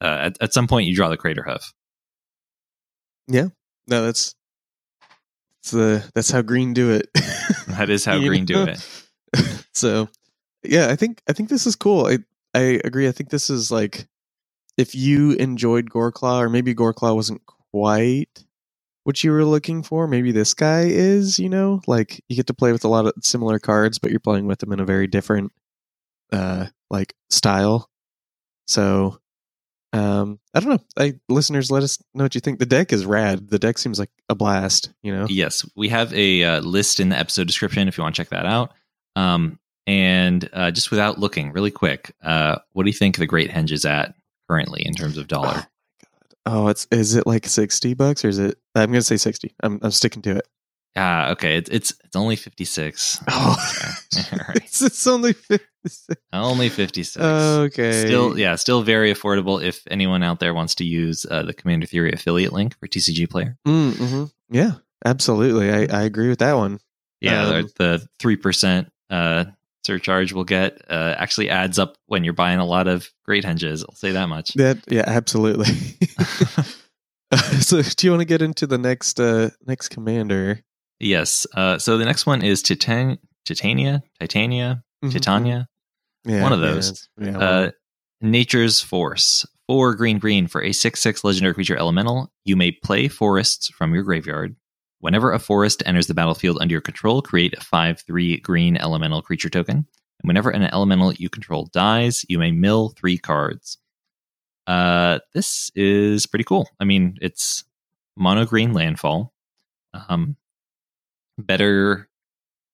[0.00, 1.72] uh, at, at some point, you draw the Crater Hoof.
[3.28, 3.48] Yeah.
[3.86, 4.34] No, that's
[5.62, 7.08] that's the that's how green do it.
[7.68, 8.86] That is how You green do it.
[9.74, 10.08] so
[10.62, 12.18] yeah i think i think this is cool i
[12.54, 14.06] i agree i think this is like
[14.76, 18.44] if you enjoyed goreclaw or maybe goreclaw wasn't quite
[19.04, 21.80] what you were looking for maybe this guy is you know?
[21.86, 24.58] Like you get to play with a lot of similar cards but you're playing with
[24.58, 25.52] them in a very different
[26.32, 27.88] uh like style.
[28.66, 29.18] So
[29.92, 32.58] um i don't know I, listeners let us know what you think.
[32.58, 35.26] The deck is rad the deck seems like a blast you know?
[35.28, 38.30] Yes, we have a uh, list in the episode description if you want to check
[38.30, 38.72] that out.
[39.16, 43.50] Um, and uh, just without looking, really quick, uh, what do you think the Great
[43.50, 44.14] Henge is at
[44.48, 45.66] currently in terms of dollar?
[46.46, 49.78] oh it's is it like 60 bucks or is it i'm gonna say 60 i'm,
[49.82, 50.48] I'm sticking to it
[50.96, 53.22] Ah, okay, it's it's it's only fifty six.
[53.28, 53.56] Oh,
[54.32, 54.56] All right.
[54.56, 56.08] it's, it's only 56.
[56.32, 57.24] Only fifty six.
[57.24, 58.06] Okay.
[58.06, 59.62] Still, yeah, still very affordable.
[59.62, 63.30] If anyone out there wants to use uh, the Commander Theory affiliate link for TCG
[63.30, 64.32] Player, Mm, mhm.
[64.50, 64.72] Yeah,
[65.04, 65.70] absolutely.
[65.70, 66.80] I, I agree with that one.
[67.20, 69.44] yeah, Um, the three percent uh,
[69.86, 73.82] surcharge we'll get uh, actually adds up when you're buying a lot of Great Henges.
[73.88, 74.52] I'll say that much.
[74.54, 75.66] That yeah, absolutely.
[77.60, 80.60] so, do you want to get into the next uh next commander?
[80.98, 81.46] Yes.
[81.56, 85.12] Uh, so the next one is Titan- Titania, Titania, Mhm.
[85.12, 85.66] Titania.
[86.26, 87.08] Yeah, one of those.
[87.18, 87.70] Yeah, one Uh,
[88.20, 89.46] Nature's Force.
[89.66, 92.32] Four green green for a 6 6 legendary creature elemental.
[92.44, 94.56] You may play forests from your graveyard.
[95.00, 99.22] Whenever a forest enters the battlefield under your control, create a 5 3 green elemental
[99.22, 99.76] creature token.
[99.76, 103.78] And whenever an elemental you control dies, you may mill three cards.
[104.66, 106.68] Uh, this is pretty cool.
[106.78, 107.64] I mean, it's
[108.16, 109.32] mono green landfall.
[110.08, 110.36] Um,
[111.38, 112.08] better,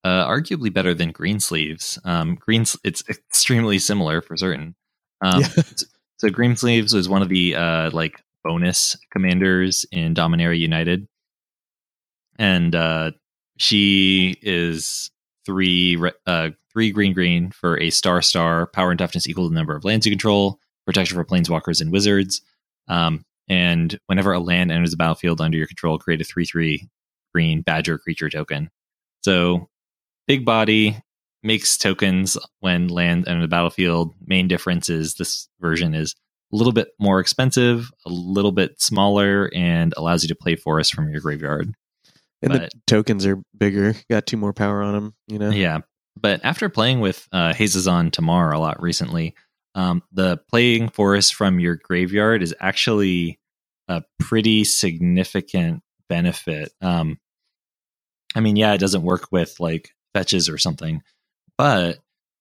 [0.04, 1.98] uh, arguably better than greensleeves.
[2.04, 4.74] Um, green, it's extremely similar for certain.
[5.20, 5.48] Um, Yeah.
[6.18, 11.06] so greensleeves was one of the uh, like bonus commanders in Dominaria United,
[12.38, 13.12] and uh,
[13.58, 15.10] she is
[15.44, 19.50] three re- uh, three green green for a star star power and toughness equal to
[19.50, 22.42] the number of lands you control, protection for planeswalkers and wizards.
[22.88, 26.88] Um, and whenever a land enters the battlefield under your control, create a three three
[27.32, 28.70] green badger creature token.
[29.22, 29.68] So
[30.26, 30.98] big body
[31.42, 34.14] makes tokens when land enter the battlefield.
[34.26, 36.14] Main difference is this version is
[36.52, 40.94] a little bit more expensive, a little bit smaller, and allows you to play forest
[40.94, 41.72] from your graveyard.
[42.42, 43.94] And but- the tokens are bigger.
[44.10, 45.14] Got two more power on them.
[45.28, 45.50] You know.
[45.50, 45.80] Yeah.
[46.18, 49.34] But after playing with uh, Hazezon Tamar a lot recently,
[49.74, 53.38] um, the playing forest from your graveyard is actually
[53.88, 56.72] a pretty significant benefit.
[56.80, 57.18] Um,
[58.34, 61.02] I mean, yeah, it doesn't work with like fetches or something,
[61.58, 61.98] but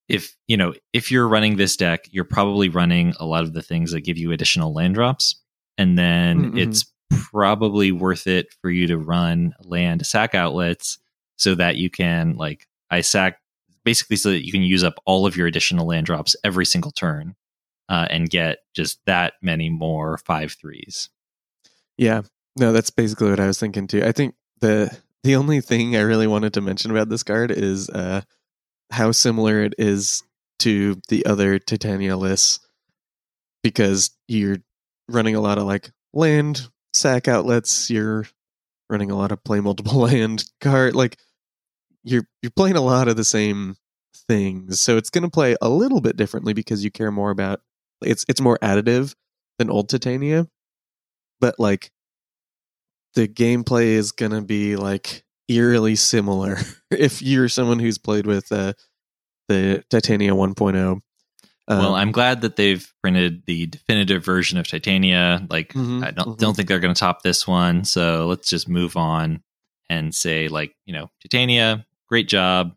[0.07, 3.61] if you know if you're running this deck, you're probably running a lot of the
[3.61, 5.41] things that give you additional land drops,
[5.77, 6.59] and then Mhm.
[6.59, 10.97] it's probably worth it for you to run land sack outlets
[11.37, 13.39] so that you can like I sack
[13.83, 16.91] basically so that you can use up all of your additional land drops every single
[16.91, 17.35] turn.
[17.89, 21.09] uh, and get just that many more five threes.
[21.97, 22.23] Yeah,
[22.57, 24.03] no, that's basically what I was thinking too.
[24.03, 27.89] I think the the only thing I really wanted to mention about this card is
[27.89, 28.21] uh,
[28.91, 30.23] how similar it is
[30.59, 32.59] to the other Titania lists
[33.63, 34.57] because you're
[35.09, 37.89] running a lot of like land sack outlets.
[37.89, 38.25] You're
[38.89, 40.95] running a lot of play multiple land card.
[40.95, 41.17] Like
[42.03, 43.75] you're you're playing a lot of the same
[44.27, 47.61] things, so it's going to play a little bit differently because you care more about
[48.01, 49.15] it's it's more additive
[49.59, 50.47] than old Titania,
[51.39, 51.91] but like
[53.13, 56.57] the gameplay is going to be like eerily similar
[56.91, 58.73] if you're someone who's played with uh,
[59.47, 60.99] the Titania 1.0.
[61.67, 65.45] Um, well, I'm glad that they've printed the definitive version of Titania.
[65.49, 66.37] Like, Mhm, I don't mhm.
[66.37, 67.85] don't think they're going to top this one.
[67.85, 69.41] So let's just move on
[69.89, 72.75] and say, like, you know, Titania, great job.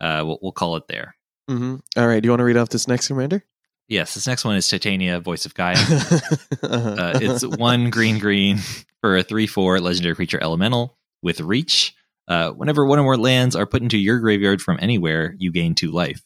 [0.00, 1.16] Uh, we'll, we'll call it there.
[1.50, 1.80] mhm.
[1.96, 3.44] All right, do you want to read off this next commander?
[3.88, 5.76] Yes, this next one is Titania, Voice of Gaia.
[6.62, 8.58] uh Uh, it's one green green
[9.00, 11.94] for a three four legendary creature elemental with reach.
[12.28, 15.74] Uh, whenever one or more lands are put into your graveyard from anywhere, you gain
[15.74, 16.22] two life.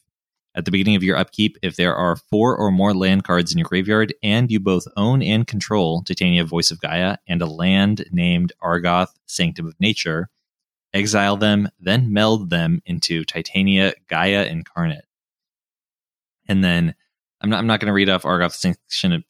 [0.55, 3.57] At the beginning of your upkeep, if there are four or more land cards in
[3.57, 8.05] your graveyard and you both own and control Titania Voice of Gaia and a land
[8.11, 10.29] named Argoth Sanctum of Nature,
[10.93, 15.05] exile them, then meld them into Titania Gaia Incarnate.
[16.47, 16.93] And then
[17.41, 18.77] I'm not, I'm not going to read off Argoth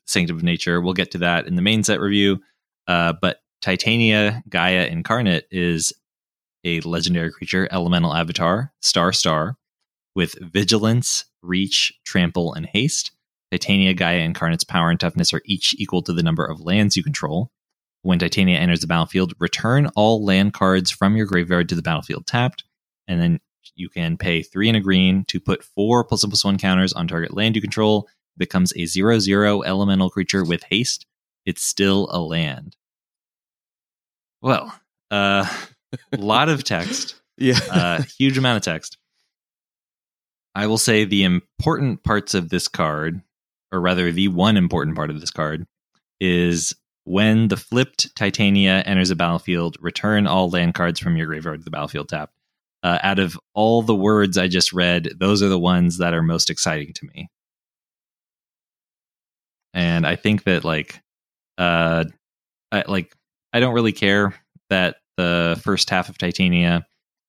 [0.06, 0.82] Sanctum of Nature.
[0.82, 2.42] We'll get to that in the main set review.
[2.86, 5.94] Uh, but Titania Gaia Incarnate is
[6.66, 9.56] a legendary creature, elemental avatar, star star,
[10.16, 13.11] with vigilance, reach, trample, and haste.
[13.51, 17.03] Titania Gaia Incarnate's power and toughness are each equal to the number of lands you
[17.03, 17.51] control.
[18.01, 22.28] When Titania enters the battlefield, return all land cards from your graveyard to the battlefield
[22.28, 22.64] tapped,
[23.07, 23.39] and then
[23.76, 26.93] you can pay three and a green to put four plus one plus one counters
[26.93, 28.07] on target land you control.
[28.36, 31.05] It becomes a zero zero elemental creature with haste.
[31.45, 32.76] It's still a land.
[34.41, 34.78] Well,
[35.09, 35.47] uh,
[36.11, 37.59] a lot of text, yeah.
[37.72, 38.97] uh, huge amount of text.
[40.56, 43.22] I will say the important parts of this card,
[43.72, 45.66] or rather, the one important part of this card,
[46.20, 46.76] is
[47.06, 51.64] when the flipped Titania enters a battlefield, return all land cards from your graveyard to
[51.64, 52.34] the battlefield tapped.
[52.84, 56.22] Uh, out of all the words I just read, those are the ones that are
[56.22, 57.30] most exciting to me.
[59.74, 61.01] And I think that like,
[61.58, 62.06] uh,
[62.72, 63.16] I, like
[63.54, 64.36] I don't really care
[64.70, 66.86] that the first half of Titania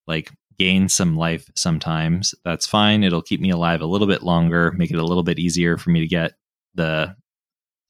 [0.06, 2.34] like gain some life sometimes.
[2.44, 3.02] That's fine.
[3.04, 5.90] It'll keep me alive a little bit longer, make it a little bit easier for
[5.90, 6.32] me to get
[6.74, 7.16] the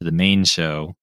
[0.01, 0.97] the main show.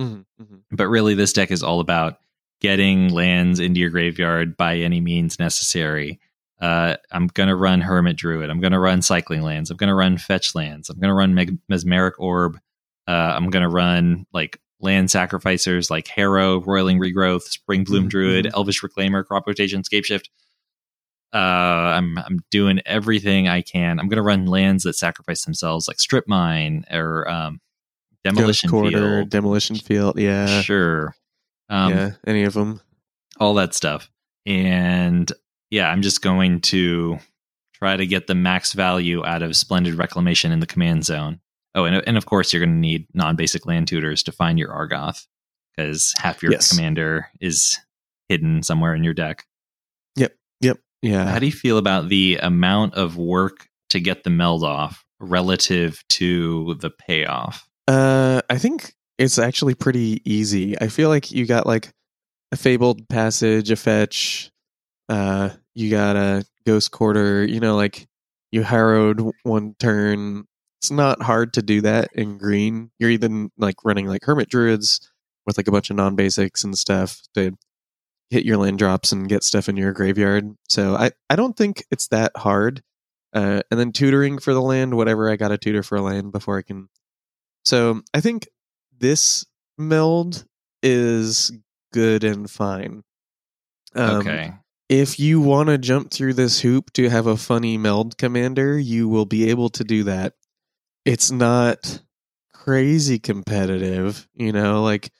[0.00, 0.62] Mhm, mhm.
[0.72, 2.18] But really this deck is all about
[2.60, 6.18] getting lands into your graveyard by any means necessary.
[6.60, 8.50] Uh, I'm gonna run Hermit Druid.
[8.50, 9.70] I'm gonna run Cycling Lands.
[9.70, 10.90] I'm gonna run Fetch Lands.
[10.90, 12.58] I'm gonna run Meg- Mesmeric Orb.
[13.06, 18.44] Uh, I'm gonna run like land sacrificers like Harrow, Roiling Regrowth, Spring Bloom Mhm, Druid,
[18.46, 18.54] mhm.
[18.54, 20.24] Elvish Reclaimer, Crop Rotation, Scapeshift.
[21.34, 24.00] Uh, I'm I'm doing everything I can.
[24.00, 27.60] I'm gonna run lands that sacrifice themselves, like Strip Mine or um,
[28.24, 29.28] Demolition Quarter, Field.
[29.30, 30.18] Demolition Field.
[30.18, 30.60] Yeah.
[30.62, 31.14] sure.
[31.68, 32.10] Um, yeah.
[32.26, 32.80] Any of them.
[33.38, 34.10] all that stuff.
[34.46, 35.30] And
[35.70, 37.18] yeah, I'm just going to
[37.74, 41.40] try to get the max value out of Splendid Reclamation in the command zone.
[41.74, 44.58] Oh, and, and of course, you're going to need non basic land tutors to find
[44.58, 45.26] your Argoth
[45.76, 46.70] because half your Yes.
[46.74, 47.78] commander is
[48.30, 49.44] hidden somewhere in your deck.
[51.02, 51.26] Yeah.
[51.30, 56.02] How do you feel about the amount of work to get the meld off relative
[56.10, 57.68] to the payoff?
[57.86, 60.80] Uh, I think it's actually pretty easy.
[60.80, 61.92] I feel like you got like
[62.52, 64.50] a fabled passage, a fetch.
[65.08, 67.44] Uh, you got a ghost quarter.
[67.44, 68.06] You know, like
[68.52, 70.44] you harrowed one turn.
[70.80, 72.90] It's not hard to do that in green.
[72.98, 75.00] You're even like running like hermit druids
[75.46, 77.56] with like a bunch of non basics and stuff to
[78.30, 80.54] hit your land drops and get stuff in your graveyard.
[80.68, 82.82] So I I don't think it's that hard.
[83.34, 86.32] Uh, and then tutoring for the land, whatever I got to tutor for a land
[86.32, 86.88] before I can
[87.68, 88.48] so I think
[88.98, 89.44] this
[89.76, 90.46] meld
[90.82, 91.52] is
[91.92, 93.02] good and fine.
[93.94, 94.54] Um, okay.
[94.88, 99.06] If you want to jump through this hoop to have a funny meld commander, you
[99.06, 100.32] will be able to do that.
[101.04, 102.02] It's not
[102.54, 105.10] crazy competitive, you know, like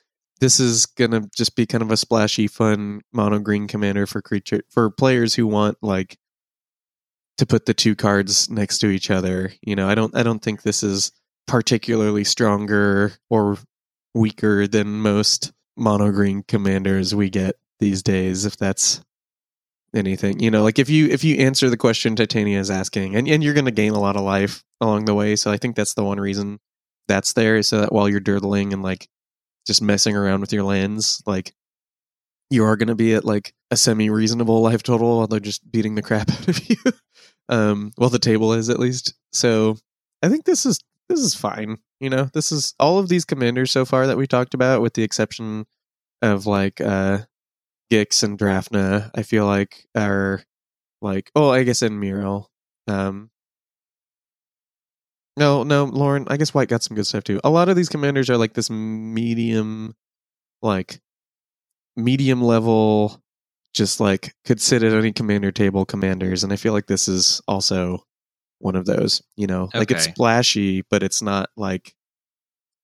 [0.40, 4.62] this is to just be kind of a splashy fun mono green commander for creature
[4.70, 6.16] for players who want like
[7.38, 9.52] to put the two cards next to each other.
[9.62, 11.12] You know, I don't I don't think this is
[11.46, 13.58] particularly stronger or
[14.14, 19.00] weaker than most mono green commanders we get these days if that's
[19.94, 23.26] anything you know like if you if you answer the question titania is asking and,
[23.28, 25.94] and you're to gain a lot of life along the way so i think that's
[25.94, 26.58] the one reason
[27.06, 29.08] that's there so that while you're durdling and like
[29.68, 31.54] just messing around with your lands, like
[32.50, 35.94] you are going to be at like a semi reasonable life total they're just beating
[35.94, 36.76] the crap out of you.
[37.48, 39.14] um, well, the table is at least.
[39.32, 39.76] So
[40.22, 41.78] I think this is this is fine.
[42.00, 44.94] You know, this is all of these commanders so far that we talked about, with
[44.94, 45.66] the exception
[46.22, 47.18] of like uh
[47.92, 49.10] Gix and Drafna.
[49.14, 50.42] I feel like are
[51.02, 52.50] like oh, I guess in Mirel.
[52.86, 53.30] Um,
[55.38, 56.26] no, no, Loran.
[56.28, 57.40] I guess White got some good stuff too.
[57.44, 59.94] A lot of these commanders are like this medium,
[60.62, 61.00] like
[61.96, 63.22] medium level,
[63.74, 67.40] just like could sit at any commander table commanders, and I feel like this is
[67.48, 68.04] also
[68.58, 69.22] one of those.
[69.36, 71.94] You know, like it's splashy, but it's not like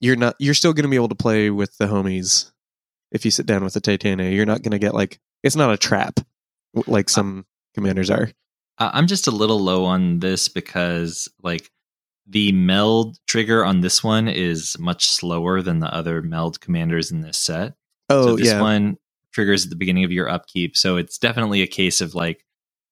[0.00, 0.36] you're not.
[0.38, 2.52] You're still going to be able to play with the homies
[3.12, 4.30] if you sit down with the Titania.
[4.30, 6.20] You're not going to get like it's not a trap
[6.86, 8.30] like some commanders are.
[8.78, 11.70] Uh, I'm just a little low on this because like
[12.26, 17.20] the meld trigger on this one is much slower than the other meld commanders in
[17.20, 17.74] this set.
[18.08, 18.96] Oh so this yeah, one
[19.32, 20.76] triggers at the beginning of your upkeep.
[20.76, 22.44] So it's definitely a case of like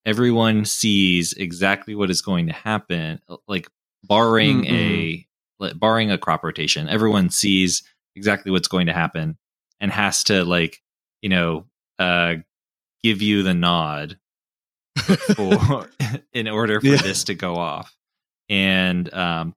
[0.05, 3.21] everyone sees exactly what is going to happen.
[3.49, 3.69] Like
[4.05, 5.27] barring a
[5.59, 7.83] like, barring a crop rotation, everyone sees
[8.17, 9.39] exactly what's going to happen
[9.81, 10.83] and has to like
[11.23, 11.67] you know
[11.99, 12.35] uh
[13.03, 14.19] give you the nod
[15.37, 15.89] for
[16.33, 16.97] in order for Yeah.
[17.03, 17.97] this to go off.
[18.53, 19.55] And um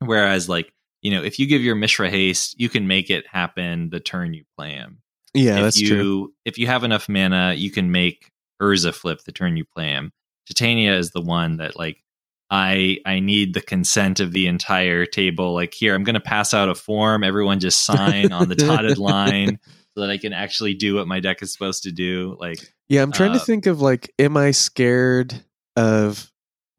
[0.00, 3.90] whereas like you know if you give your Mishra haste, you can make it happen
[3.90, 5.00] the turn you play him
[5.34, 6.32] yeah, if that's you true.
[6.44, 8.30] if you have enough mana, you can make
[8.60, 10.12] Urza flip the turn you play him.
[10.46, 12.02] Titania is the one that like
[12.50, 15.54] I I need the consent of the entire table.
[15.54, 17.22] Like here, I'm going to pass out a form.
[17.22, 19.60] Everyone just sign on the dotted line
[19.94, 22.36] so that I can actually do what my deck is supposed to do.
[22.40, 22.58] Like
[22.88, 25.44] Yeah, I'm trying to Uh, think of like, am I scared
[25.76, 26.30] of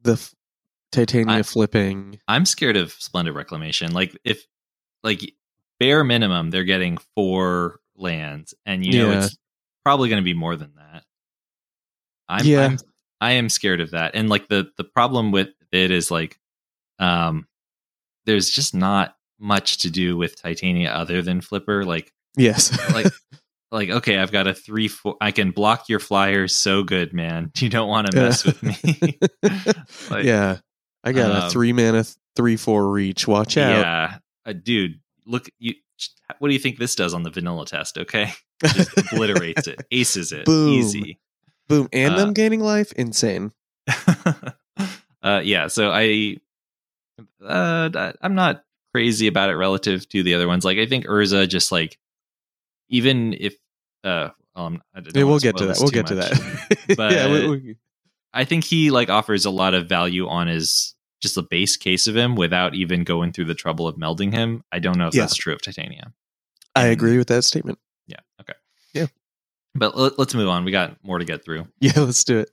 [0.01, 0.17] the
[0.91, 2.19] Titania I- flipping?
[2.27, 3.93] I'm scared of Splendid Reclamation.
[3.93, 4.43] Like if
[5.03, 5.33] like
[5.79, 9.37] bare minimum, they're getting four lands, and you know it's
[9.83, 11.03] probably going to be more than that.
[12.29, 12.65] I'm, Yeah.
[12.65, 12.77] I'm
[13.19, 16.39] I am scared of that, and like the the problem with it is like,
[16.99, 17.47] um,
[18.25, 21.83] there's just not much to do with Titania other than Flipper.
[21.85, 23.11] Like Yes, like
[23.71, 25.17] like okay, I've got a three four.
[25.21, 27.51] I can block your flyers so good, man.
[27.59, 29.19] You don't want to mess with me.
[30.09, 30.57] Like, yeah,
[31.03, 33.27] I got a um, three mana, th- three four reach.
[33.27, 33.79] Watch out!
[33.79, 34.99] Yeah, uh, dude.
[35.25, 35.73] Look, you.
[36.39, 37.97] What do you think this does on the vanilla test?
[37.97, 38.31] Okay,
[38.63, 40.73] just obliterates it, aces it, Boom.
[40.73, 41.19] easy.
[41.67, 43.51] Boom, and Uh, them gaining life, insane.
[45.23, 46.37] uh, yeah, so I,
[47.45, 50.65] uh, I'm not crazy about it relative to the other ones.
[50.65, 51.97] Like, I think Urza just like,
[52.89, 53.55] even if,
[54.03, 55.77] uh, um, I don't Yeah, we'll get to that.
[55.79, 56.97] We'll get to that.
[56.97, 57.75] But- yeah, we, we,
[58.33, 62.07] I think he like offers a lot of value on his just the base case
[62.07, 64.63] of him without even going through the trouble of melding him.
[64.71, 65.21] I don't know if Yeah.
[65.21, 66.13] that's true of Titania.
[66.75, 67.77] I agree with that statement.
[68.07, 68.21] Yeah.
[68.41, 68.53] Okay.
[68.93, 69.07] Yeah.
[69.75, 70.63] But let, us move on.
[70.65, 71.67] We got more to get through.
[71.79, 72.49] Yeah, let's do it.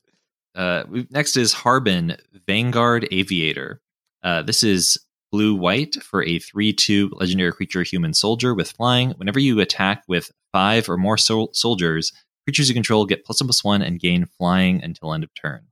[0.55, 2.17] Uh, we, next is Harbin
[2.47, 3.81] Vanguard Aviator.
[4.23, 4.99] Uh, this is
[5.31, 9.11] blue white for a 3 2 legendary creature human soldier with flying.
[9.13, 12.13] Whenever you attack with five or more sol- soldiers,
[12.49, 15.67] creatures you control get plus one plus one and gain flying until end of turn.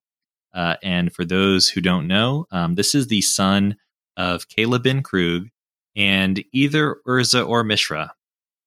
[0.52, 3.76] Uh, and for those who don't know, um, this is the son
[4.18, 5.48] of Kayla bin Kroog
[5.96, 8.12] and either Urza or Mishra.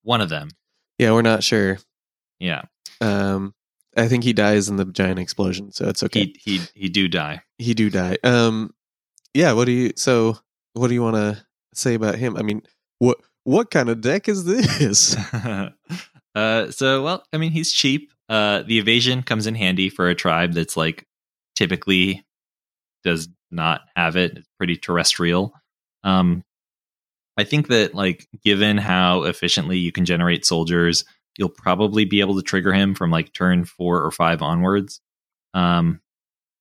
[0.02, 0.50] One of them.
[0.98, 1.78] Yeah, we're not sure.
[2.40, 2.64] Yeah.
[3.00, 3.54] Um,
[3.96, 6.34] I think he dies in the giant explosion, so it's okay.
[6.40, 7.42] He, he, he do die.
[7.60, 8.18] he do die.
[8.24, 8.74] Um,
[9.36, 9.52] yeah.
[9.52, 9.94] What do you?
[9.96, 10.36] So,
[10.74, 11.46] what do you want to
[11.76, 12.38] say about him?
[12.38, 12.64] I mean,
[12.98, 15.16] what what kind of deck is this?
[16.36, 18.12] uh, so, well, I mean, he's cheap.
[18.28, 21.06] Uh, the evasion comes in handy for a tribe that's like
[21.56, 22.24] typically
[23.04, 24.38] does not have it.
[24.38, 25.54] It's pretty terrestrial.
[26.04, 26.44] Um,
[27.38, 31.06] I think that like given how efficiently you can generate soldiers,
[31.38, 35.02] you'll probably be able to trigger him from like turn four or five onwards.
[35.54, 36.02] Um,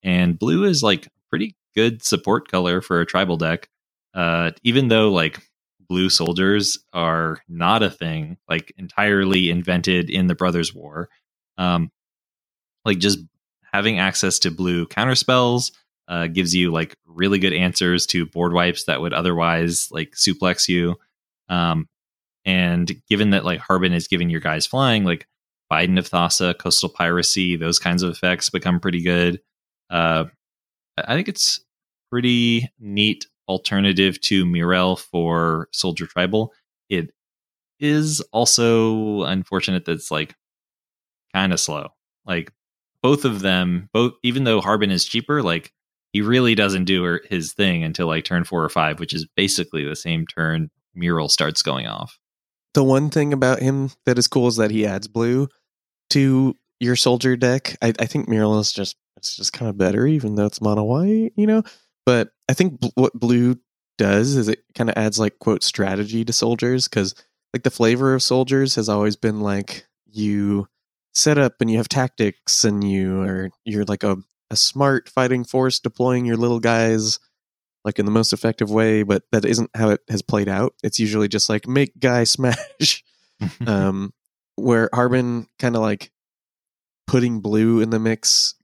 [0.02, 3.68] and blue is like pretty good support color for a tribal deck.
[4.14, 5.40] Uh, even though like
[5.88, 11.08] blue soldiers are not a thing, like entirely invented in the Brothers War.
[11.56, 11.90] Um,
[12.84, 13.18] like just
[13.72, 15.72] having access to blue counterspells
[16.08, 20.68] uh, gives you like really good answers to board wipes that would otherwise like suplex
[20.68, 20.96] you.
[21.48, 21.88] Um,
[22.44, 25.26] and given that like Harbin is giving your guys flying, like
[25.70, 29.40] Bident of Thassa, coastal piracy, those kinds of effects become pretty good.
[29.90, 30.24] Uh,
[30.96, 31.60] I think it's
[32.10, 36.52] pretty neat alternative to Mirel for Soldier Tribal.
[36.88, 37.10] It
[37.80, 40.34] is also unfortunate that it's like
[41.32, 41.88] kind of slow.
[42.26, 42.52] Like
[43.02, 45.72] both of them, both even though Harbin is cheaper, like
[46.12, 49.26] he really doesn't do er, his thing until like turn four or five, which is
[49.36, 52.18] basically the same turn Mirel starts going off.
[52.74, 55.48] The one thing about him that is cool is that he adds blue
[56.10, 57.76] to your soldier deck.
[57.82, 60.84] I, I think Mirel is just it's just kind of better, even though it's mono
[60.84, 61.62] white, you know.
[62.08, 63.58] But I think bl- what blue
[63.98, 67.14] does is it kind of adds like quote strategy to soldiers because
[67.52, 70.68] like the flavor of soldiers has always been like you
[71.12, 74.16] set up and you have tactics and you are you're like a,
[74.50, 77.18] a smart fighting force deploying your little guys
[77.84, 80.72] like in the most effective way but that isn't how it has played out.
[80.82, 83.04] It's usually just like make guy smash.
[83.66, 84.14] Um
[84.56, 86.10] where harbin kind of like
[87.06, 88.54] putting blue in the mix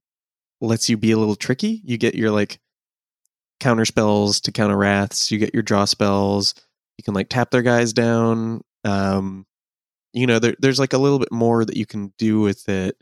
[0.63, 1.83] lets you be a little tricky.
[1.85, 2.59] You get your like
[3.65, 5.31] counter spells to counter wraths.
[5.31, 6.55] You get your draw spells.
[6.99, 8.63] You can like tap their guys down.
[8.85, 9.47] Um
[10.13, 12.97] you know there, there's like a little bit more that you can do with it.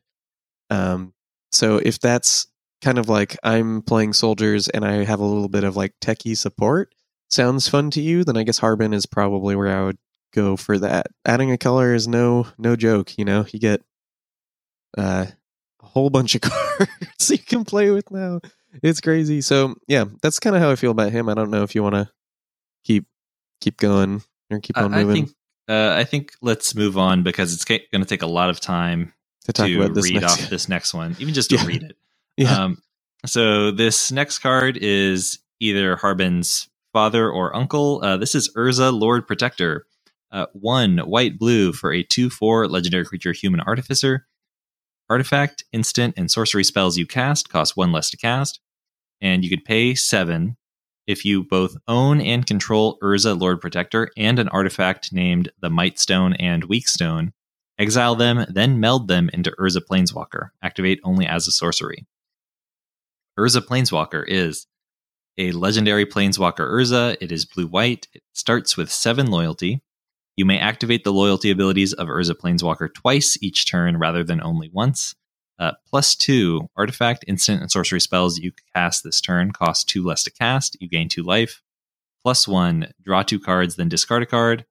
[0.71, 1.15] Um
[1.51, 2.47] so if that's
[2.81, 6.37] kind of like i'm playing soldiers and i have a little bit of like techie
[6.37, 6.93] support
[7.31, 9.99] sounds fun to you then i guess harbin is probably where i would
[10.33, 11.07] go for that.
[11.25, 13.47] Adding a color is no no joke you know?
[13.51, 13.83] You get
[14.99, 15.27] uh
[15.81, 18.41] a whole bunch of cards you can play with now
[18.83, 21.63] it's crazy so yeah that's kind of how i feel about him i don't know
[21.63, 22.09] if you want to
[22.85, 23.07] keep
[23.61, 25.37] keep going or keep I, on I moving think
[25.69, 29.13] uh, I think let's move on because it's going to take a lot of time
[29.45, 31.67] to talk to about this read off this next one, even just to Yeah.
[31.67, 31.97] read it.
[32.37, 32.79] yeah Um,
[33.27, 38.01] so this next card is either Harbin's father or uncle.
[38.03, 39.87] Uh, this is Urza, Lord Protector.
[40.33, 44.27] Uh, one white blue for a 2 4 legendary creature human artificer.
[45.13, 48.61] Artifact, instant, and sorcery spells you cast cost one less to cast.
[49.21, 50.57] And you could pay seven
[51.07, 56.35] if you both own and control Urza, Lord Protector, and an artifact named the Mightstone
[56.41, 57.33] and Weakstone.
[57.79, 60.49] Exile them, then meld them into Urza Planeswalker.
[60.63, 62.07] Activate only as a sorcery.
[63.39, 64.67] Urza Planeswalker is
[65.37, 67.19] a legendary Planeswalker Urza.
[67.21, 68.09] It is blue white.
[68.15, 69.83] It starts with seven loyalty.
[70.37, 74.71] You may activate the loyalty abilities of Urza Planeswalker twice each turn rather than only
[74.73, 75.15] once.
[75.59, 80.25] Uh, plus two artifact, instant, and sorcery spells you cast this turn cost two less
[80.25, 80.77] to cast.
[80.81, 81.61] You gain two life.
[82.25, 84.65] Plus one, draw two cards, then discard a card.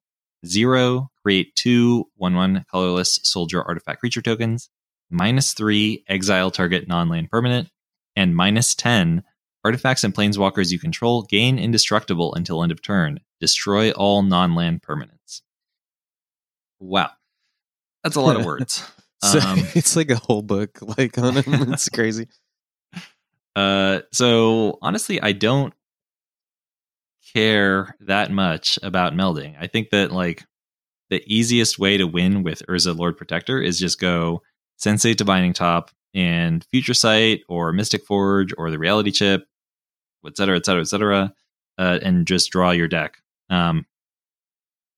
[0.46, 4.70] Zero, create two 1 1 colorless soldier artifact creature tokens.
[5.10, 7.70] Minus three, exile target non land permanent.
[8.16, 9.24] And minus 10,
[9.64, 13.20] artifacts and planeswalkers you control gain indestructible until end of turn.
[13.40, 15.21] Destroy all non land permanents.
[16.82, 17.12] Wow.
[18.04, 18.84] That's a lot of words.
[19.24, 21.72] So Um, it's like a whole book, like on him.
[21.74, 22.28] It's crazy.
[23.56, 25.74] Uh, so honestly, I don't
[27.34, 29.56] care that much about melding.
[29.60, 30.44] I think that like
[31.10, 34.42] the easiest way to win with Urza Lord Protector is just go
[34.78, 39.46] Sensei's Divining Top and Future Sight or Mystic Forge or the Reality Chip,
[40.26, 41.34] et cetera, et cetera, et cetera,
[41.78, 43.18] uh, and just draw your deck.
[43.50, 43.86] Um,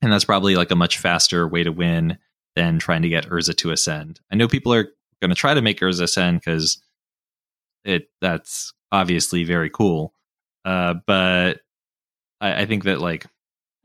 [0.03, 2.17] and that's probably like a much faster way to win
[2.55, 4.19] than trying to get Urza to ascend.
[4.31, 4.89] I know people are
[5.21, 6.81] going to try to make Urza ascend because
[7.85, 10.13] it that's obviously very cool.
[10.65, 11.61] Uh, but
[12.39, 13.25] I, I think that like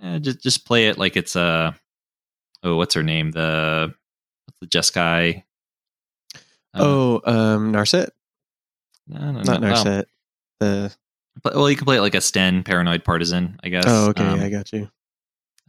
[0.03, 1.75] eh, just just play it like it's a
[2.63, 3.95] oh what's her name the
[4.47, 5.43] what's the Jeskai
[6.75, 8.11] Uh, oh, um, Narset,
[9.07, 10.05] no, no, not no, Narset.
[10.61, 10.95] The
[11.43, 13.85] but- well you can play it like a Stenn paranoid partisan I guess.
[13.87, 14.91] oh, okay, Um, I got you.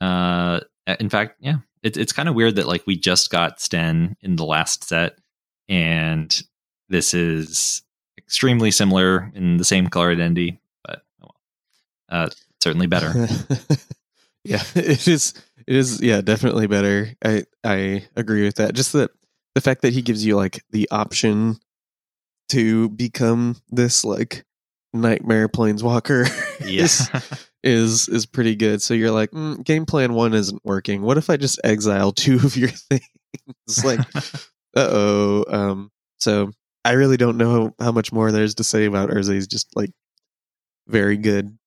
[0.01, 0.61] Uh,
[0.99, 4.35] in fact, yeah, it's it's kind of weird that like we just got Stenn in
[4.35, 5.17] the last set,
[5.67, 6.41] and
[6.89, 7.83] this is
[8.17, 11.29] extremely similar in the same color identity, but oh
[12.09, 12.29] uh,
[12.61, 13.13] certainly better.
[14.43, 15.33] yeah, it is.
[15.67, 16.01] It is.
[16.01, 17.13] Yeah, definitely better.
[17.23, 18.73] I I agree with that.
[18.73, 19.11] Just that
[19.55, 21.59] the fact that he gives you like the option
[22.49, 24.45] to become this like
[24.93, 26.27] nightmare planeswalker
[26.61, 27.09] is
[27.63, 28.81] is is pretty good.
[28.81, 31.01] So you're like, mm, game plan one isn't working.
[31.01, 33.83] What if I just exile two of your things?
[33.83, 34.29] like, uh
[34.75, 35.45] oh.
[35.47, 35.91] Um.
[36.19, 36.51] So
[36.85, 39.33] I really don't know how much more there's to say about Urza.
[39.33, 39.91] He's just like
[40.87, 41.57] very good.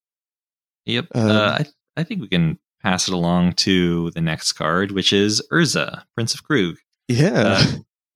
[0.85, 1.07] Yep.
[1.15, 1.65] Um, uh, I
[1.97, 6.33] I think we can pass it along to the next card, which is Urza, Prince
[6.33, 6.75] of Kroog.
[7.07, 7.59] Yeah.
[7.59, 7.71] Uh,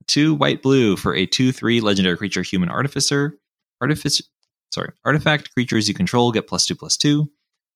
[0.08, 3.38] two white blue for a two three legendary creature human artificer.
[3.82, 4.24] Artificer
[4.72, 4.92] sorry.
[5.06, 7.30] Artifact creatures you control get plus two plus two.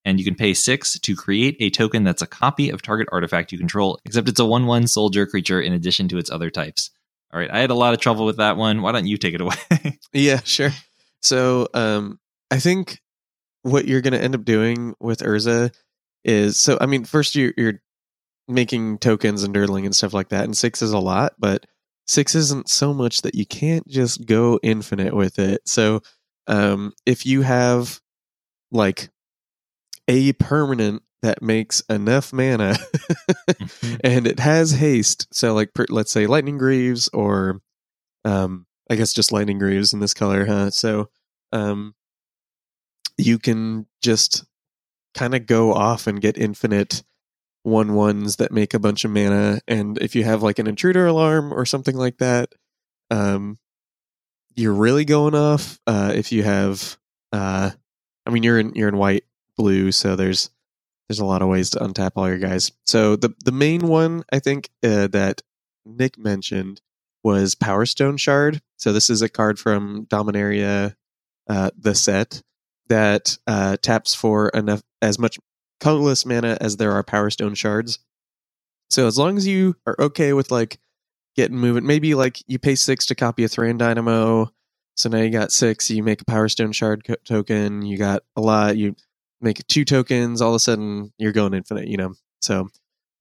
[0.04, 3.52] And you can pay six to create a token that's a copy of target artifact
[3.52, 6.90] you control, except it's a one one soldier creature in addition to its other types.
[7.34, 8.82] All right, I had a lot of trouble with that one.
[8.82, 9.56] Why don't you take it away?
[10.14, 10.72] Yeah, sure.
[11.22, 12.20] So, um,
[12.50, 13.00] I think
[13.62, 15.74] what you're going to end up doing with Urza
[16.26, 16.78] is so.
[16.82, 17.82] I mean, first you're, you're
[18.48, 21.66] making tokens and durdling and stuff like that, and six is a lot, but
[22.08, 25.62] six isn't so much that you can't just go infinite with it.
[25.66, 26.02] So,
[26.48, 28.02] um, if you have
[28.72, 29.10] like
[30.08, 32.76] a permanent that makes enough mana
[34.04, 37.62] and it has haste, so like per, let's say lightning greaves or
[38.26, 40.72] um, I guess just lightning greaves in this color, huh?
[40.72, 41.10] So
[41.52, 41.94] um,
[43.18, 44.46] you can just
[45.14, 47.04] kind of go off and get infinite
[47.64, 51.06] one ones that make a bunch of mana and if you have like an intruder
[51.06, 52.50] alarm or something like that
[53.12, 53.60] um
[54.56, 56.98] you're really going off uh if you have
[57.34, 57.70] uh
[58.26, 59.26] i mean you're in you're in white
[59.58, 60.50] blue so there's
[61.08, 64.24] there's a lot of ways to untap all your guys so the the main one
[64.32, 65.42] i think uh, that
[65.86, 66.82] nick mentioned
[67.24, 70.96] was power stone shard so this is a card from dominaria
[71.50, 72.42] uh the set
[72.88, 75.38] that uh taps for enough as much
[75.80, 78.00] colorless mana as there are power stone shards
[78.90, 80.80] so as long as you are okay with like
[81.36, 84.52] getting moving maybe like you pay six to copy a Thran Dynamo.
[84.96, 85.90] So now you got six.
[85.90, 87.82] You make a Power Stone Shard co- token.
[87.82, 88.78] You got a lot.
[88.78, 88.96] You
[89.42, 90.42] make two tokens.
[90.42, 91.88] All of a sudden, you're going infinite.
[91.88, 92.14] You know.
[92.42, 92.70] So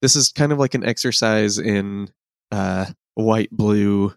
[0.01, 2.09] this is kind of like an exercise in
[2.51, 2.85] uh,
[3.15, 4.13] white blue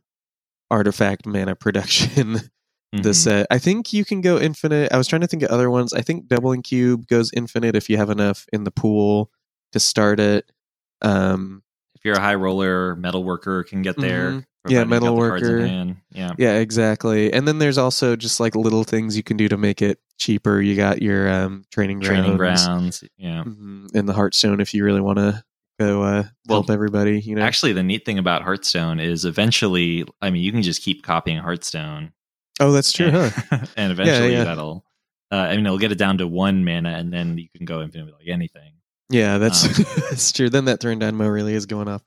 [0.70, 2.34] artifact mana production.
[2.92, 3.14] the Mhm.
[3.14, 3.46] set.
[3.50, 4.92] I think you can go infinite.
[4.92, 5.92] I was trying to think of other ones.
[5.92, 9.32] I think doubling cube goes infinite if you have enough in the pool
[9.72, 10.48] to start it.
[11.02, 11.64] Um,
[11.96, 14.30] If you're a high roller, metal worker can get there.
[14.30, 14.34] Mhm.
[14.36, 15.96] Yeah, providing you got metal the cards in worker.
[16.12, 16.32] Yeah.
[16.38, 17.32] Yeah, exactly.
[17.32, 20.60] And then there's also just like little things you can do to make it cheaper.
[20.60, 23.04] You got your um, training grounds, Training grounds.
[23.16, 23.44] Yeah.
[23.44, 23.94] Mhm.
[23.94, 25.42] and the Heartstone if you really want to
[25.78, 27.20] go uh, Well, help everybody.
[27.20, 30.82] You know, Actually, the neat thing about Heartstone is eventually, I mean, you can just
[30.82, 32.12] keep copying Heartstone.
[32.60, 33.66] oh, that's true, and, huh?
[33.76, 34.44] and eventually yeah.
[34.44, 34.84] that'll,
[35.32, 37.82] uh, I mean, it'll get it down to one mana and then you can go
[37.82, 38.72] infinite with like anything.
[39.10, 40.48] Yeah, that's Um, that's true.
[40.48, 42.02] Then that Thran Dynamo really is going off.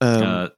[0.00, 0.48] Um, uh,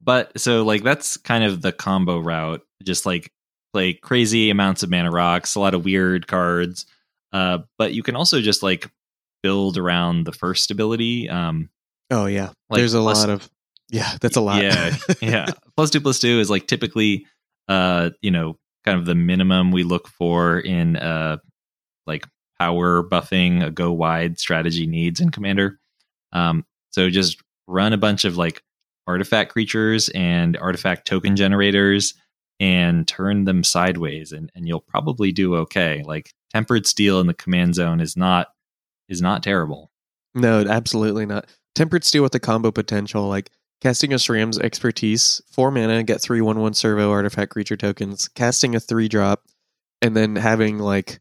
[0.00, 2.62] but so like that's kind of the combo route.
[2.82, 3.30] Just like
[3.78, 6.84] play crazy amounts of mana rocks, a lot of weird cards.
[7.32, 8.90] Uh, but you can also just like
[9.40, 11.28] build around the first ability.
[11.28, 11.70] Um,
[12.10, 13.48] oh yeah, like, there's a plus- lot of
[13.88, 14.16] yeah.
[14.20, 14.62] That's a lot.
[14.62, 15.46] Yeah, yeah.
[15.76, 17.26] Plus two plus two is like typically,
[17.68, 21.36] uh, you know, kind of the minimum we look for in uh,
[22.06, 22.26] like
[22.58, 25.78] power buffing a go wide strategy needs in Commander.
[26.32, 28.60] Um, so just run a bunch of like
[29.06, 32.14] artifact creatures and artifact token generators
[32.60, 36.02] and turn them sideways and, and you'll probably do okay.
[36.04, 38.48] Like tempered steel in the command zone is not
[39.08, 39.90] is not terrible.
[40.34, 41.46] No, absolutely not.
[41.74, 46.40] Tempered Steel with the combo potential, like casting a Sram's expertise, four mana, get three
[46.40, 49.44] one one servo artifact creature tokens, casting a three drop,
[50.02, 51.20] and then having like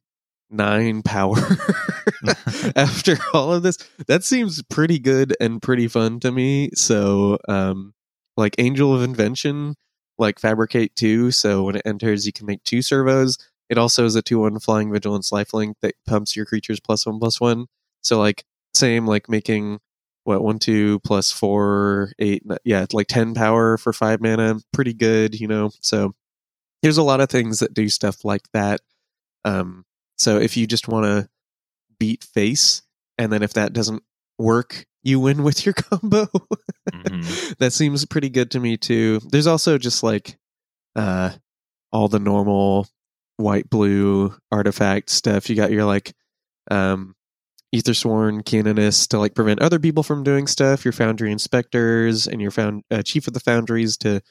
[0.50, 1.38] nine power
[2.76, 3.78] after all of this.
[4.08, 6.72] That seems pretty good and pretty fun to me.
[6.74, 7.94] So um
[8.36, 9.76] like Angel of Invention,
[10.18, 13.38] like Fabricate two, so when it enters you can make two servos.
[13.70, 17.20] It also is a two one flying vigilance lifelink that pumps your creatures plus one
[17.20, 17.68] plus one.
[18.02, 19.80] So like same like making
[20.28, 25.40] what one two plus four eight yeah like ten power for five mana pretty good
[25.40, 26.14] you know so
[26.82, 28.82] there's a lot of things that do stuff like that
[29.46, 29.86] um
[30.18, 31.30] so if you just want to
[31.98, 32.82] beat face
[33.18, 34.04] and then if that doesn't
[34.38, 36.28] work you win with your combo
[36.92, 37.58] Mhm.
[37.58, 40.38] that seems pretty good to me too there's also just like
[40.96, 41.32] uh
[41.92, 42.88] all the normal
[43.38, 46.14] white blue artifact stuff you got your like
[46.72, 47.14] um
[47.76, 50.86] Aethersworn Canonist to like prevent other people from doing stuff.
[50.86, 54.22] Your Foundry Inspectors and your found uh, Chief of the Foundries to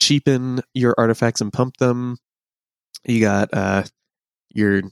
[0.00, 2.18] cheapen your artifacts and pump them.
[3.04, 3.82] You got uh
[4.50, 4.82] your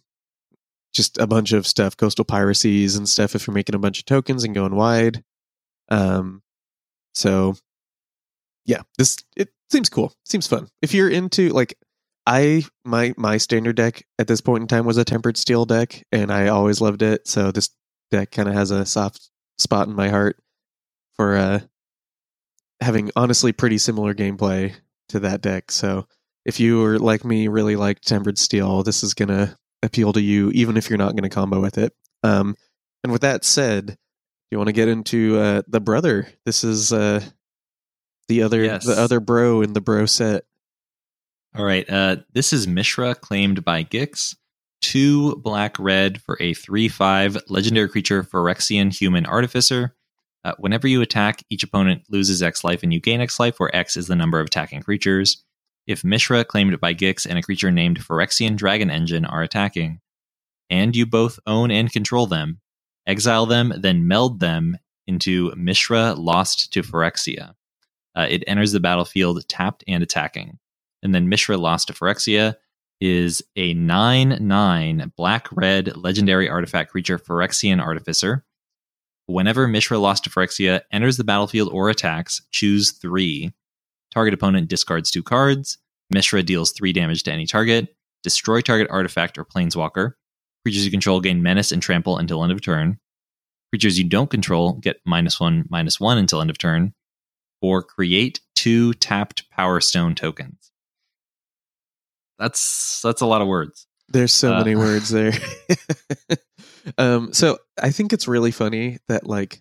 [0.97, 3.35] just a bunch of stuff, coastal piracies and stuff.
[3.35, 5.23] If you're making a bunch of tokens and going wide,
[5.89, 6.43] um,
[7.15, 7.55] so
[8.65, 10.13] yeah, this it seems cool.
[10.25, 10.69] Seems fun.
[10.83, 11.79] If you're into like
[12.27, 16.05] I my my standard deck at this point in time was a tempered steel deck,
[16.13, 17.29] and I always loved it.
[17.29, 17.71] So this
[18.11, 20.37] deck kind of has a soft spot in my heart
[21.15, 21.61] for uh
[22.81, 24.75] having honestly pretty similar gameplay
[25.09, 25.71] to that deck.
[25.71, 26.07] So
[26.45, 30.51] if you are like me, really like tempered steel, this is gonna appeal to you,
[30.51, 31.95] even if you're not gonna combo with it.
[32.23, 32.57] Um,
[33.05, 33.97] and with that said,
[34.51, 36.29] you want to get into uh, the brother?
[36.45, 37.21] This is uh
[38.29, 38.85] the other Yes.
[38.87, 40.45] the other bro in the bro set.
[41.57, 41.89] All right.
[41.89, 44.37] Uh, this is Mishra claimed by Gix.
[44.83, 49.95] Two black red for a 3 5 legendary creature Phyrexian human artificer.
[50.45, 53.75] Uh, whenever you attack, each opponent loses X life and you gain X life, where
[53.75, 55.43] X is the number of attacking creatures.
[55.87, 60.01] If Mishra claimed by Gix and a creature named Phyrexian Dragon Engine are attacking,
[60.69, 62.61] and you both own and control them,
[63.07, 67.55] exile them, then meld them into Mishra Lost to Phyrexia.
[68.17, 70.59] Uh, it enters the battlefield tapped and attacking
[71.07, 72.57] and then Mishra lost to Phyrexia.
[73.01, 78.45] is a 9 9 black red legendary artifact creature, Phyrexian Artificer.
[79.27, 83.53] Whenever Mishra Lost to Phyrexia enters the battlefield or attacks, choose three.
[84.17, 85.77] Target opponent discards two cards.
[86.09, 87.95] Mishra deals three damage to any target.
[88.23, 90.13] Destroy target artifact or planeswalker.
[90.65, 92.99] Creatures you control gain menace and trample until end of turn.
[93.71, 96.95] Creatures you don't control get minus one, minus one until end of turn.
[97.61, 100.73] Or create two tapped Power Stone tokens.
[102.39, 103.87] That's that's a lot of words.
[104.09, 105.35] There's so Uh, many words there.
[106.97, 109.61] um, so I think it's really funny that like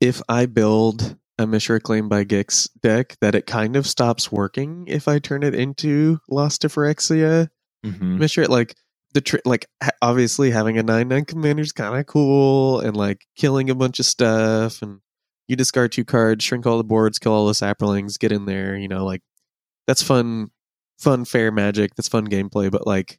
[0.00, 4.84] if I build a Mishra Claim by Gix deck, that it kind of stops working
[4.88, 7.48] if I turn it into Lost to Phyrexia.
[7.86, 8.18] Mhm.
[8.18, 8.74] Mishra like
[9.14, 9.66] the tr- like
[10.02, 13.98] obviously having a nine nine commander is kind of cool and like killing a bunch
[14.00, 15.00] of stuff and
[15.46, 18.76] you discard two cards, shrink all the boards, kill all the saplings, get in there,
[18.76, 19.22] you know, like
[19.86, 20.50] that's fun
[20.98, 23.18] fun fair magic, that's fun gameplay, but like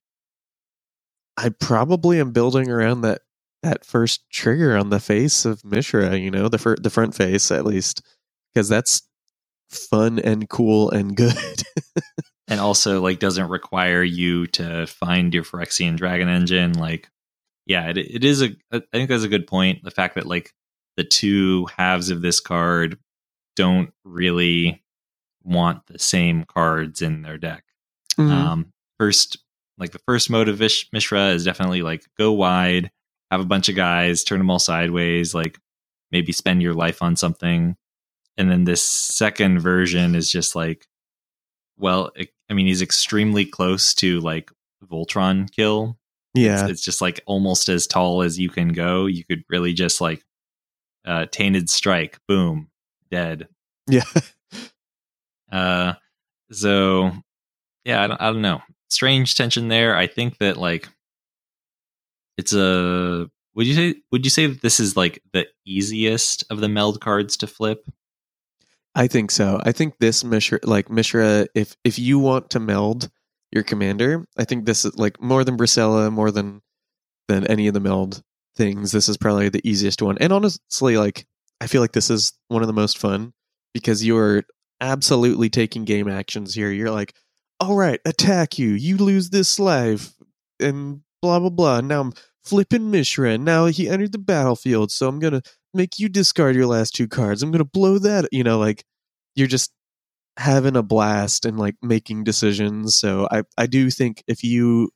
[1.38, 3.22] I probably am building around that
[3.64, 7.52] that first trigger on the face of Mishra, you know, the fir- the front face
[7.52, 8.02] at least
[8.54, 9.02] because that's
[9.70, 11.36] fun and cool and good.
[12.48, 16.74] and also like doesn't require you to find your Phyrexian Dragon engine.
[16.74, 17.10] Like,
[17.66, 18.50] yeah, it, it is a.
[18.72, 19.84] I think that's a good point.
[19.84, 20.54] The fact that like
[20.98, 22.98] the two halves of this card
[23.56, 24.84] don't really
[25.44, 27.64] want the same cards in their deck.
[28.18, 28.30] Mhm.
[28.32, 29.38] Um, first,
[29.78, 32.92] like the first mode of Vish- Mishra is definitely like go wide,
[33.32, 35.60] have a bunch of guys, turn them all sideways, like
[36.12, 37.76] maybe spend your life on something.
[38.38, 40.88] And then this second version is just like,
[41.78, 44.50] well, it, I mean, he's extremely close to like
[44.90, 45.98] Voltron kill.
[46.34, 46.62] yeah.
[46.62, 49.06] It's, it's just like almost as tall as you can go.
[49.06, 50.24] You could really just like
[51.06, 52.70] uh, tainted strike, boom,
[53.12, 53.48] dead.
[53.88, 54.04] Yeah.
[55.52, 55.94] Uh,
[56.52, 57.12] so
[57.84, 58.62] yeah, I don't, I don't know.
[58.90, 59.96] Strange tension there.
[59.96, 60.88] I think that like
[62.40, 63.30] it's a.
[63.56, 63.96] Would you say?
[64.12, 67.86] Would you say that this is like the easiest of the meld cards to flip?
[68.96, 69.60] I think so.
[69.64, 73.10] I think this Mishra, like Mishra, if if you want to meld
[73.52, 76.62] your commander, I think this is like more than Brisela, more than
[77.28, 78.24] than any of the meld
[78.56, 78.94] things.
[78.94, 80.18] This is probably the easiest one.
[80.20, 81.28] And honestly, like
[81.60, 83.34] I feel like this is one of the most fun
[83.74, 84.44] because you are
[84.80, 86.72] absolutely taking game actions here.
[86.72, 87.14] You're like,
[87.60, 88.70] all right, attack you.
[88.70, 90.14] You lose this life,
[90.62, 91.82] and blah blah blah.
[91.82, 92.14] Now I'm
[92.44, 93.38] flipping Mishra.
[93.38, 95.42] Now he entered the battlefield, so I'm gonna
[95.74, 97.44] make you discard your last two cards.
[97.44, 98.28] I'm gonna blow that.
[98.32, 98.86] You know, like
[99.36, 99.72] you're just
[100.38, 102.96] having a blast and like making decisions.
[102.96, 104.90] So I I do think if you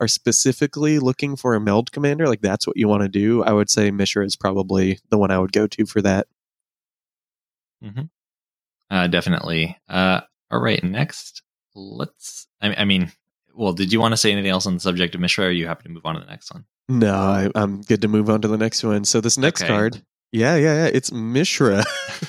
[0.00, 3.52] are specifically looking for a meld commander, like that's what you want to do, I
[3.52, 6.26] would say Mishra is probably the one I would go to for that.
[8.90, 9.76] Uh, definitely.
[9.88, 10.20] Uh,
[10.50, 11.42] all right, next,
[11.74, 12.46] let's.
[12.60, 13.12] I, I mean,
[13.54, 15.44] well, did you want to say anything else on the subject of Mishra?
[15.44, 16.64] Or are you happy to move on to the next one?
[16.88, 19.04] No, I, I'm good to move on to the next one.
[19.04, 19.68] So this next Okay.
[19.68, 20.02] card,
[20.32, 21.84] yeah, yeah, yeah, it's Mishra,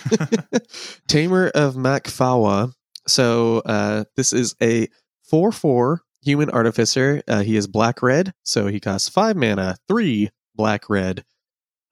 [1.08, 2.74] Tamer of Mak Fawa.
[3.08, 4.88] So uh, this is a
[5.24, 7.22] four-four human artificer.
[7.28, 11.24] Uh, he is black red, so he costs five mana, three black red.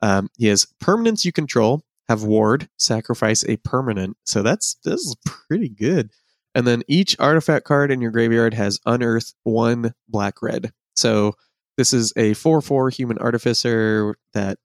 [0.01, 1.83] Um, he has permanents you control.
[2.07, 4.17] Have ward, sacrifice a permanent.
[4.25, 6.11] So that's this is pretty good.
[6.55, 10.71] And then each artifact card in your graveyard has unearth one black red.
[10.95, 11.33] So
[11.77, 14.57] this is a 4 4 human artificer that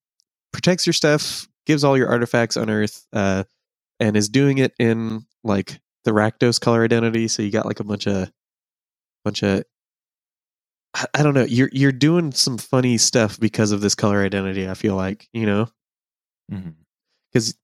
[0.52, 3.44] protects your stuff, gives all your artifacts unearth, uh,
[4.00, 7.28] and is doing it in like the Rakdos color identity.
[7.28, 8.30] So you got like a bunch of
[9.24, 9.64] bunch of
[11.14, 11.44] I- don't know.
[11.44, 15.46] You're you're doing some funny stuff because of this color identity, I feel like, you
[15.46, 15.68] know?
[17.32, 17.54] Because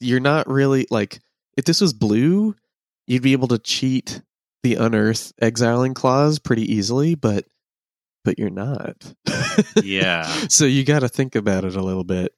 [0.00, 1.20] you're not really like
[1.56, 2.54] if this was blue,
[3.10, 4.22] you'd be able to cheat
[4.62, 7.44] the unearth exiling clause pretty easily, but
[8.24, 9.12] but you're not.
[9.82, 10.24] Yeah.
[10.48, 12.32] so you got to think about it a little bit.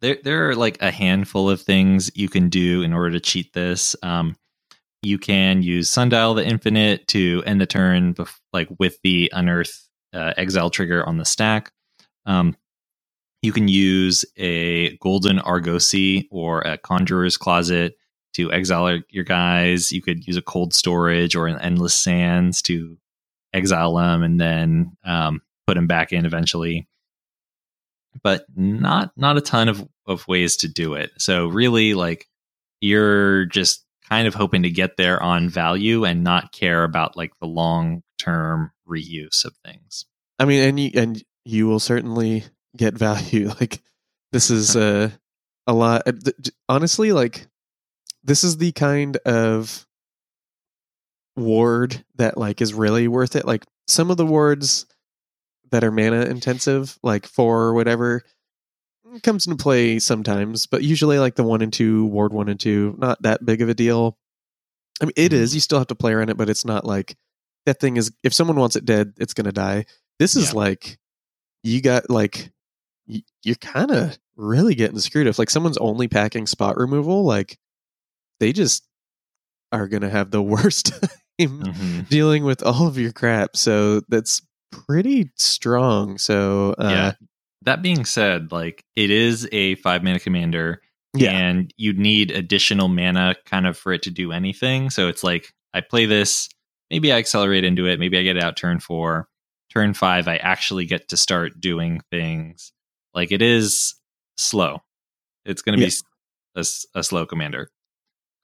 [0.00, 3.52] there there are like a handful of things you can do in order to cheat
[3.54, 3.96] this.
[4.02, 4.36] Um,
[5.02, 9.88] you can use Sundial the Infinite to end the turn, bef- like with the Unearth
[10.12, 11.72] uh, Exile trigger on the stack.
[12.26, 12.54] Um,
[13.40, 17.94] you can use a Golden Argosy or a Conjurer's Closet
[18.34, 19.92] to exile your guys.
[19.92, 22.96] You could use a Cold Storage or an Endless Sands to
[23.52, 26.88] exile them and then um, put them back in eventually
[28.22, 31.10] but not not a ton of of ways to do it.
[31.18, 32.28] So really like
[32.80, 37.32] you're just kind of hoping to get there on value and not care about like
[37.40, 40.04] the long term reuse of things.
[40.38, 42.44] I mean, and you and you will certainly
[42.76, 43.50] get value.
[43.60, 43.82] Like
[44.32, 45.10] this is uh,
[45.66, 46.02] a lot.
[46.06, 47.46] j- Honestly, like
[48.24, 49.86] this is the kind of
[51.36, 53.46] ward that like is really worth it.
[53.46, 54.86] Like some of the wards
[55.70, 58.22] that are mana intensive, like four or whatever,
[59.22, 62.94] comes into play sometimes, but usually like the one and two, ward one and two,
[62.98, 64.16] not that big of a deal.
[65.00, 65.54] I mean, it Mhm.
[65.54, 67.16] You still have to play around it, but it's not like
[67.66, 68.12] that thing is.
[68.22, 69.86] If someone wants it dead, it's gonna die.
[70.18, 70.58] This is Yeah.
[70.58, 70.98] like
[71.62, 72.52] you got like
[73.42, 75.26] you're kind of really getting screwed.
[75.26, 77.58] If like someone's only packing spot removal, like
[78.42, 78.84] they just
[79.70, 81.10] are gonna have the worst time
[81.40, 82.08] Mhm.
[82.08, 83.56] dealing with all of your crap.
[83.56, 86.18] So that's pretty strong.
[86.18, 87.12] So uh, yeah.
[87.64, 90.82] That being said, like it is a five mana commander,
[91.14, 94.90] yeah, and you need additional mana kind of for it to do anything.
[94.90, 96.48] So it's like I play this,
[96.90, 99.28] maybe I accelerate into it, maybe I get it out turn four,
[99.72, 102.72] turn five, I actually get to start doing things.
[103.14, 103.94] Like it is
[104.36, 104.82] slow.
[105.44, 105.90] It's going to Yeah.
[106.56, 106.62] be
[106.96, 107.70] a slow commander.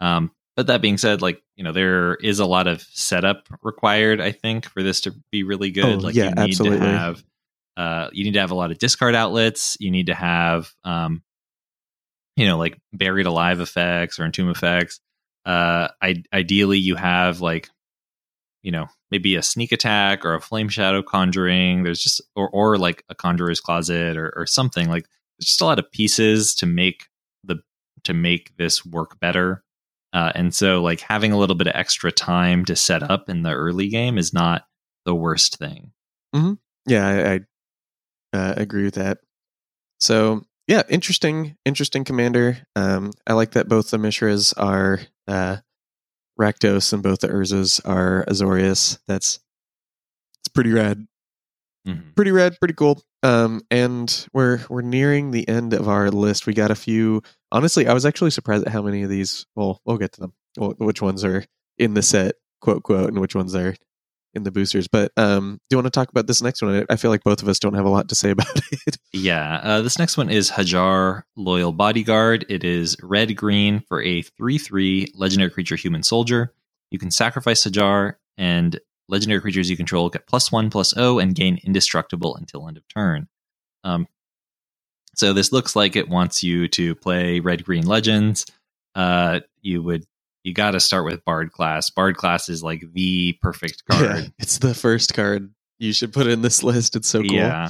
[0.01, 4.21] Um, but that being said, like you know, there is a lot of setup required.
[4.21, 6.79] I think for this to be really good, Oh, like yeah, you need absolutely.
[6.79, 7.25] to have,
[7.77, 9.77] uh, you need to have a lot of discard outlets.
[9.81, 11.23] You need to have, um,
[12.37, 15.01] you know, like buried alive effects or entomb effects.
[15.45, 17.71] Uh, I, ideally, you have like,
[18.63, 21.83] you know, maybe a sneak attack or a flame shadow conjuring.
[21.85, 25.07] There's just or or like a conjurer's closet or or something like.
[25.39, 27.07] There's just a lot of pieces to make
[27.45, 27.59] the
[28.05, 29.63] to make this work better.
[30.13, 33.43] Uh, and so, like having a little bit of extra time to set up in
[33.43, 34.63] the early game is not
[35.05, 35.93] the worst thing.
[36.87, 37.35] yeah, I,
[38.37, 39.19] I uh, agree with that.
[40.01, 42.59] So yeah, interesting, interesting commander.
[42.77, 45.59] Um, I like that both the Mishras are uh,
[46.39, 48.99] Rakdos and both the Urzas are Azorius.
[49.09, 49.41] That's
[50.41, 51.07] it's pretty rad.
[51.87, 52.15] Mhm.
[52.15, 53.03] pretty rad, pretty cool.
[53.23, 56.47] Um, and we're we're nearing the end of our list.
[56.47, 57.23] We got a few.
[57.51, 59.47] Honestly, I was actually surprised at how many of these.
[59.57, 60.33] Well, we'll get to them.
[60.79, 61.45] Which ones are
[61.79, 63.75] in the set, quote quote, and which ones are
[64.35, 64.89] in the boosters.
[64.89, 66.77] But um, do you want to talk about this next one?
[66.89, 68.99] I- I feel like both of us don't have a lot to say about it.
[69.13, 72.45] Yeah, uh, this next one is Hajar Loyal Bodyguard.
[72.49, 76.53] It is red green for a 3 3 legendary creature human soldier.
[76.91, 78.79] You can sacrifice Hajar, and
[79.09, 82.87] legendary creatures you control get plus 1 plus O and gain indestructible until end of
[82.89, 83.29] turn.
[83.85, 84.07] Um,
[85.15, 88.47] so this looks like it wants you to play red green legends.
[88.95, 90.05] Uh, you would.
[90.45, 91.91] You got to start with Bard class.
[91.91, 94.03] Bard class is like the perfect card.
[94.03, 96.97] Yeah, it's the first card you should put in this list.
[96.97, 97.33] It's so cool.
[97.33, 97.69] Yeah.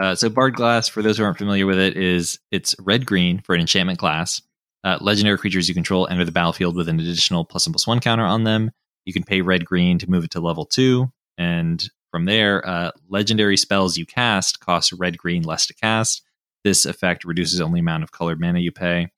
[0.00, 3.40] Uh, so Bard Class, for those who aren't familiar with it, is it's red green
[3.40, 4.40] for an enchantment class.
[4.82, 8.00] Uh, legendary creatures you control enter the battlefield with an additional plus one plus one
[8.00, 8.70] counter on them.
[9.10, 11.82] You can pay red green to move it to level two, and
[12.12, 16.22] from there, uh, legendary spells you cast cost red green less to cast.
[16.62, 19.08] This effect reduces the only amount of colored mana you pay.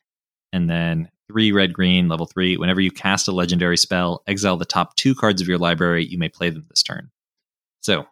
[0.51, 2.57] And then three red green, level three.
[2.57, 6.07] Whenever you cast a legendary spell, exile the top two cards of your library.
[6.07, 7.11] You may play them this turn.
[7.81, 8.07] So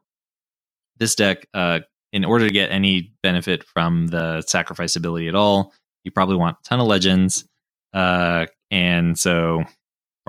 [0.98, 1.80] this deck, uh,
[2.12, 5.72] in order to get any benefit from the sacrifice ability at all,
[6.04, 7.46] you probably want a ton of legends.
[7.94, 9.64] Uh, and so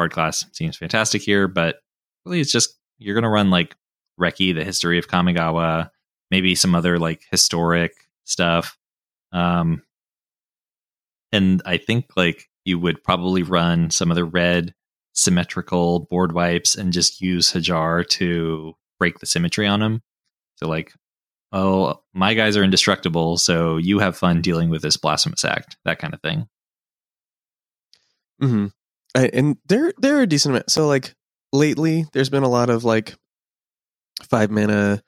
[0.01, 1.75] Bard class seems fantastic here, but
[2.25, 3.75] really it's just you're gonna run like
[4.19, 5.91] Reki, the history of Kamigawa,
[6.31, 8.79] maybe some other like historic stuff.
[9.31, 9.83] Um
[11.31, 14.73] and I think like you would probably run some of the red
[15.13, 20.01] symmetrical board wipes and just use Hajar to break the symmetry on them.
[20.55, 20.93] So like,
[21.51, 25.99] oh, my guys are indestructible, so you have fun dealing with this blasphemous act, that
[25.99, 26.47] kind of thing.
[28.39, 28.67] hmm
[29.15, 30.71] I, and they're they're a decent amount.
[30.71, 31.15] So like
[31.51, 33.15] lately, there's been a lot of like
[34.23, 35.03] five mana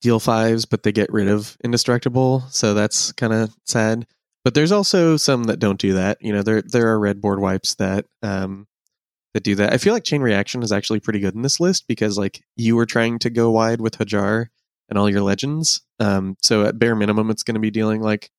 [0.00, 2.44] deal fives, but they get rid of indestructible.
[2.50, 4.06] So that's kind of sad.
[4.44, 6.18] But there's also some that don't do that.
[6.20, 8.66] You know, there there are red board wipes that um
[9.34, 9.72] that do that.
[9.72, 12.76] I feel like chain reaction is actually pretty good in this list because like you
[12.76, 14.46] were trying to go wide with Hajar
[14.88, 15.82] and all your legends.
[16.00, 18.30] Um, so at bare minimum, it's going to be dealing like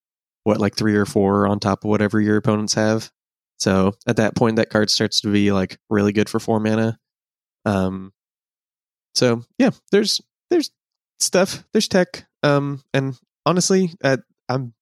[0.43, 3.11] what like three or four on top of whatever your opponents have.
[3.59, 6.97] So at that point, that card starts to be like really good for four mana.
[7.65, 8.13] Um,
[9.15, 10.71] so yeah, there's there's
[11.19, 13.93] stuff, there's tech, um, and honestly,
[14.47, 14.73] I'm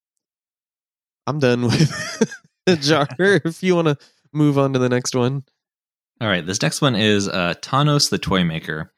[1.25, 2.33] I'm done with
[2.65, 3.07] the Jar.
[3.19, 3.97] if you want to
[4.31, 5.43] move on to the next one,
[6.21, 8.93] All right, this next one is uh, Tawnos the Toy Maker.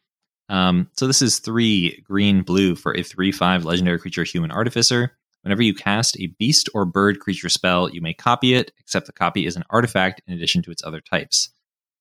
[0.50, 5.18] Um, so this is three green blue for a three five legendary creature human artificer.
[5.44, 9.14] Whenever you cast a beast or bird creature spell, you may copy it, except the
[9.14, 11.50] copy is an artifact in addition to its other types,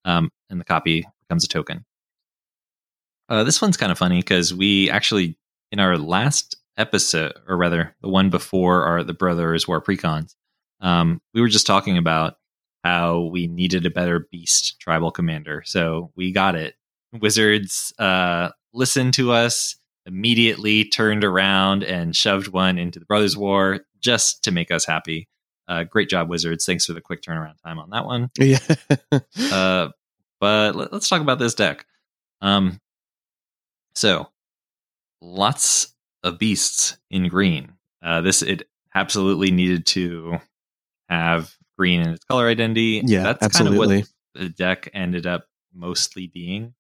[0.05, 1.85] um, and the copy becomes a token.
[3.28, 5.36] Uh, this one's kind of funny because we actually
[5.70, 10.35] in our last episode, or rather the one before our the brothers war precons,
[10.81, 12.36] um, we were just talking about
[12.85, 15.62] how we needed a better beast tribal commander.
[15.66, 16.74] So we got it.
[17.12, 19.77] wizards uh, listened to us,
[20.09, 25.28] immediately turned around and shoved one into the Brothers War just to make us happy.
[25.68, 26.64] Uh, great job, Wizards.
[26.64, 28.30] Thanks for the quick turnaround time on that one.
[28.39, 28.59] Yeah.
[29.52, 29.89] Uh,
[30.40, 31.85] but let, us talk about this deck.
[32.40, 32.80] Um,
[33.94, 34.28] so
[35.20, 37.72] lots of beasts in green.
[38.02, 40.39] Uh, this it absolutely needed to
[41.09, 43.02] have green in its color identity.
[43.05, 43.78] Yeah, that's absolutely.
[43.78, 46.74] kind of what the deck ended up mostly being.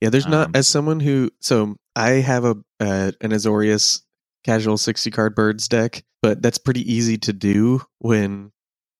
[0.00, 4.02] Yeah, there's not Um, as someone who so I have a uh, an Azorius
[4.44, 8.52] casual 60 card birds deck, but that's pretty easy to do when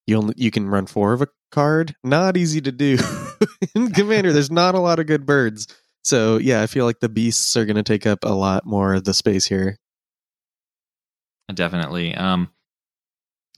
[0.08, 1.94] you only you can run four of a card.
[2.02, 2.98] Not easy to do
[3.76, 4.32] in Commander.
[4.32, 5.68] There's not a lot of good birds.
[6.02, 8.94] So yeah, I feel like the beasts are going to take up a lot more
[8.94, 9.76] of the space here.
[11.54, 12.16] Definitely.
[12.16, 12.50] Um,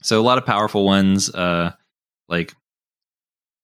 [0.03, 1.33] so a lot of powerful ones.
[1.33, 1.71] Uh,
[2.29, 2.53] like,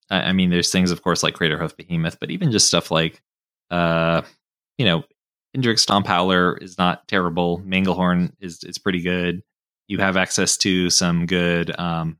[0.09, 2.89] I, I mean, there's things, of course, like Crater Hoof Behemoth, but even just stuff
[2.89, 3.21] like,
[3.69, 4.23] uh,
[4.77, 5.03] you know,
[5.57, 7.59] Indrik Stomp Howler is not terrible.
[7.65, 9.41] Manglehorn is is pretty good.
[9.87, 11.77] You have access to some good.
[11.79, 12.17] Um,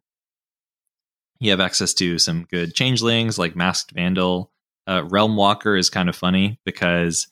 [1.39, 4.51] you have access to some good changelings like Masked Vandal.
[4.87, 7.27] Uh, Realm Walker is kind of funny because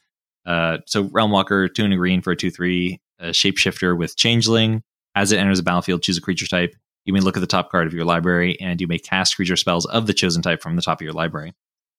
[0.45, 4.15] uh, so Realm Walker, two and a green for a two three a shapeshifter with
[4.15, 4.83] changeling.
[5.15, 6.75] As it enters the battlefield, choose a creature type.
[7.05, 9.55] You may look at the top card of your library, and you may cast creature
[9.55, 11.53] spells of the chosen type from the top of your library.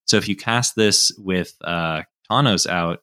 [0.04, 3.00] So if you cast this with uh, Tawnos out,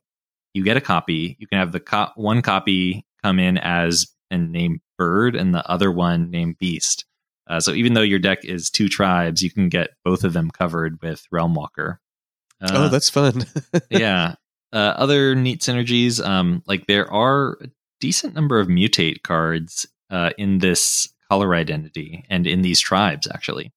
[0.53, 1.35] you get a copy.
[1.39, 5.67] You can have the co- one copy come in as and name Bird, and the
[5.69, 7.05] other one named Beast.
[7.47, 10.49] Uh, so even though your deck is two tribes, you can get both of them
[10.49, 11.99] covered with Realm Walker.
[12.61, 13.45] Uh, oh, that's fun.
[13.89, 14.35] yeah.
[14.71, 17.67] Uh, other neat synergies, um, like there are a
[17.99, 23.73] decent number of mutate cards uh, in this color identity and in these tribes, actually.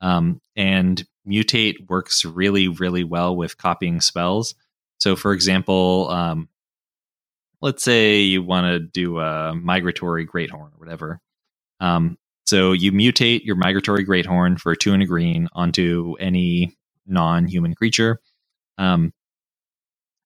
[0.00, 4.54] Um, and mutate works really, really well with copying spells.
[4.98, 6.48] So, for example, um,
[7.60, 11.20] let's say you want to do a migratory great horn or whatever.
[11.80, 16.76] Um, so you mutate your migratory great horn for two and a green onto any
[17.06, 18.20] non-human creature.
[18.78, 19.12] Um,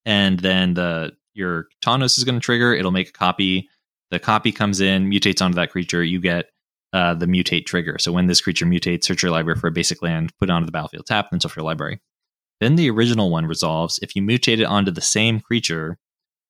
[0.04, 2.74] and then the your Tawnos is going to trigger.
[2.74, 3.68] It'll make a copy.
[4.10, 6.04] The copy comes in, mutates onto that creature.
[6.04, 6.50] You get
[6.92, 7.96] uh, the mutate trigger.
[7.98, 10.66] So when this creature mutates, search your library for a basic land, put it onto
[10.66, 12.00] the battlefield, tap, then search your library.
[12.62, 13.98] Then the original one resolves.
[14.02, 15.98] If you mutate it onto the same creature,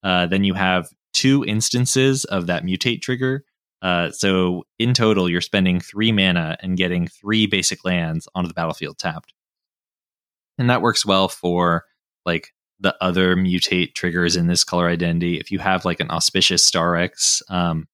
[0.04, 3.46] uh, then you have two instances of that mutate trigger.
[3.80, 8.52] Uh, so in total, you're spending three mana and getting three basic lands onto the
[8.52, 9.32] battlefield tapped.
[10.58, 11.86] And that works well for
[12.26, 15.40] like the other mutate triggers in this color identity.
[15.40, 17.88] If you have like an auspicious Starrix, um,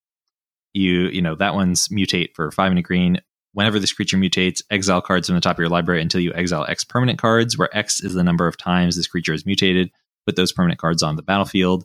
[0.74, 3.20] you you know that one's mutate for five and a green.
[3.52, 6.64] Whenever this creature mutates, exile cards from the top of your library until you exile
[6.68, 9.90] X permanent cards, where X is the number of times this creature is mutated.
[10.26, 11.84] Put those permanent cards on the battlefield.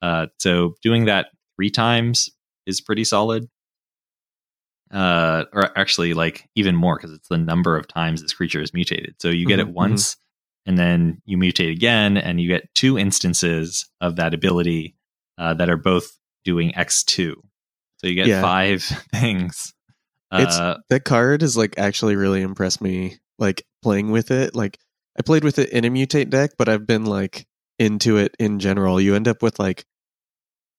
[0.00, 2.30] Uh, so doing that three times
[2.66, 3.48] is pretty solid.
[4.90, 8.74] Uh, or actually, like even more because it's the number of times this creature is
[8.74, 9.14] mutated.
[9.20, 10.16] So you get Mhm, it once,
[10.66, 14.94] and then you mutate again, and you get two instances of that ability
[15.38, 17.42] uh, that are both doing X two.
[17.98, 18.42] So you get Yeah.
[18.42, 18.82] five
[19.12, 19.72] things.
[20.32, 24.78] It's- Uh, that card has like actually really impressed me like playing with it like
[25.18, 27.46] i played with it in a mutate deck but i've been like
[27.78, 29.84] into it in general you end up with like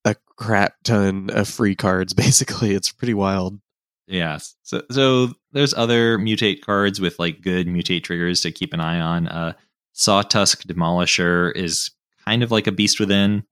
[0.04, 3.58] a crap ton of free cards basically it's pretty wild
[4.06, 4.54] Yes.
[4.64, 9.00] So so there's other mutate cards with like good mutate triggers to keep an eye
[9.00, 9.26] on.
[9.28, 9.54] Uh
[9.94, 11.90] Sawtusk Demolisher is
[12.26, 13.44] kind of like a beast within,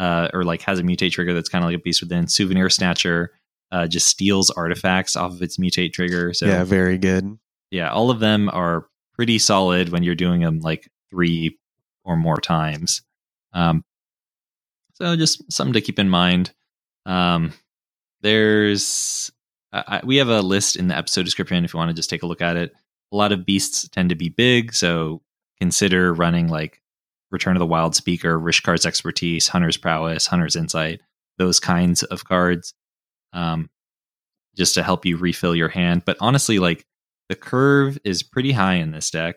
[0.00, 2.26] uh, or like has a mutate trigger that's kind of like a beast within.
[2.26, 3.30] Souvenir Snatcher
[3.72, 6.32] uh, just steals artifacts off of its mutate trigger.
[6.32, 7.38] So yeah very good
[7.72, 11.58] yeah, all of them are pretty solid when you're doing them like three
[12.04, 13.00] or more times.
[13.54, 13.82] Um,
[14.92, 16.52] so just something to keep in mind.
[17.06, 17.52] Um,
[18.20, 19.30] there's
[19.72, 22.10] I, I- we have a list in the episode description if you want to just
[22.10, 22.72] take a look at it.
[23.12, 25.22] A lot of beasts tend to be big, so
[25.58, 26.80] consider running like
[27.30, 31.00] Return of the Wild Speaker, Rishkar's Expertise, Hunter's Prowess, Hunter's Insight,
[31.38, 32.74] those kinds of cards,
[33.32, 33.70] um,
[34.56, 36.02] just to help you refill your hand.
[36.04, 36.84] But honestly, like
[37.28, 39.36] the curve is pretty high in this deck,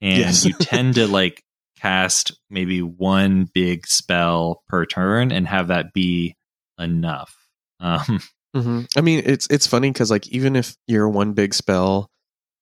[0.00, 0.44] and Yes.
[0.44, 1.42] you tend to like
[1.78, 6.36] cast maybe one big spell per turn and have that be
[6.78, 7.36] enough.
[7.80, 8.20] Um,
[8.54, 12.08] hmm i mean it's it's funny because like even if your one big spell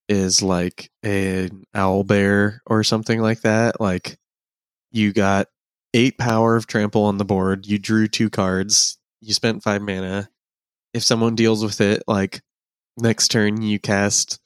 [0.09, 4.17] is like an owl bear or something like that like
[4.91, 5.47] you got
[5.93, 10.27] eight power of trample on the board you drew two cards you spent five mana
[10.93, 12.41] if someone deals with it like
[12.97, 14.39] next turn you cast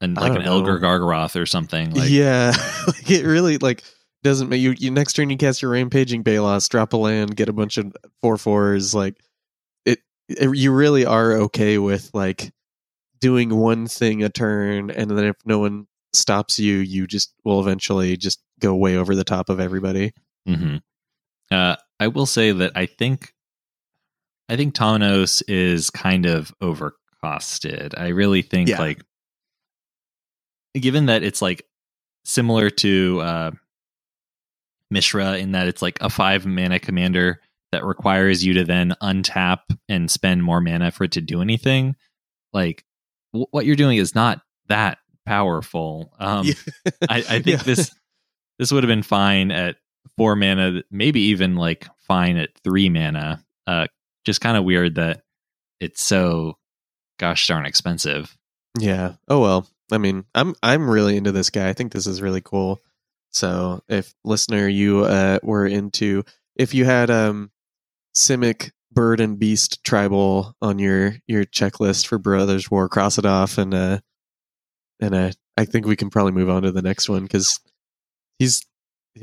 [0.00, 0.58] and like an know.
[0.58, 1.90] Elder Gargaroth or something.
[1.90, 2.52] Like, yeah
[2.86, 3.82] like it really like
[4.22, 7.48] doesn't make you, you next turn you cast your rampaging Baloths, drop a land, get
[7.48, 8.94] a bunch of four fours.
[8.94, 9.16] Like
[9.84, 12.52] it, it, you really are okay with like
[13.20, 17.60] doing one thing a turn, and then if no one stops you, you just will
[17.60, 20.12] eventually just go way over the top of everybody.
[20.46, 20.76] hmm
[21.50, 23.33] Uh, I will say that I think
[24.48, 27.98] I think Tawnos is kind of overcosted.
[27.98, 28.78] I really think Yeah.
[28.78, 29.02] like
[30.78, 31.64] given that it's like
[32.24, 33.50] similar to uh
[34.90, 37.40] Mishra in that it's like a five mana commander
[37.72, 41.96] that requires you to then untap and spend more mana for it to do anything.
[42.52, 42.84] Like
[43.32, 46.12] w- what you're doing is not that powerful.
[46.20, 46.54] Um, Yeah.
[47.08, 47.62] I, I think Yeah.
[47.62, 47.90] this
[48.58, 49.76] this would have been fine at
[50.16, 53.42] four mana, maybe even like fine at three mana.
[53.66, 53.86] Uh,
[54.24, 55.22] just kind of weird that
[55.80, 56.56] it's so
[57.18, 58.36] gosh darn expensive.
[58.78, 59.14] Yeah.
[59.28, 59.68] Oh well.
[59.92, 61.68] I mean, I'm I'm really into this guy.
[61.68, 62.80] I think this is really cool.
[63.30, 66.24] So, if listener you uh were into
[66.56, 67.50] if you had um
[68.16, 73.58] Simic bird and beast tribal on your your checklist for Brothers War, cross it off
[73.58, 73.98] and uh
[75.00, 77.60] and uh I think we can probably move on to the next one cuz
[78.38, 78.64] he's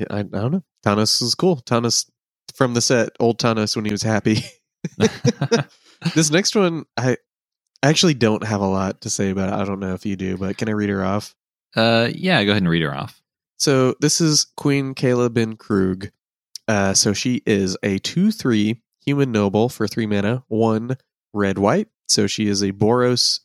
[0.09, 0.63] I, I don't know.
[0.85, 1.57] Tawnos is cool.
[1.57, 2.09] Tawnos
[2.55, 4.43] from the set, old Tawnos when he was happy.
[6.15, 7.17] this next one I
[7.83, 9.55] actually don't have a lot to say about it.
[9.55, 11.35] I don't know if you do, but can I read her off?
[11.75, 13.21] uh, yeah, go ahead and read her off.
[13.57, 16.09] So this is Queen Kayla bin Kroog.
[16.67, 20.97] Uh, so she is a 2 3 human noble for 3 mana, 1
[21.33, 21.87] red white.
[22.07, 23.39] So she is a Boros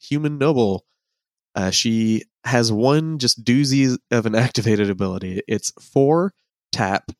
[0.00, 0.84] human noble.
[1.54, 5.42] Uh, she has one just doozy of an activated ability.
[5.48, 6.32] It's 4
[6.72, 7.12] tap,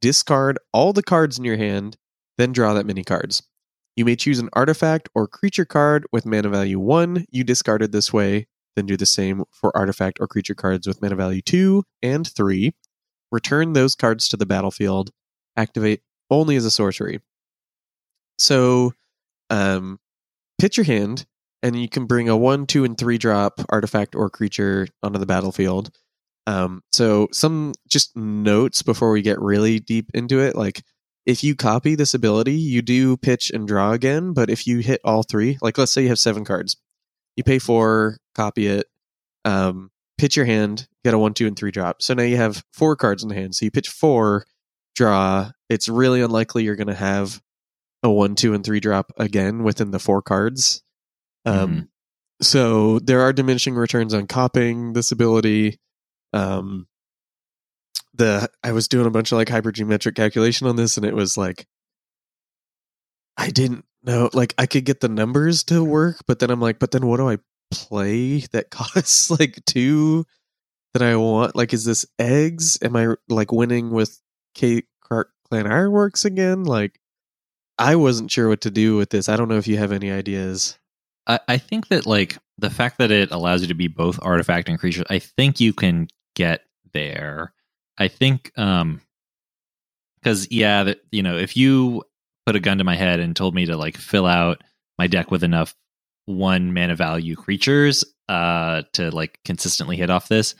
[0.00, 1.96] discard all the cards in your hand,
[2.38, 3.42] then draw that many cards.
[3.96, 8.12] You may choose an artifact or creature card with mana value 1 you discarded this
[8.12, 8.46] way,
[8.76, 12.74] then do the same for artifact or creature cards with mana value 2 and 3.
[13.32, 15.10] Return those cards to the battlefield.
[15.56, 17.20] Activate only as a sorcery.
[18.38, 18.92] So,
[19.48, 19.98] um,
[20.58, 21.26] pitch your hand,
[21.62, 25.26] and you can bring a 1, 2, and 3 drop artifact or creature onto the
[25.26, 25.90] battlefield.
[26.46, 30.54] Um, so, some just notes before we get really deep into it.
[30.54, 30.82] Like,
[31.26, 34.32] if you copy this ability, you do pitch and draw again.
[34.32, 36.76] But if you hit all three, like let's say you have seven cards,
[37.36, 38.86] you pay four, copy it,
[39.44, 42.00] um, pitch your hand, get a one, two, and three drop.
[42.00, 43.54] So now you have four cards in the hand.
[43.54, 44.46] So you pitch four,
[44.94, 45.50] draw.
[45.68, 47.42] It's really unlikely you're going to have
[48.02, 50.82] a one, two, and three drop again within the four cards.
[51.44, 51.88] Um,
[52.40, 55.80] So there are diminishing returns on copying this ability.
[56.34, 56.86] Um,
[58.14, 61.36] the I was doing a bunch of like hypergeometric calculation on this, and it was
[61.36, 61.66] like
[63.36, 64.30] I didn't know.
[64.32, 65.90] Like I could get the numbers to mm-hmm.
[65.90, 67.38] work, but then I'm like, but then what do I
[67.70, 70.24] play that costs like two
[70.94, 71.56] that I want?
[71.56, 72.78] Like, is this eggs?
[72.82, 74.20] Am I like winning with
[74.54, 76.64] Kate Clark Clan Ironworks again?
[76.64, 76.98] Like,
[77.78, 79.28] I wasn't sure what to do with this.
[79.28, 80.78] I don't know if you have any ideas.
[81.26, 84.68] I, I think that like the fact that it allows you to be both artifact
[84.68, 86.62] and creature, I think you can get
[86.92, 87.52] there.
[87.98, 89.00] I think um
[90.20, 92.02] because yeah, that you know, if you
[92.46, 94.62] put a gun to my head and told me to like fill out
[94.98, 95.74] my deck with enough
[96.24, 100.54] one mana value creatures uh to like consistently hit off this,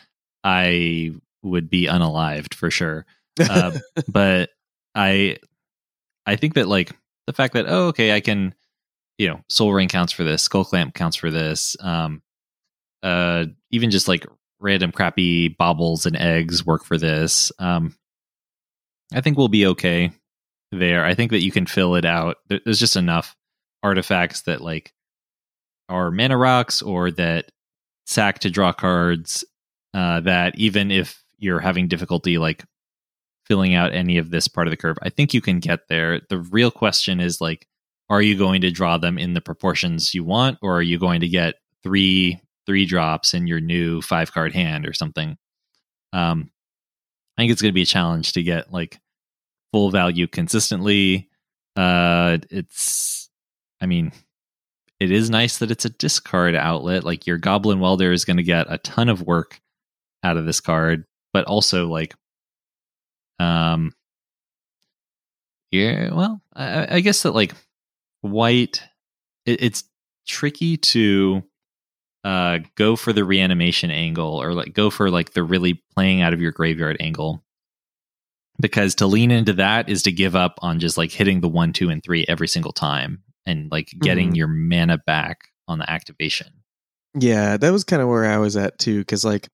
[0.45, 3.07] I would be unalived for sure.
[3.39, 4.51] Uh, but
[4.95, 5.39] I
[6.27, 6.93] I think that like
[7.27, 8.55] the fact that oh okay I can
[9.19, 12.23] you know Sol Ring counts for this, Skull Clamp counts for this, um,
[13.03, 14.27] uh, even just like
[14.61, 17.53] random crappy baubles and eggs work for this.
[17.59, 17.95] Um,
[19.13, 20.13] I think we'll be okay
[20.73, 21.05] there.
[21.05, 22.37] I think that you can fill it out.
[22.49, 23.37] There's just enough
[23.83, 24.93] artifacts that like
[25.89, 27.51] are mana rocks or that
[28.07, 29.45] sack to draw cards
[29.95, 32.65] uh, that even if you're having difficulty like
[33.47, 36.21] filling out any of this part of the curve, I think you can get there.
[36.29, 37.67] The real question is like,
[38.09, 41.21] are you going to draw them in the proportions you want, or are you going
[41.21, 45.37] to get three three drops in your new five card hand or something?
[46.13, 46.51] Um,
[47.37, 48.99] I think it's going to be a challenge to get like
[49.73, 51.29] full value consistently.
[51.77, 53.29] Uh, it's,
[53.81, 54.13] I mean,
[54.99, 57.05] it is nice that it's a discard outlet.
[57.05, 59.61] Like your Goblin Welder is going to get a ton of work
[60.23, 62.15] out of this card, but also like,
[63.39, 63.93] um,
[65.71, 67.55] yeah, well, I, I guess that like
[68.23, 68.83] white,
[69.45, 69.85] it, it's
[70.27, 71.43] tricky to
[72.27, 76.33] uh go for the reanimation angle or like go for like the really playing out
[76.35, 77.43] of your graveyard angle
[78.61, 81.73] because to lean into that is to give up on just like hitting the one
[81.73, 84.37] two and three every single time and like getting Mhm.
[84.37, 86.49] your mana back on the activation
[87.19, 89.49] Yeah, that was kind of where I was at too, because like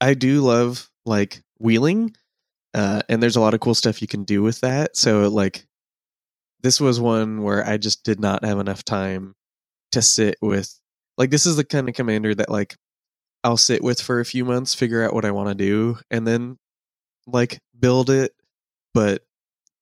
[0.00, 2.14] I do love like wheeling,
[2.74, 4.94] uh, and there's a lot of cool stuff you can do with that.
[4.96, 5.66] So like,
[6.62, 9.34] this was one where I just did not have enough time
[9.92, 10.78] to sit with.
[11.18, 12.76] Like, this is the kind of commander that like
[13.44, 16.26] I'll sit with for a few months, figure out what I want to do, and
[16.26, 16.56] then
[17.26, 18.32] like build it.
[18.94, 19.22] But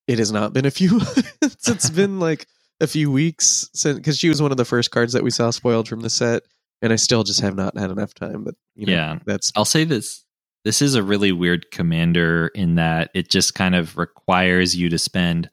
[0.08, 0.98] it has not been a few.
[0.98, 1.68] months.
[1.68, 2.46] it's been like
[2.80, 5.50] a few weeks since because she was one of the first cards that we saw
[5.50, 6.42] spoiled from the set,
[6.82, 8.42] and I still just have not had enough time.
[8.44, 9.18] But you know, Yeah.
[9.26, 10.24] that's I'll say this
[10.64, 14.98] this is a really weird commander in that it just kind of requires you to
[14.98, 15.48] spend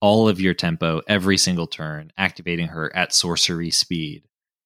[0.00, 4.22] all of your tempo every single turn activating her at sorcery speed.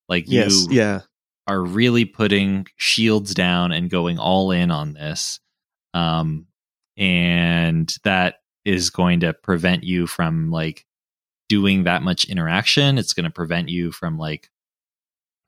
[0.09, 1.01] Like yes, you yeah,
[1.47, 5.41] are really putting shields down and going all in on this.
[5.95, 6.47] Um
[6.97, 10.87] and that is going to prevent you from like
[11.49, 12.99] doing that much interaction.
[12.99, 14.51] It's going to prevent you from like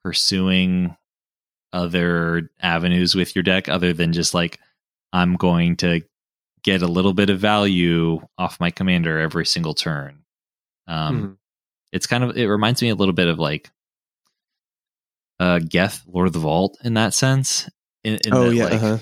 [0.02, 0.96] pursuing
[1.72, 4.60] other avenues with your deck other than just like
[5.12, 6.02] I'm going to
[6.62, 10.24] get a little bit of value off my commander every single turn.
[10.86, 11.36] Um Mhm.
[11.92, 13.70] it's kind of it reminds me a little bit of like
[15.40, 17.68] uh Geth Lord of the Vault in that sense.
[18.04, 18.98] In, in oh that, yeah, like, uh-huh.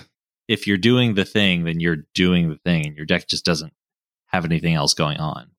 [0.49, 3.73] if you're doing the thing, then you're doing the thing and your deck just doesn't
[4.27, 5.51] have anything else going on.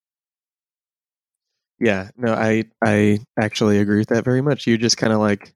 [1.80, 2.10] yeah.
[2.16, 4.66] No, I I actually agree with that very much.
[4.68, 5.54] You're just kind of like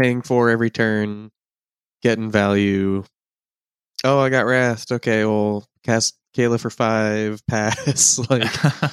[0.00, 1.30] paying for every turn,
[2.02, 3.04] getting value.
[4.04, 4.90] Oh, I got Wrath.
[4.90, 7.42] Okay, well, cast Kayla for five.
[7.48, 8.18] Pass.
[8.30, 8.64] like,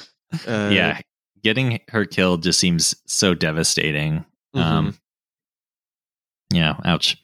[0.46, 1.00] uh, yeah,
[1.42, 4.24] getting her killed just seems so devastating.
[4.54, 4.60] mhm.
[4.60, 4.94] Um,
[6.52, 7.16] yeah, ouch.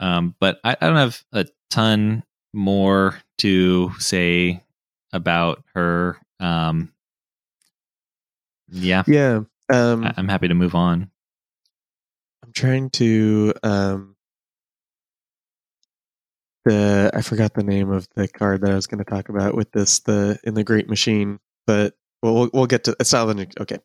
[0.00, 4.62] Um, but I, I don't have a ton more to say
[5.12, 6.18] about her.
[6.40, 6.92] Um,
[8.68, 9.40] yeah, yeah.
[9.72, 11.10] Um, I, I'm happy to move on.
[12.44, 14.16] I'm trying to um
[16.64, 19.54] the I forgot the name of the card that I was going to talk about
[19.54, 23.28] with this the in the Great Machine, but we'll we'll, we'll get to it's not
[23.60, 23.78] okay.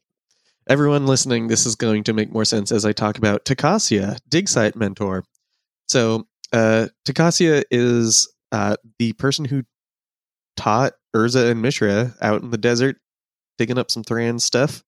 [0.70, 4.48] Everyone listening, this is going to make more sense as I talk about Tocasia, dig
[4.48, 5.26] site mentor.
[5.88, 9.64] So, uh Tocasia is uh the person who
[10.56, 12.98] taught Urza and Mishra out in the desert
[13.58, 14.84] digging up some Thran stuff.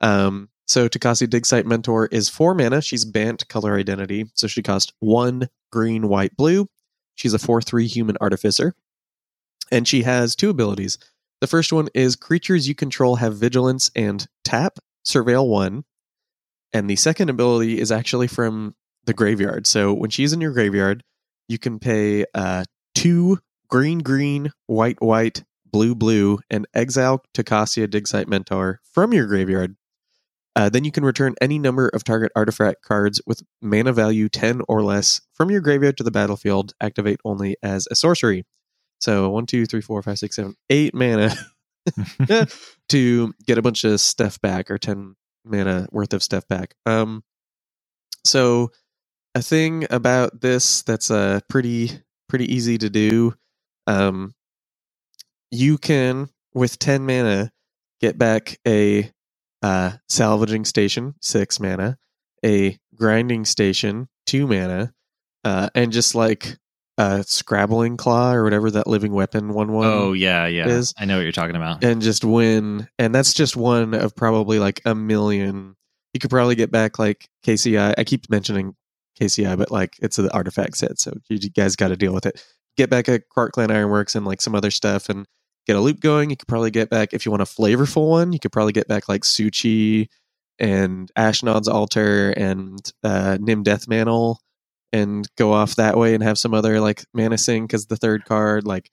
[0.00, 2.80] Um, so Tocasia Dig Site Mentor is four mana.
[2.80, 6.68] She's Bant color identity, so she costs one green, white, blue.
[7.14, 8.74] She's a four three human artificer,
[9.70, 10.98] and she has two abilities.
[11.40, 15.84] The first one is creatures you control have vigilance and tap surveil one,
[16.72, 18.74] and the second ability is actually from
[19.04, 19.66] the graveyard.
[19.66, 21.02] So when she's in your graveyard,
[21.48, 22.64] you can pay uh,
[22.94, 29.26] two green, green, white, white, blue, blue, and exile Tocasia Dig Site Mentor from your
[29.26, 29.76] graveyard.
[30.56, 34.62] Uh, then you can return any number of target artifact cards with mana value 10
[34.68, 38.44] or less from your graveyard to the battlefield, activate only as a sorcery.
[38.98, 41.32] So one, two, three, four, five, six, seven, eight mana
[42.88, 46.74] to get a bunch of stuff back or 10 mana worth of stuff back.
[46.86, 47.22] Um,
[48.24, 48.70] so
[49.34, 53.34] a thing about this that's uh, pretty pretty easy to do.
[53.86, 54.34] Um,
[55.50, 57.50] you can with 10 mana
[58.00, 59.10] get back a
[59.62, 61.98] uh, salvaging station, six mana,
[62.44, 64.92] a grinding station, two mana,
[65.44, 66.56] uh, and just like
[67.00, 69.86] a scrabbling claw or whatever that living weapon one one.
[69.86, 70.66] oh yeah, yeah.
[70.68, 71.82] is- I know what you're talking about.
[71.82, 72.88] and just win.
[72.98, 75.76] And that's just one of probably like a million.
[76.12, 77.94] You could probably get back like KCI.
[77.96, 78.74] I keep mentioning
[79.20, 82.44] KCI, but like it's an artifact set, so you guys got to deal with it.
[82.76, 85.26] Get back a Krark-Clan Ironworks and like some other stuff, and
[85.66, 86.30] get a loop going.
[86.30, 88.32] You could probably get back if you want a flavorful one.
[88.32, 90.08] You could probably get back like Su-Chi
[90.58, 94.40] and Ashnod's Altar and uh, Nim Death Mantle,
[94.92, 98.24] and go off that way and have some other like Mana Sing because the third
[98.24, 98.90] card like.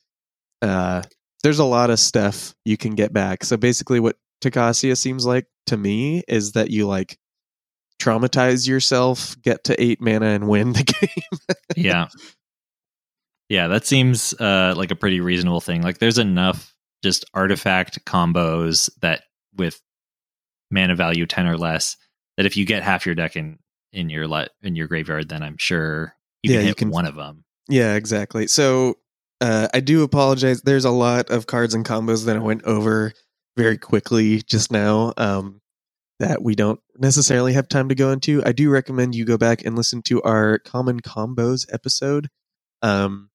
[0.62, 1.04] Uh,
[1.44, 3.44] there's a lot of stuff you can get back.
[3.44, 7.18] So basically, what Tocasia seems like to me is that you like
[8.02, 11.56] traumatize yourself, get to eight mana, and win the game.
[11.76, 12.08] yeah.
[13.50, 15.82] Yeah, that seems uh, like a pretty reasonable thing.
[15.82, 19.24] Like there's enough just artifact combos that
[19.56, 19.80] with
[20.70, 21.96] mana value 10 or less
[22.36, 23.58] that if you get half your deck in
[23.98, 26.14] in your le- in your graveyard then I'm sure
[26.44, 27.44] you Yeah, can you hit can- one of them.
[27.68, 28.48] yeah, exactly.
[28.48, 28.96] So
[29.42, 30.62] uh, I do apologize.
[30.62, 33.14] There's a lot of cards and combos that I went over
[33.56, 35.62] very quickly just now um,
[36.20, 38.42] that we don't necessarily have time to go into.
[38.46, 42.30] I do recommend you go back and listen to our common combos episode.
[42.82, 43.30] Um,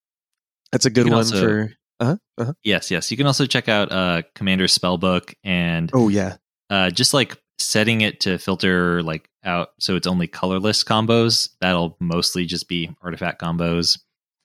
[0.73, 1.73] that's a good one also- for.
[2.01, 2.53] Uh-huh, uh-huh.
[2.65, 3.11] Yes, yes.
[3.13, 6.37] You can also check out uh Commander Spellbook and Oh yeah,
[6.69, 11.49] uh just like setting it to filter like out so it's only colorless combos.
[11.61, 13.99] That'll mostly just be artifact combos.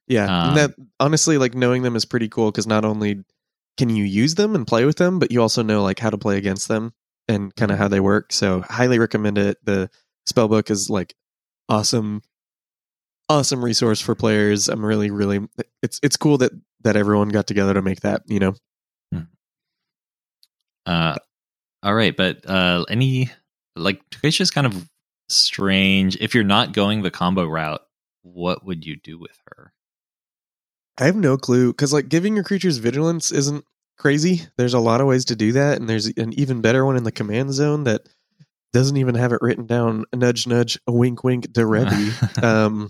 [0.08, 3.24] Yeah, Um, that honestly, like knowing them is pretty cool because not only
[3.78, 6.18] can you use them and play with them, but you also know like how to
[6.18, 6.94] play against them
[7.28, 8.32] and kind of how they work.
[8.32, 9.58] So highly recommend it.
[9.64, 9.90] The
[10.26, 11.14] spell book is like
[11.70, 12.22] awesome,
[13.30, 14.70] awesome resource for players.
[14.70, 15.48] I'm really, really
[15.84, 16.54] it's it's cool that
[16.84, 18.24] that everyone got together to make that.
[18.28, 18.54] You know,
[20.86, 21.16] Uh,
[21.84, 23.30] all right, but uh, any
[23.78, 24.90] like is kind of
[25.30, 26.18] strange.
[26.18, 27.82] If you're not going the combo route,
[28.24, 29.74] what would you do with her?
[30.98, 33.64] I have no clue because like giving your creatures vigilance isn't
[33.98, 34.42] crazy.
[34.58, 37.04] There's a lot of ways to do that, and there's an even better one in
[37.04, 38.02] the command zone that
[38.74, 40.06] doesn't even have it written down.
[40.14, 42.44] Nudge, nudge, a wink, wink, Derevi.
[42.44, 42.90] um,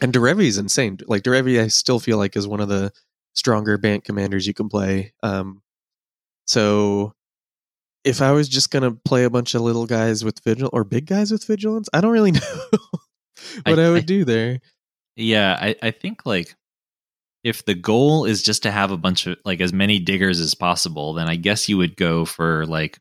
[0.00, 0.98] and Derevi is insane.
[1.06, 2.92] Like Derevi, I still feel like is one of the
[3.34, 5.12] stronger Bant commanders you can play.
[5.22, 5.62] Um,
[6.46, 7.14] so
[8.04, 11.06] if I was just gonna play a bunch of little guys with vigil or big
[11.06, 12.40] guys with vigilance, I don't really know
[13.64, 14.60] what I, I- would I- do there.
[15.16, 16.54] Yeah, I, I think like
[17.44, 20.54] if the goal is just to have a bunch of like as many diggers as
[20.54, 22.98] possible, then I guess you would go for like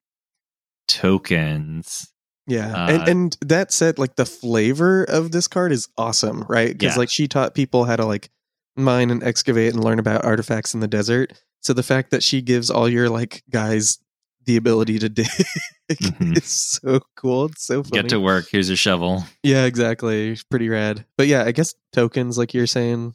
[0.88, 2.10] tokens.
[2.46, 6.78] Yeah, Uh, and and that said, like the flavor of this card is awesome, right?
[6.78, 7.00] Because Yeah.
[7.00, 8.30] like she taught people how to like
[8.76, 11.32] mine and excavate and learn about artifacts in the desert.
[11.62, 13.98] So the fact that she gives all your like guys
[14.46, 15.28] the ability to dig
[15.92, 16.38] Mhm.
[16.38, 17.46] is so cool.
[17.46, 18.02] It's so funny.
[18.04, 18.48] Get to work.
[18.52, 19.24] Here's your shovel.
[19.44, 20.38] yeah, exactly.
[20.50, 21.06] Pretty rad.
[21.18, 23.14] But yeah, I guess tokens, like you're saying.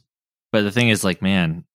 [0.51, 1.65] But the thing is, like, man,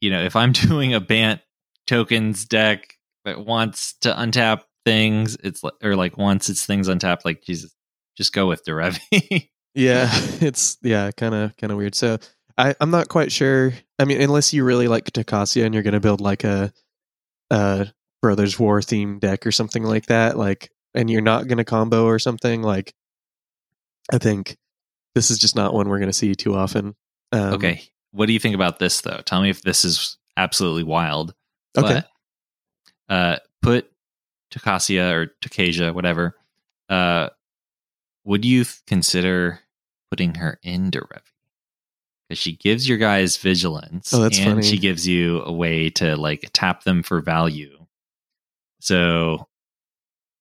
[0.00, 1.40] you know, if I'm doing a Bant
[1.86, 7.24] tokens deck that wants to untap things, it's like, or like once it's things untapped,
[7.24, 7.74] like Jesus,
[8.16, 9.48] just go with Derevi.
[9.76, 10.08] Yeah,
[10.40, 11.96] it's yeah, kind of kind of weird.
[11.96, 12.18] So
[12.56, 13.72] I I'm not quite sure.
[13.98, 16.72] I mean, unless you really like Tocasia and you're going to build like a
[17.50, 17.86] uh
[18.24, 22.06] Brothers War theme deck or something like that, like, and you're not going to combo
[22.06, 22.94] or something like.
[24.10, 24.56] I think
[25.14, 26.94] this is just not one we're going to see too often.
[27.32, 27.82] Um, okay,
[28.12, 29.20] what do you think about this though?
[29.26, 31.34] Tell me if this is absolutely wild.
[31.76, 32.02] Okay.
[33.08, 33.90] But, uh, put
[34.50, 36.34] Tocasia or Tocasia, whatever.
[36.88, 37.28] Uh,
[38.24, 39.60] would you th- consider
[40.10, 41.20] putting her in Derevi?
[42.28, 44.62] Because she gives your guys vigilance, Oh, that's and funny.
[44.62, 47.73] she gives you a way to like tap them for value.
[48.84, 49.48] So,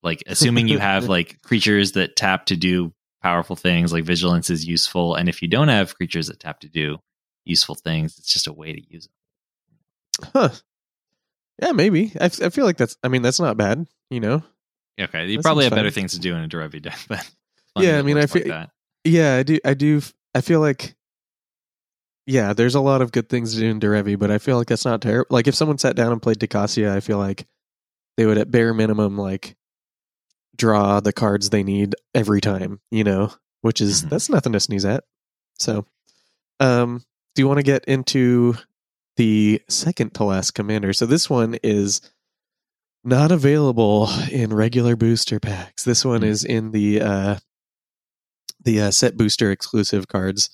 [0.04, 4.66] like, assuming you have like creatures that tap to do powerful things, like vigilance is
[4.68, 6.98] useful, and if you don't have creatures that tap to do
[7.46, 10.30] useful things, it's just a way to use them.
[10.34, 10.50] Huh.
[11.62, 12.12] Yeah, maybe.
[12.20, 12.98] I, f- I feel like that's.
[13.02, 13.88] I mean, that's not bad.
[14.10, 14.44] You know.
[15.00, 17.28] Okay, you That probably have better things to do in a Derevi deck, but
[17.78, 18.72] Yeah, I mean, I feel- that.
[19.06, 19.58] Yeah, I do.
[19.64, 20.02] I do.
[20.36, 20.96] I feel like,
[22.26, 24.68] yeah, there's a lot of good things to do in Derevi, but I feel like
[24.68, 25.28] that's not terrible.
[25.30, 27.46] Like if someone sat down and played Decasia, I feel like
[28.18, 29.56] they would at bare minimum like
[30.56, 32.80] draw the cards they need every time.
[32.92, 34.10] You know, which is Mhm.
[34.10, 35.04] that's nothing to sneeze at.
[35.60, 35.86] So,
[36.60, 37.04] um,
[37.36, 38.56] do you want to get into
[39.18, 40.94] the second to last commander?
[40.94, 42.02] So this one is
[43.04, 45.84] not available in regular booster packs.
[45.84, 46.26] This one Mm.
[46.28, 47.40] is in the uh
[48.64, 50.50] the uh, set booster exclusive cards.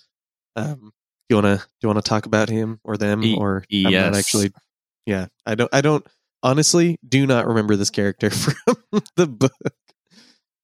[0.56, 0.94] Um,
[1.30, 3.64] do you want to do you want to talk about him or them E- or
[3.72, 4.52] I'm not actually?
[5.06, 5.70] Yeah, I don't.
[5.72, 6.06] I don't
[6.44, 8.76] honestly do not remember this character from
[9.16, 9.54] the book.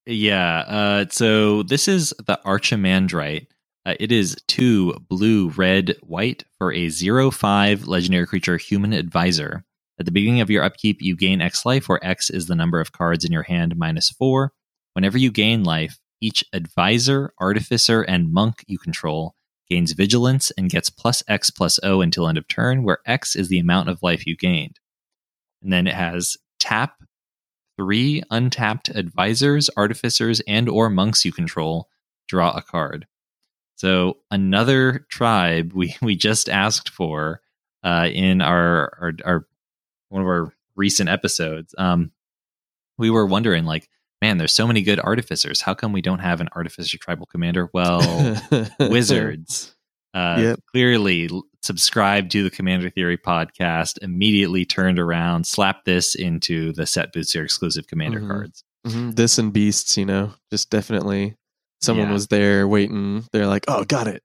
[0.06, 0.60] Yeah.
[0.60, 3.48] Uh, so this is the Archimandrite.
[3.86, 9.64] Uh, it is two blue, red, white for a zero five legendary creature human advisor.
[10.00, 12.80] At the beginning of your upkeep, you gain X life, where X is the number
[12.80, 14.52] of cards in your hand minus four.
[14.94, 19.36] Whenever you gain life, each advisor, artificer, and monk you control
[19.70, 23.50] gains vigilance and gets plus X plus O until end of turn, where X is
[23.50, 24.80] the amount of life you gained.
[25.66, 26.94] And then it has tap
[27.76, 31.90] three untapped advisors, artificers, and or monks you control.
[32.28, 33.08] Draw a card.
[33.76, 37.42] So another tribe we we just asked for
[37.84, 39.48] uh, in our, our our
[40.10, 41.74] one of our recent episodes.
[41.78, 42.12] Um,
[43.00, 43.90] we were wondering like,
[44.22, 45.62] man, there's so many good artificers.
[45.62, 47.70] How come we don't have an artificer tribal commander?
[47.74, 48.40] Well,
[48.80, 49.76] wizards
[50.14, 50.60] uh, Yep.
[50.72, 51.30] clearly
[51.66, 57.44] subscribed to the commander theory podcast immediately turned around slapped this into the set booster
[57.44, 58.28] exclusive commander Mhm.
[58.30, 61.36] cards Mhm, This and beasts, you know, just definitely.
[61.82, 62.14] Someone Yeah.
[62.14, 63.26] was there waiting.
[63.32, 64.22] They're like, "Oh, got it,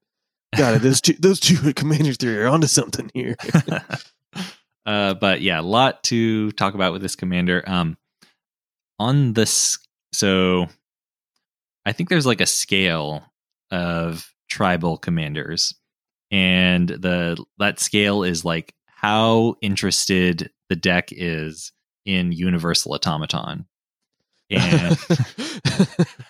[0.55, 3.35] got it." Those two, those two Commander Three are onto something here.
[4.85, 7.97] uh, but yeah a lot to talk about with this commander um
[8.99, 9.77] on this
[10.11, 10.67] so
[11.85, 13.23] i think there's like a scale
[13.69, 15.73] of tribal commanders
[16.31, 21.71] and the that scale is like how interested the deck is
[22.05, 23.65] in universal automaton
[24.49, 24.97] and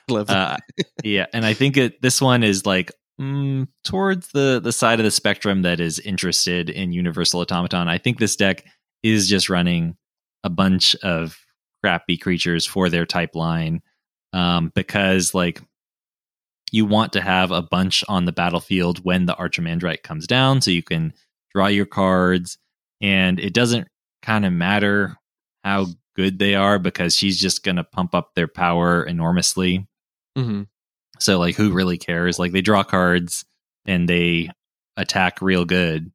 [0.29, 0.57] uh,
[1.03, 2.91] yeah and i think it, this one is like
[3.21, 7.87] mm, towards the the side of the spectrum that is interested in Universal Automaton.
[7.87, 8.65] I think this deck
[9.03, 9.95] is just running
[10.43, 11.37] a bunch of
[11.83, 13.81] crappy creatures for their type line
[14.33, 15.61] um, because like
[16.71, 20.71] you want to have a bunch on the battlefield when the Archimandrite comes down, so
[20.71, 21.13] you can
[21.53, 22.57] draw your cards,
[23.01, 23.87] and it doesn't
[24.21, 25.17] kind of matter
[25.63, 29.87] how good they are because she's just going to pump up their power enormously.
[30.37, 30.63] Mm-hmm.
[31.19, 32.39] So like who really cares?
[32.39, 33.45] Like they draw cards
[33.85, 34.49] and they
[34.97, 36.11] attack real good.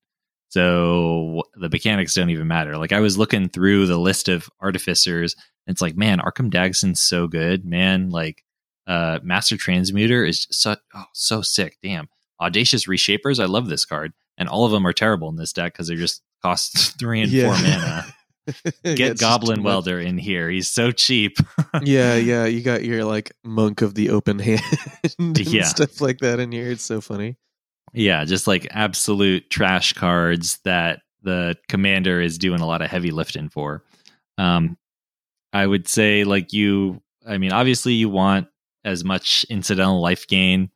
[0.48, 2.76] So the mechanics don't even matter.
[2.76, 5.34] Like I was looking through the list of artificers
[5.66, 8.10] and it's like, man, Arcum Dagsson's so good, man.
[8.10, 8.44] Like
[8.86, 11.78] uh Master Transmuter is so oh, so sick.
[11.82, 12.08] Damn.
[12.40, 14.12] Audacious Reshapers, I love this card.
[14.38, 17.30] And all of them are terrible in this deck because they're just cost three and
[17.32, 17.54] Yeah.
[17.54, 18.04] four mana.
[18.96, 19.62] Get Goblin.
[19.64, 20.48] Welder in here.
[20.50, 21.38] He's so cheap.
[21.82, 22.44] yeah, yeah.
[22.44, 24.60] You got your like monk of the open hand
[25.18, 25.64] and Yeah.
[25.64, 26.70] stuff like that in here.
[26.70, 27.36] It's so funny.
[27.92, 33.10] Yeah, just like absolute trash cards that the commander is doing a lot of heavy
[33.10, 33.82] lifting for.
[34.38, 34.76] Um,
[35.52, 38.48] I would say, like, you, I mean, obviously, you want
[38.86, 40.70] as much incidental life gain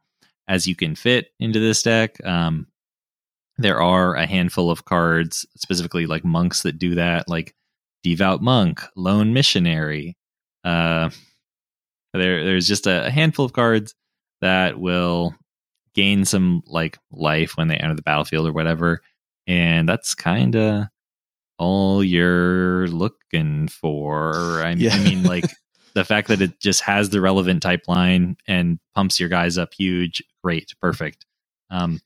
[0.49, 2.23] as you can fit into this deck.
[2.27, 2.67] Um,
[3.57, 7.55] there are a handful of cards, specifically like monks, that do that, like
[8.03, 10.17] Devout Monk, Lone Missionary.
[10.65, 11.11] Uh,
[12.13, 13.95] there, there's just a, a handful of cards
[14.41, 15.35] that will
[15.95, 19.03] gain some like life when they enter the battlefield or whatever,
[19.47, 20.87] and that's kind of
[21.59, 24.63] all you're looking for.
[24.65, 24.95] I, Yeah.
[24.95, 25.45] I mean, like
[25.95, 29.75] the fact that it just has the relevant type line and pumps your guys up
[29.75, 31.27] huge, great, perfect.
[31.71, 32.01] Um,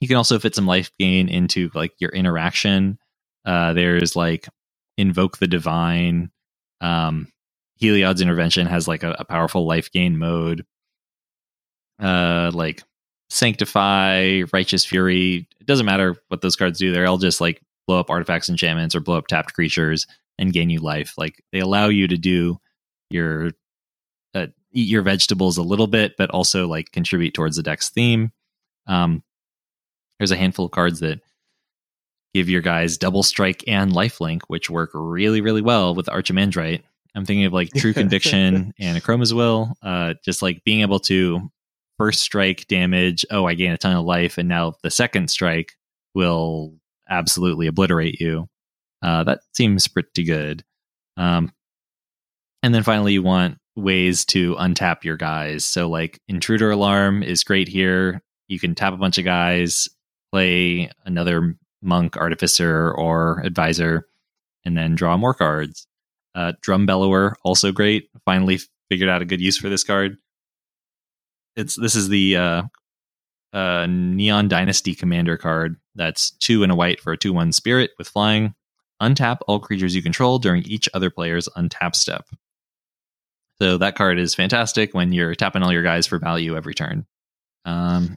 [0.00, 2.98] you can also fit some life gain into like your interaction.
[3.44, 4.48] Uh, there's like
[4.96, 6.30] invoke the divine.
[6.80, 7.28] Um,
[7.76, 10.64] Heliod's intervention has like a, a powerful life gain mode.
[12.00, 12.82] Uh, like
[13.30, 15.48] sanctify, righteous fury.
[15.60, 16.92] It doesn't matter what those cards do.
[16.92, 20.06] They're all just like blow up artifacts, enchantments, or blow up tapped creatures
[20.38, 21.14] and gain you life.
[21.18, 22.58] Like they allow you to do
[23.10, 23.52] your
[24.34, 28.32] uh, eat your vegetables a little bit, but also like contribute towards the deck's theme.
[28.86, 29.22] Um,
[30.18, 31.20] there's a handful of cards that
[32.34, 36.82] give your guys double strike and lifelink, which work really, really well with Archimandrite.
[37.14, 39.72] I'm thinking of like True Conviction and Akroma's Will.
[39.82, 41.50] Uh, just like being able to
[41.96, 43.24] first strike damage.
[43.30, 45.72] Oh, I gain a ton of life, and now the second strike
[46.14, 46.74] will
[47.08, 48.48] absolutely obliterate you.
[49.02, 50.64] Uh, that seems pretty good.
[51.16, 51.52] Um,
[52.62, 55.64] and then finally, you want ways to untap your guys.
[55.64, 58.22] So, like Intruder Alarm is great here.
[58.48, 59.88] You can tap a bunch of guys,
[60.32, 64.08] play another monk, artificer, or advisor,
[64.64, 65.86] and then draw more cards.
[66.34, 68.08] Uh, Drum Bellower also great.
[68.24, 68.60] Finally
[68.90, 70.16] figured out a good use for this card.
[71.56, 72.62] It's this is the uh,
[73.52, 75.76] uh, Neon Dynasty Commander card.
[75.94, 78.54] That's two and a white for a two-one spirit with flying.
[79.02, 82.26] Untap all creatures you control during each other player's untap step.
[83.60, 87.06] So that card is fantastic when you're tapping all your guys for value every turn.
[87.64, 88.16] Um,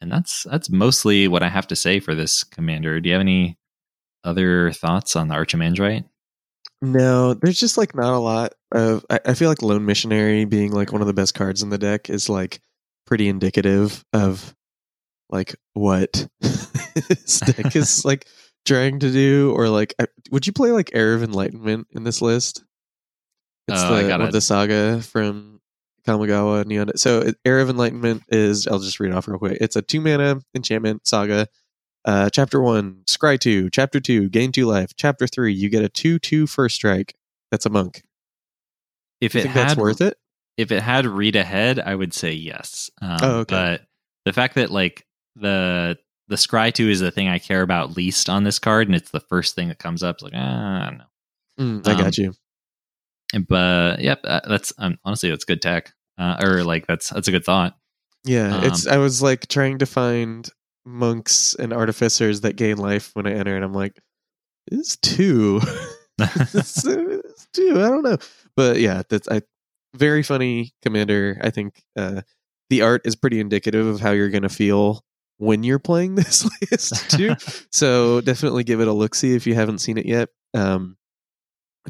[0.00, 3.00] and that's that's mostly what I have to say for this commander.
[3.00, 3.58] Do you have any
[4.24, 6.04] other thoughts on the Archimandrite?
[6.82, 9.04] No, there's just like not a lot of.
[9.08, 11.78] I, I feel like Lone Missionary being like one of the best cards in the
[11.78, 12.60] deck is like
[13.06, 14.54] pretty indicative of
[15.30, 18.26] like what this deck is like
[18.66, 19.54] trying to do.
[19.56, 22.62] Or like, I, would you play like Era of Enlightenment in this list?
[23.68, 25.60] It's I the, gotta- the saga from
[26.06, 26.96] Kamigawa Neon.
[26.96, 28.66] So Era of Enlightenment is.
[28.66, 29.58] I'll just read it off real quick.
[29.60, 31.48] It's a two mana enchantment saga.
[32.04, 33.68] Uh, chapter one, scry two.
[33.70, 34.92] Chapter two, gain two life.
[34.96, 37.16] Chapter three, you get a two two first strike.
[37.50, 38.02] That's a monk.
[39.20, 40.16] If it had that's worth it?
[40.56, 42.90] if it had read ahead, I would say yes.
[43.02, 43.54] Um, Oh, okay.
[43.54, 43.82] But
[44.24, 45.98] the fact that like the
[46.28, 49.10] the scry two is the thing I care about least on this card, and it's
[49.10, 50.16] the first thing that comes up.
[50.16, 51.04] It's like ah, I don't know.
[51.58, 52.34] Mm, I Um, got you.
[53.48, 57.32] But yep, uh, that's um, honestly that's good tech, uh, or like that's that's a
[57.32, 57.76] good thought.
[58.24, 58.86] Yeah, it's.
[58.86, 60.48] um, I was like trying to find
[60.84, 64.00] monks and artificers that gain life when I enter, and I'm like,
[64.70, 65.60] it's two.
[66.18, 67.72] it's, it's two.
[67.72, 68.18] I don't know,
[68.56, 69.42] but yeah, that's I.
[69.94, 71.38] Very funny commander.
[71.40, 72.20] I think uh,
[72.68, 75.02] the art is pretty indicative of how you're going to feel
[75.38, 77.34] when you're playing this list too.
[77.72, 80.28] so definitely give it a look see if you haven't seen it yet.
[80.54, 80.96] Um,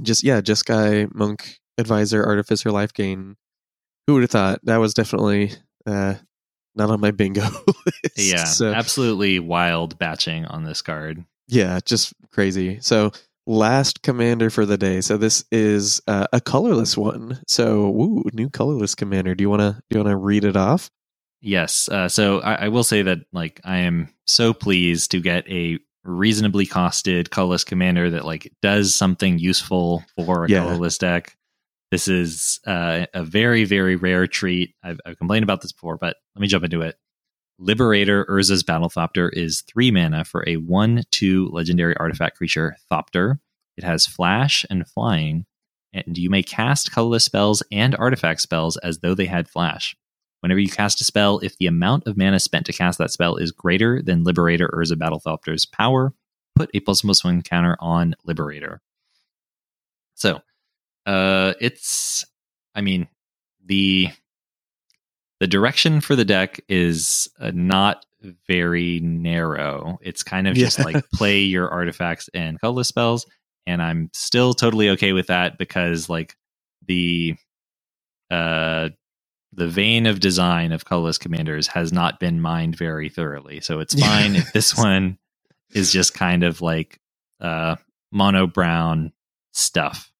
[0.02, 3.36] just yeah, just guy monk advisor artificer life gain.
[4.06, 5.52] Who would have thought that was definitely
[5.86, 6.14] uh,
[6.74, 7.42] not on my bingo
[7.86, 8.18] list?
[8.18, 11.24] yeah, so absolutely wild batching on this card.
[11.48, 12.78] yeah, just crazy.
[12.80, 13.10] So
[13.46, 15.00] last commander for the day.
[15.00, 17.40] So this is uh, a colorless one.
[17.48, 19.34] So woo, new colorless commander.
[19.34, 20.90] Do you wanna do you wanna read it off?
[21.40, 21.88] Yes.
[21.88, 25.78] Uh, so I, I will say that like I am so pleased to get a
[26.06, 30.60] reasonably costed colorless commander that like does something useful for a Yeah.
[30.60, 31.36] colorless deck.
[31.90, 34.74] This is uh, a very very rare treat.
[34.82, 36.96] I've, I've complained about this before, but let me jump into it.
[37.58, 43.38] Liberator Urza's Battlethopter is three mana for a one two legendary artifact creature Thopter.
[43.76, 45.46] It has flash and flying,
[45.92, 49.96] and you may cast colorless spells and artifact spells as though they had flash.
[50.40, 53.36] Whenever you cast a spell, if the amount of mana spent to cast that spell
[53.36, 56.12] is greater than Liberator or Urza Battlethopter's power,
[56.54, 58.80] put a plus plus one counter on Liberator.
[60.14, 60.40] So,
[61.04, 62.24] uh, it's,
[62.74, 63.08] I mean,
[63.64, 64.08] the
[65.40, 68.06] the direction for the deck is uh, not
[68.48, 69.98] very narrow.
[70.00, 73.26] It's kind of just like play your artifacts and colorless spells,
[73.66, 76.36] and I'm still totally okay with that because like
[76.86, 77.34] the
[78.30, 78.88] uh
[79.56, 83.60] the vein of design of colorless commanders has not been mined very thoroughly.
[83.60, 85.18] So it's fine if this one
[85.74, 87.00] is just kind of like
[87.40, 87.76] uh
[88.12, 89.12] mono brown
[89.52, 90.12] stuff.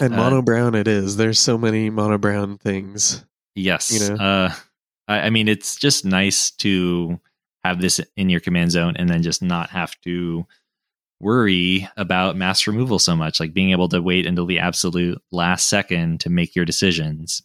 [0.00, 1.16] And Uh, mono brown it is.
[1.16, 3.24] There's so many mono brown things.
[3.54, 3.92] Yes.
[3.92, 4.22] You know?
[4.22, 4.52] Uh,
[5.06, 7.20] I, I mean, it's just nice to
[7.64, 10.46] have this in your command zone and then just not have to
[11.20, 13.40] worry about mass removal so much.
[13.40, 17.42] Like being able to wait until the absolute last second to make your decisions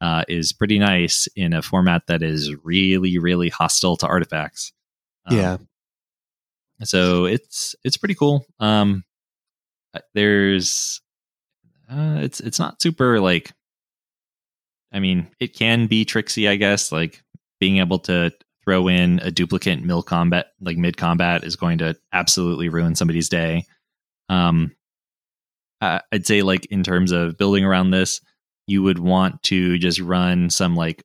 [0.00, 4.72] uh, is pretty nice in a format that is really, really hostile to artifacts.
[5.26, 5.56] Um, yeah.
[6.84, 8.44] so it's it's pretty cool.
[8.60, 9.04] Um,
[9.94, 11.00] uh, there's
[11.90, 13.52] uh, it's it's not super like.
[14.92, 16.92] I mean, it can be tricksy, I guess.
[16.92, 17.22] Like
[17.60, 18.32] being able to
[18.64, 23.28] throw in a Duplicant mill combat, like mid combat, is going to absolutely ruin somebody's
[23.28, 23.64] day.
[24.28, 24.74] Um,
[25.80, 28.20] I'd say like in terms of building around this,
[28.66, 31.04] you would want to just run some like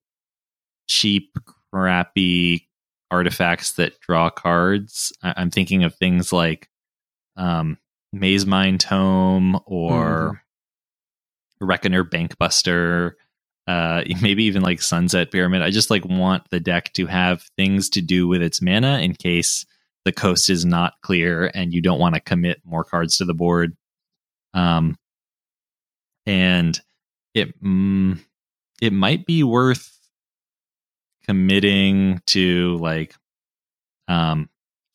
[0.87, 1.37] cheap,
[1.73, 2.67] crappy
[3.09, 5.13] artifacts that draw cards.
[5.23, 6.69] I- I'm thinking of things like
[7.37, 7.77] um,
[8.15, 10.41] Mazemind Tome or
[11.59, 13.11] Reckoner Bankbuster,
[13.67, 15.61] uh, maybe even like Sunset Pyramid.
[15.61, 19.13] I just like want the deck to have things to do with its mana in
[19.13, 19.65] case
[20.03, 23.35] the coast is not clear and you don't want to commit more cards to the
[23.35, 23.77] board.
[24.55, 24.97] Um,
[26.25, 26.79] and
[27.33, 28.19] it mm,
[28.81, 29.97] it might be worth
[31.25, 33.15] committing to like
[34.07, 34.49] um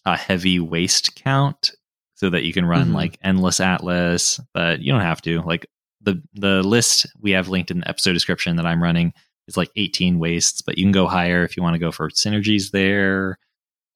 [0.05, 1.73] a heavy waste count
[2.15, 2.95] so that you can run Mhm.
[2.95, 5.67] like endless atlas but you don't have to like
[6.01, 9.13] the the list we have linked in the episode description that i'm running
[9.49, 12.11] is like 18 wastes but you can go higher if you want to go for
[12.11, 13.39] synergies there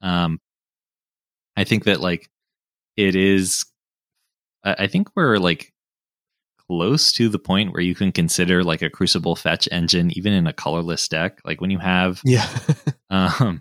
[0.03, 0.41] um
[1.57, 2.29] i think that like
[2.97, 3.65] it is
[4.63, 5.73] I think we're like
[6.71, 10.47] close to the point where you can consider like a crucible fetch engine even in
[10.47, 12.49] a colorless deck like when you have Yeah.
[13.11, 13.61] um,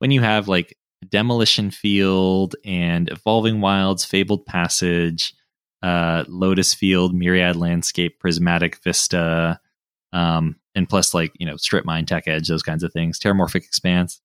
[0.00, 0.76] when you have like
[1.08, 5.34] demolition field and evolving wilds fabled passage
[5.84, 9.60] uh lotus field myriad landscape prismatic vista
[10.12, 13.64] um and plus like you know strip mine tech edge those kinds of things terramorphic
[13.64, 14.20] expanse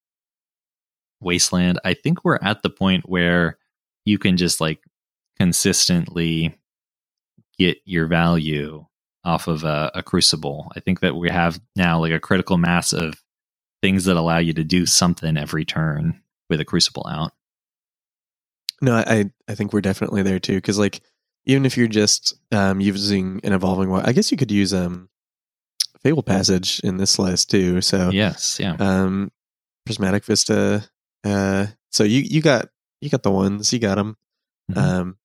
[1.20, 3.58] wasteland i think we're at the point where
[4.04, 4.80] you can just like
[5.38, 6.57] consistently
[7.58, 8.86] get your value
[9.24, 12.92] off of a, a crucible i think that we have now like a critical mass
[12.92, 13.14] of
[13.82, 16.20] things that allow you to do something every turn
[16.50, 17.30] with a crucible out.
[18.82, 20.56] No, I I think we're definitely there too.
[20.56, 21.00] Because like,
[21.46, 25.08] even if you're just um, using an evolving, I guess you could use um,
[26.02, 27.80] Fable Passage in this list too.
[27.80, 28.76] So Yes, yeah.
[28.80, 29.30] um,
[29.86, 30.88] Prismatic Vista.
[31.24, 32.68] Uh, so you you got
[33.00, 34.16] you got the ones you got them.
[34.72, 34.76] Mhm.
[34.76, 35.16] Um,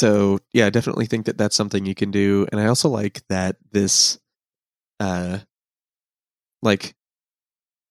[0.00, 3.22] so yeah, I definitely think that that's something you can do, and I also like
[3.28, 4.18] that this,
[5.00, 5.40] uh,
[6.62, 6.94] like,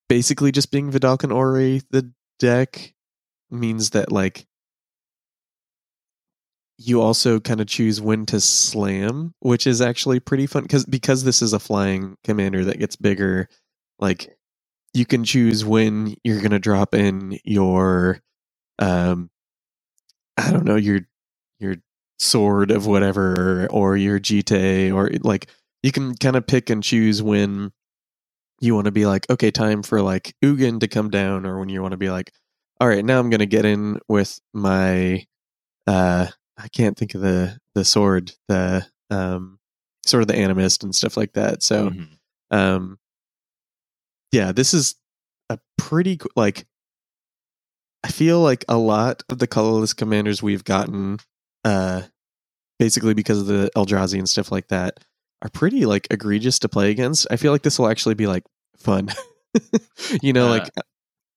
[0.09, 2.93] basically just being Vedalken Orrery the deck
[3.51, 4.47] means that like
[6.77, 11.23] you also kind of choose when to slam, which is actually pretty fun because because
[11.23, 13.49] this is a flying commander that gets bigger,
[13.99, 14.37] like
[14.93, 18.19] you can choose when you're gonna drop in your
[18.79, 19.29] um
[20.37, 21.01] I don't know, your
[21.59, 21.75] your
[22.19, 25.49] sword of whatever or your Jitte or like
[25.83, 27.71] you can kind of pick and choose when
[28.61, 31.69] you want to be like, okay, time for like Ugin to come down, or when
[31.69, 32.33] you want to be like,
[32.81, 35.25] all right, now I'm gonna get in with my
[35.87, 36.27] uh
[36.57, 39.59] I can't think of the the sword, the um
[40.05, 41.63] sword of the animist and stuff like that.
[41.63, 42.07] So Mhm.
[42.51, 42.99] um
[44.31, 44.95] yeah this is
[45.49, 46.65] a pretty like
[48.03, 51.17] i feel like a lot of the colorless commanders we've gotten
[51.63, 52.01] uh
[52.77, 54.99] basically because of the eldrazi and stuff like that
[55.41, 58.43] are pretty like egregious to play against i feel like this will actually be like
[58.79, 59.09] fun.
[60.21, 60.69] you know, Uh, like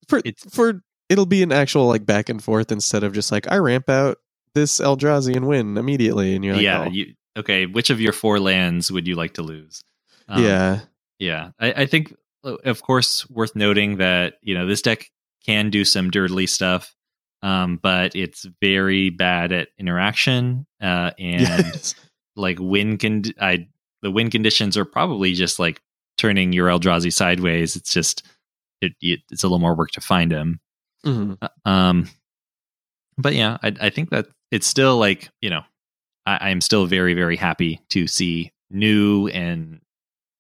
[0.09, 0.21] for
[0.51, 3.89] for it'll be an actual like back and forth instead of just like I ramp
[3.89, 4.19] out
[4.55, 6.85] this Eldrazi and win immediately, and you're like, yeah.
[6.87, 7.67] oh, You okay?
[7.67, 9.83] Which of your four lands would you like to lose?
[10.29, 10.81] Um, yeah,
[11.19, 15.11] Yeah, I, I think, of course, worth noting that you know this deck
[15.45, 16.95] can do some dirtly stuff,
[17.43, 21.95] um, but it's very bad at interaction uh, and yes.
[22.37, 23.69] like win can I
[24.03, 25.81] the win conditions are probably just like
[26.19, 27.77] turning your Eldrazi sideways.
[27.77, 28.27] It's just
[28.81, 30.61] it, it it's a little more work to find him.
[31.05, 31.37] Mhm.
[31.65, 32.09] Um,
[33.19, 35.63] but yeah, I, I think that it's still like you know,
[36.27, 39.81] I, I'm still very very happy to see new and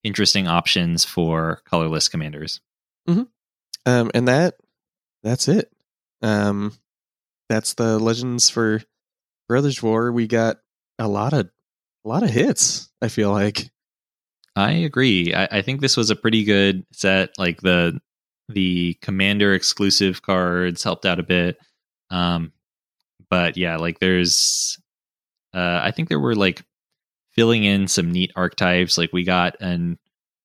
[0.04, 2.60] interesting options for colorless commanders.
[3.86, 4.54] Um, and that
[5.22, 5.70] that's it.
[6.22, 6.72] Um,
[7.48, 8.82] that's the legends for
[9.48, 10.12] Brothers War.
[10.12, 10.58] We got
[10.98, 11.50] a lot of
[12.04, 12.90] a lot of hits.
[13.00, 13.70] I feel like.
[14.54, 15.34] I agree.
[15.34, 17.30] I, I think this was a pretty good set.
[17.38, 18.00] Like the
[18.48, 21.58] the commander exclusive cards helped out a bit.
[22.10, 22.52] Um,
[23.30, 24.78] but yeah, like there's,
[25.54, 26.62] uh, I think there were like
[27.32, 28.98] filling in some neat archetypes.
[28.98, 29.98] Like we got an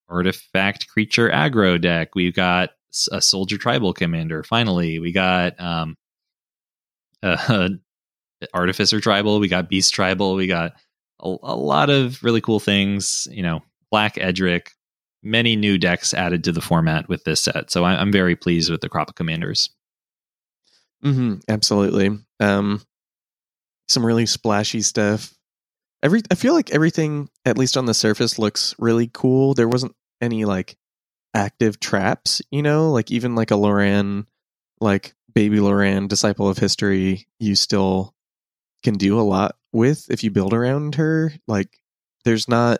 [0.07, 2.15] artifact creature aggro deck.
[2.15, 2.69] We got
[3.11, 4.43] a soldier tribal commander.
[4.43, 5.97] Finally, we got um,
[7.27, 7.69] uh,
[8.53, 9.39] artificer tribal.
[9.39, 10.35] We got beast tribal.
[10.35, 10.73] We got
[11.21, 13.27] a, a lot of really cool things.
[13.31, 14.67] You know, Black EDHREC,
[15.23, 17.71] many new decks added to the format with this set.
[17.71, 19.69] So I, I'm very pleased with the crop of commanders.
[21.01, 22.17] hmm absolutely.
[22.39, 22.81] Um,
[23.87, 25.33] some really splashy stuff.
[26.03, 29.53] Every I feel like everything, at least on the surface, looks really cool.
[29.53, 30.77] There wasn't any like
[31.33, 34.25] active traps, you know, like even like a Loran,
[34.79, 38.13] like baby Loran, disciple of history, you still
[38.83, 41.31] can do a lot with if you build around her.
[41.47, 41.79] Like
[42.25, 42.79] there's not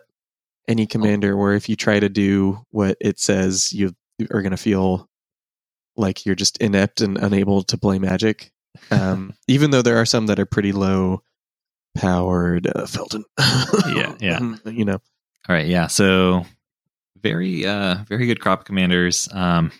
[0.66, 3.94] any commander where if you try to do what it says, you
[4.30, 5.08] are going to feel
[5.96, 8.52] like you're just inept and unable to play magic.
[8.90, 11.22] Um, even though there are some that are pretty low
[11.96, 13.24] powered, uh, Feldon.
[13.88, 14.54] Yeah, yeah.
[14.66, 14.98] You know,
[15.48, 15.86] All right, yeah.
[15.88, 16.44] So
[17.20, 19.28] very uh very good crop commanders.
[19.32, 19.72] Um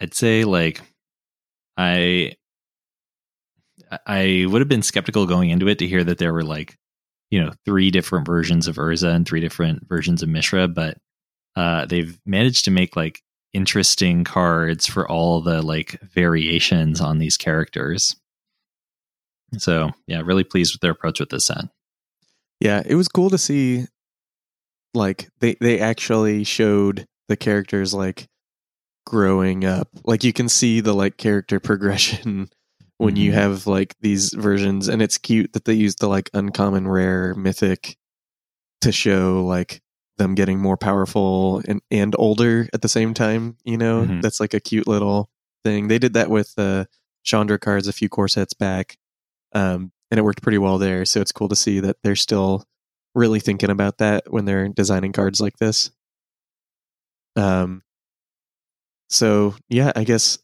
[0.00, 0.82] I'd say like
[1.76, 2.34] I
[4.06, 6.76] I would have been skeptical going into it to hear that there were like,
[7.30, 10.98] you know, three different versions of Urza and three different versions of Mishra, but
[11.56, 13.22] uh they've managed to make like
[13.52, 18.16] interesting cards for all the like variations on these characters.
[19.58, 21.64] So yeah, really pleased with their approach with this set.
[22.60, 23.86] yeah, it was cool to see.
[24.94, 28.26] Like they they actually showed the characters like
[29.06, 29.88] growing up.
[30.04, 32.50] Like you can see the like character progression
[32.98, 33.34] when you Mhm.
[33.34, 37.96] have like these versions, and it's cute that they use the like uncommon, rare, mythic
[38.82, 39.80] to show like
[40.18, 43.56] them getting more powerful and and older at the same time.
[43.64, 44.22] You know, Mhm.
[44.22, 45.30] that's like a cute little
[45.64, 45.88] thing.
[45.88, 46.88] They did that with the
[47.24, 48.96] Chandra cards a few core sets back,
[49.52, 51.04] um, and it worked pretty well there.
[51.04, 52.64] So it's cool to see that they're still
[53.14, 55.90] really thinking about that when they're designing cards like this.
[57.36, 57.82] Um.
[59.08, 60.38] So yeah, I guess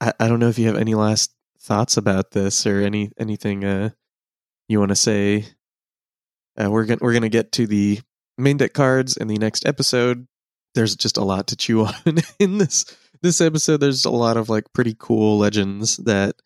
[0.00, 3.64] I, I don't know if you have any last thoughts about this or any anything
[3.64, 3.90] uh
[4.70, 5.46] you want to say.
[6.56, 8.00] Uh, we're gonna we're gonna get to the
[8.38, 10.26] main deck cards in the next episode.
[10.74, 12.84] There's just a lot to chew on in this
[13.20, 13.78] this episode.
[13.78, 16.36] There's a lot of like pretty cool legends that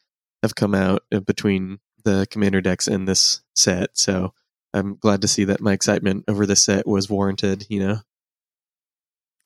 [0.42, 3.90] have come out uh, between the commander decks in this set.
[3.92, 4.32] So
[4.72, 7.66] I'm glad to see that my excitement over this set was warranted.
[7.68, 7.98] You know.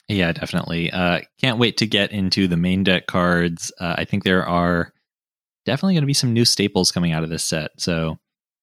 [0.09, 0.91] Yeah, definitely.
[0.91, 3.71] Uh, can't wait to get into the main deck cards.
[3.79, 4.93] Uh, I think there are
[5.67, 7.73] definitely going to be some new staples coming out of this set.
[7.77, 8.19] So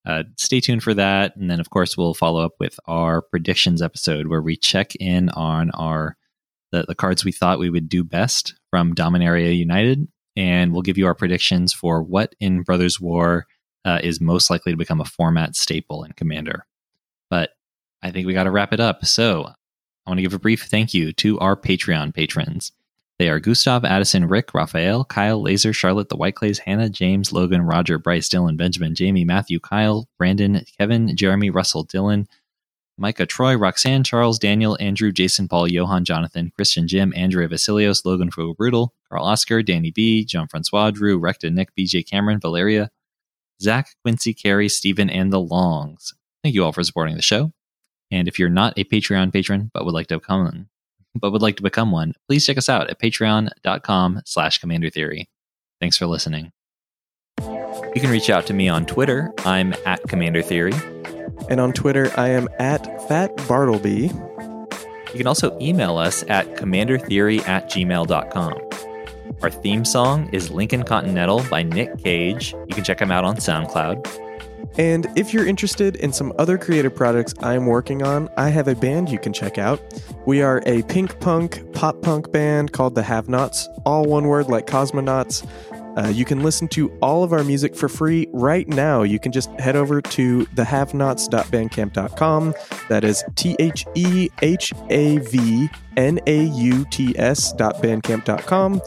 [0.07, 1.35] uh, stay tuned for that.
[1.35, 5.29] And then, of course, we'll follow up with our predictions episode where we check in
[5.29, 6.17] on our
[6.71, 10.07] the, the cards we thought we would do best from Dominaria United.
[10.35, 13.45] And we'll give you our predictions for what in Brothers War
[13.85, 16.65] uh, is most likely to become a format staple in Commander.
[17.29, 17.51] But
[18.01, 19.05] I think we got to wrap it up.
[19.05, 19.51] So
[20.05, 22.71] I want to give a brief thank you to our Patreon patrons.
[23.17, 27.97] They are Gustav, Addison, Rick, Raphael, Kyle, Laser, Charlotte, the Whiteclays, Hannah, James, Logan, Roger,
[27.97, 32.27] Bryce, Dylan, Benjamin, Jamie, Matthew, Kyle, Brandon, Kevin, Jeremy, Russell, Dylan,
[32.97, 38.31] Micah, Troy, Roxanne, Charles, Daniel, Andrew, Jason, Paul, Johan, Jonathan, Christian, Jim, Andrea Vasilios, Logan
[38.31, 42.91] Fuego Brutal, Carl Oscar, Danny B, Jean Francois, Drew, Recta, Nick, BJ Cameron, Valeria,
[43.61, 46.13] Zach, Quincy, Carey, Stephen, and the Longs.
[46.43, 47.51] Thank you all for supporting the show.
[48.11, 50.69] And if you're not a Patreon patron but would like to become one,
[51.15, 55.29] but would like to become one, please check us out at patreon.com slash commander theory.
[55.79, 56.51] Thanks for listening.
[57.39, 59.33] You can reach out to me on Twitter.
[59.39, 60.73] I'm at Commander Theory.
[61.49, 64.11] And on Twitter, I am at Fat Bartleby.
[64.11, 68.59] You can also email us at commandertheory at gmail.com.
[69.41, 72.53] Our theme song is Lincoln Continental by Nick Cage.
[72.67, 74.24] You can check him out on SoundCloud.
[74.77, 78.75] And if you're interested in some other creative projects I'm working on, I have a
[78.75, 79.81] band you can check out.
[80.25, 84.47] We are a pink punk, pop punk band called the Have Nots, all one word
[84.47, 85.47] like cosmonauts.
[85.97, 89.03] Uh, you can listen to all of our music for free right now.
[89.03, 92.53] You can just head over to thehavenots.bandcamp.com.
[92.89, 98.81] That is T H E H A V N A U T S.bandcamp.com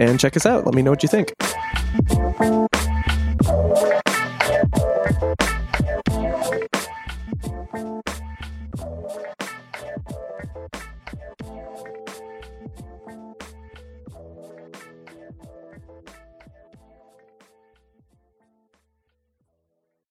[0.00, 0.64] and check us out.
[0.64, 1.34] Let me know what you think.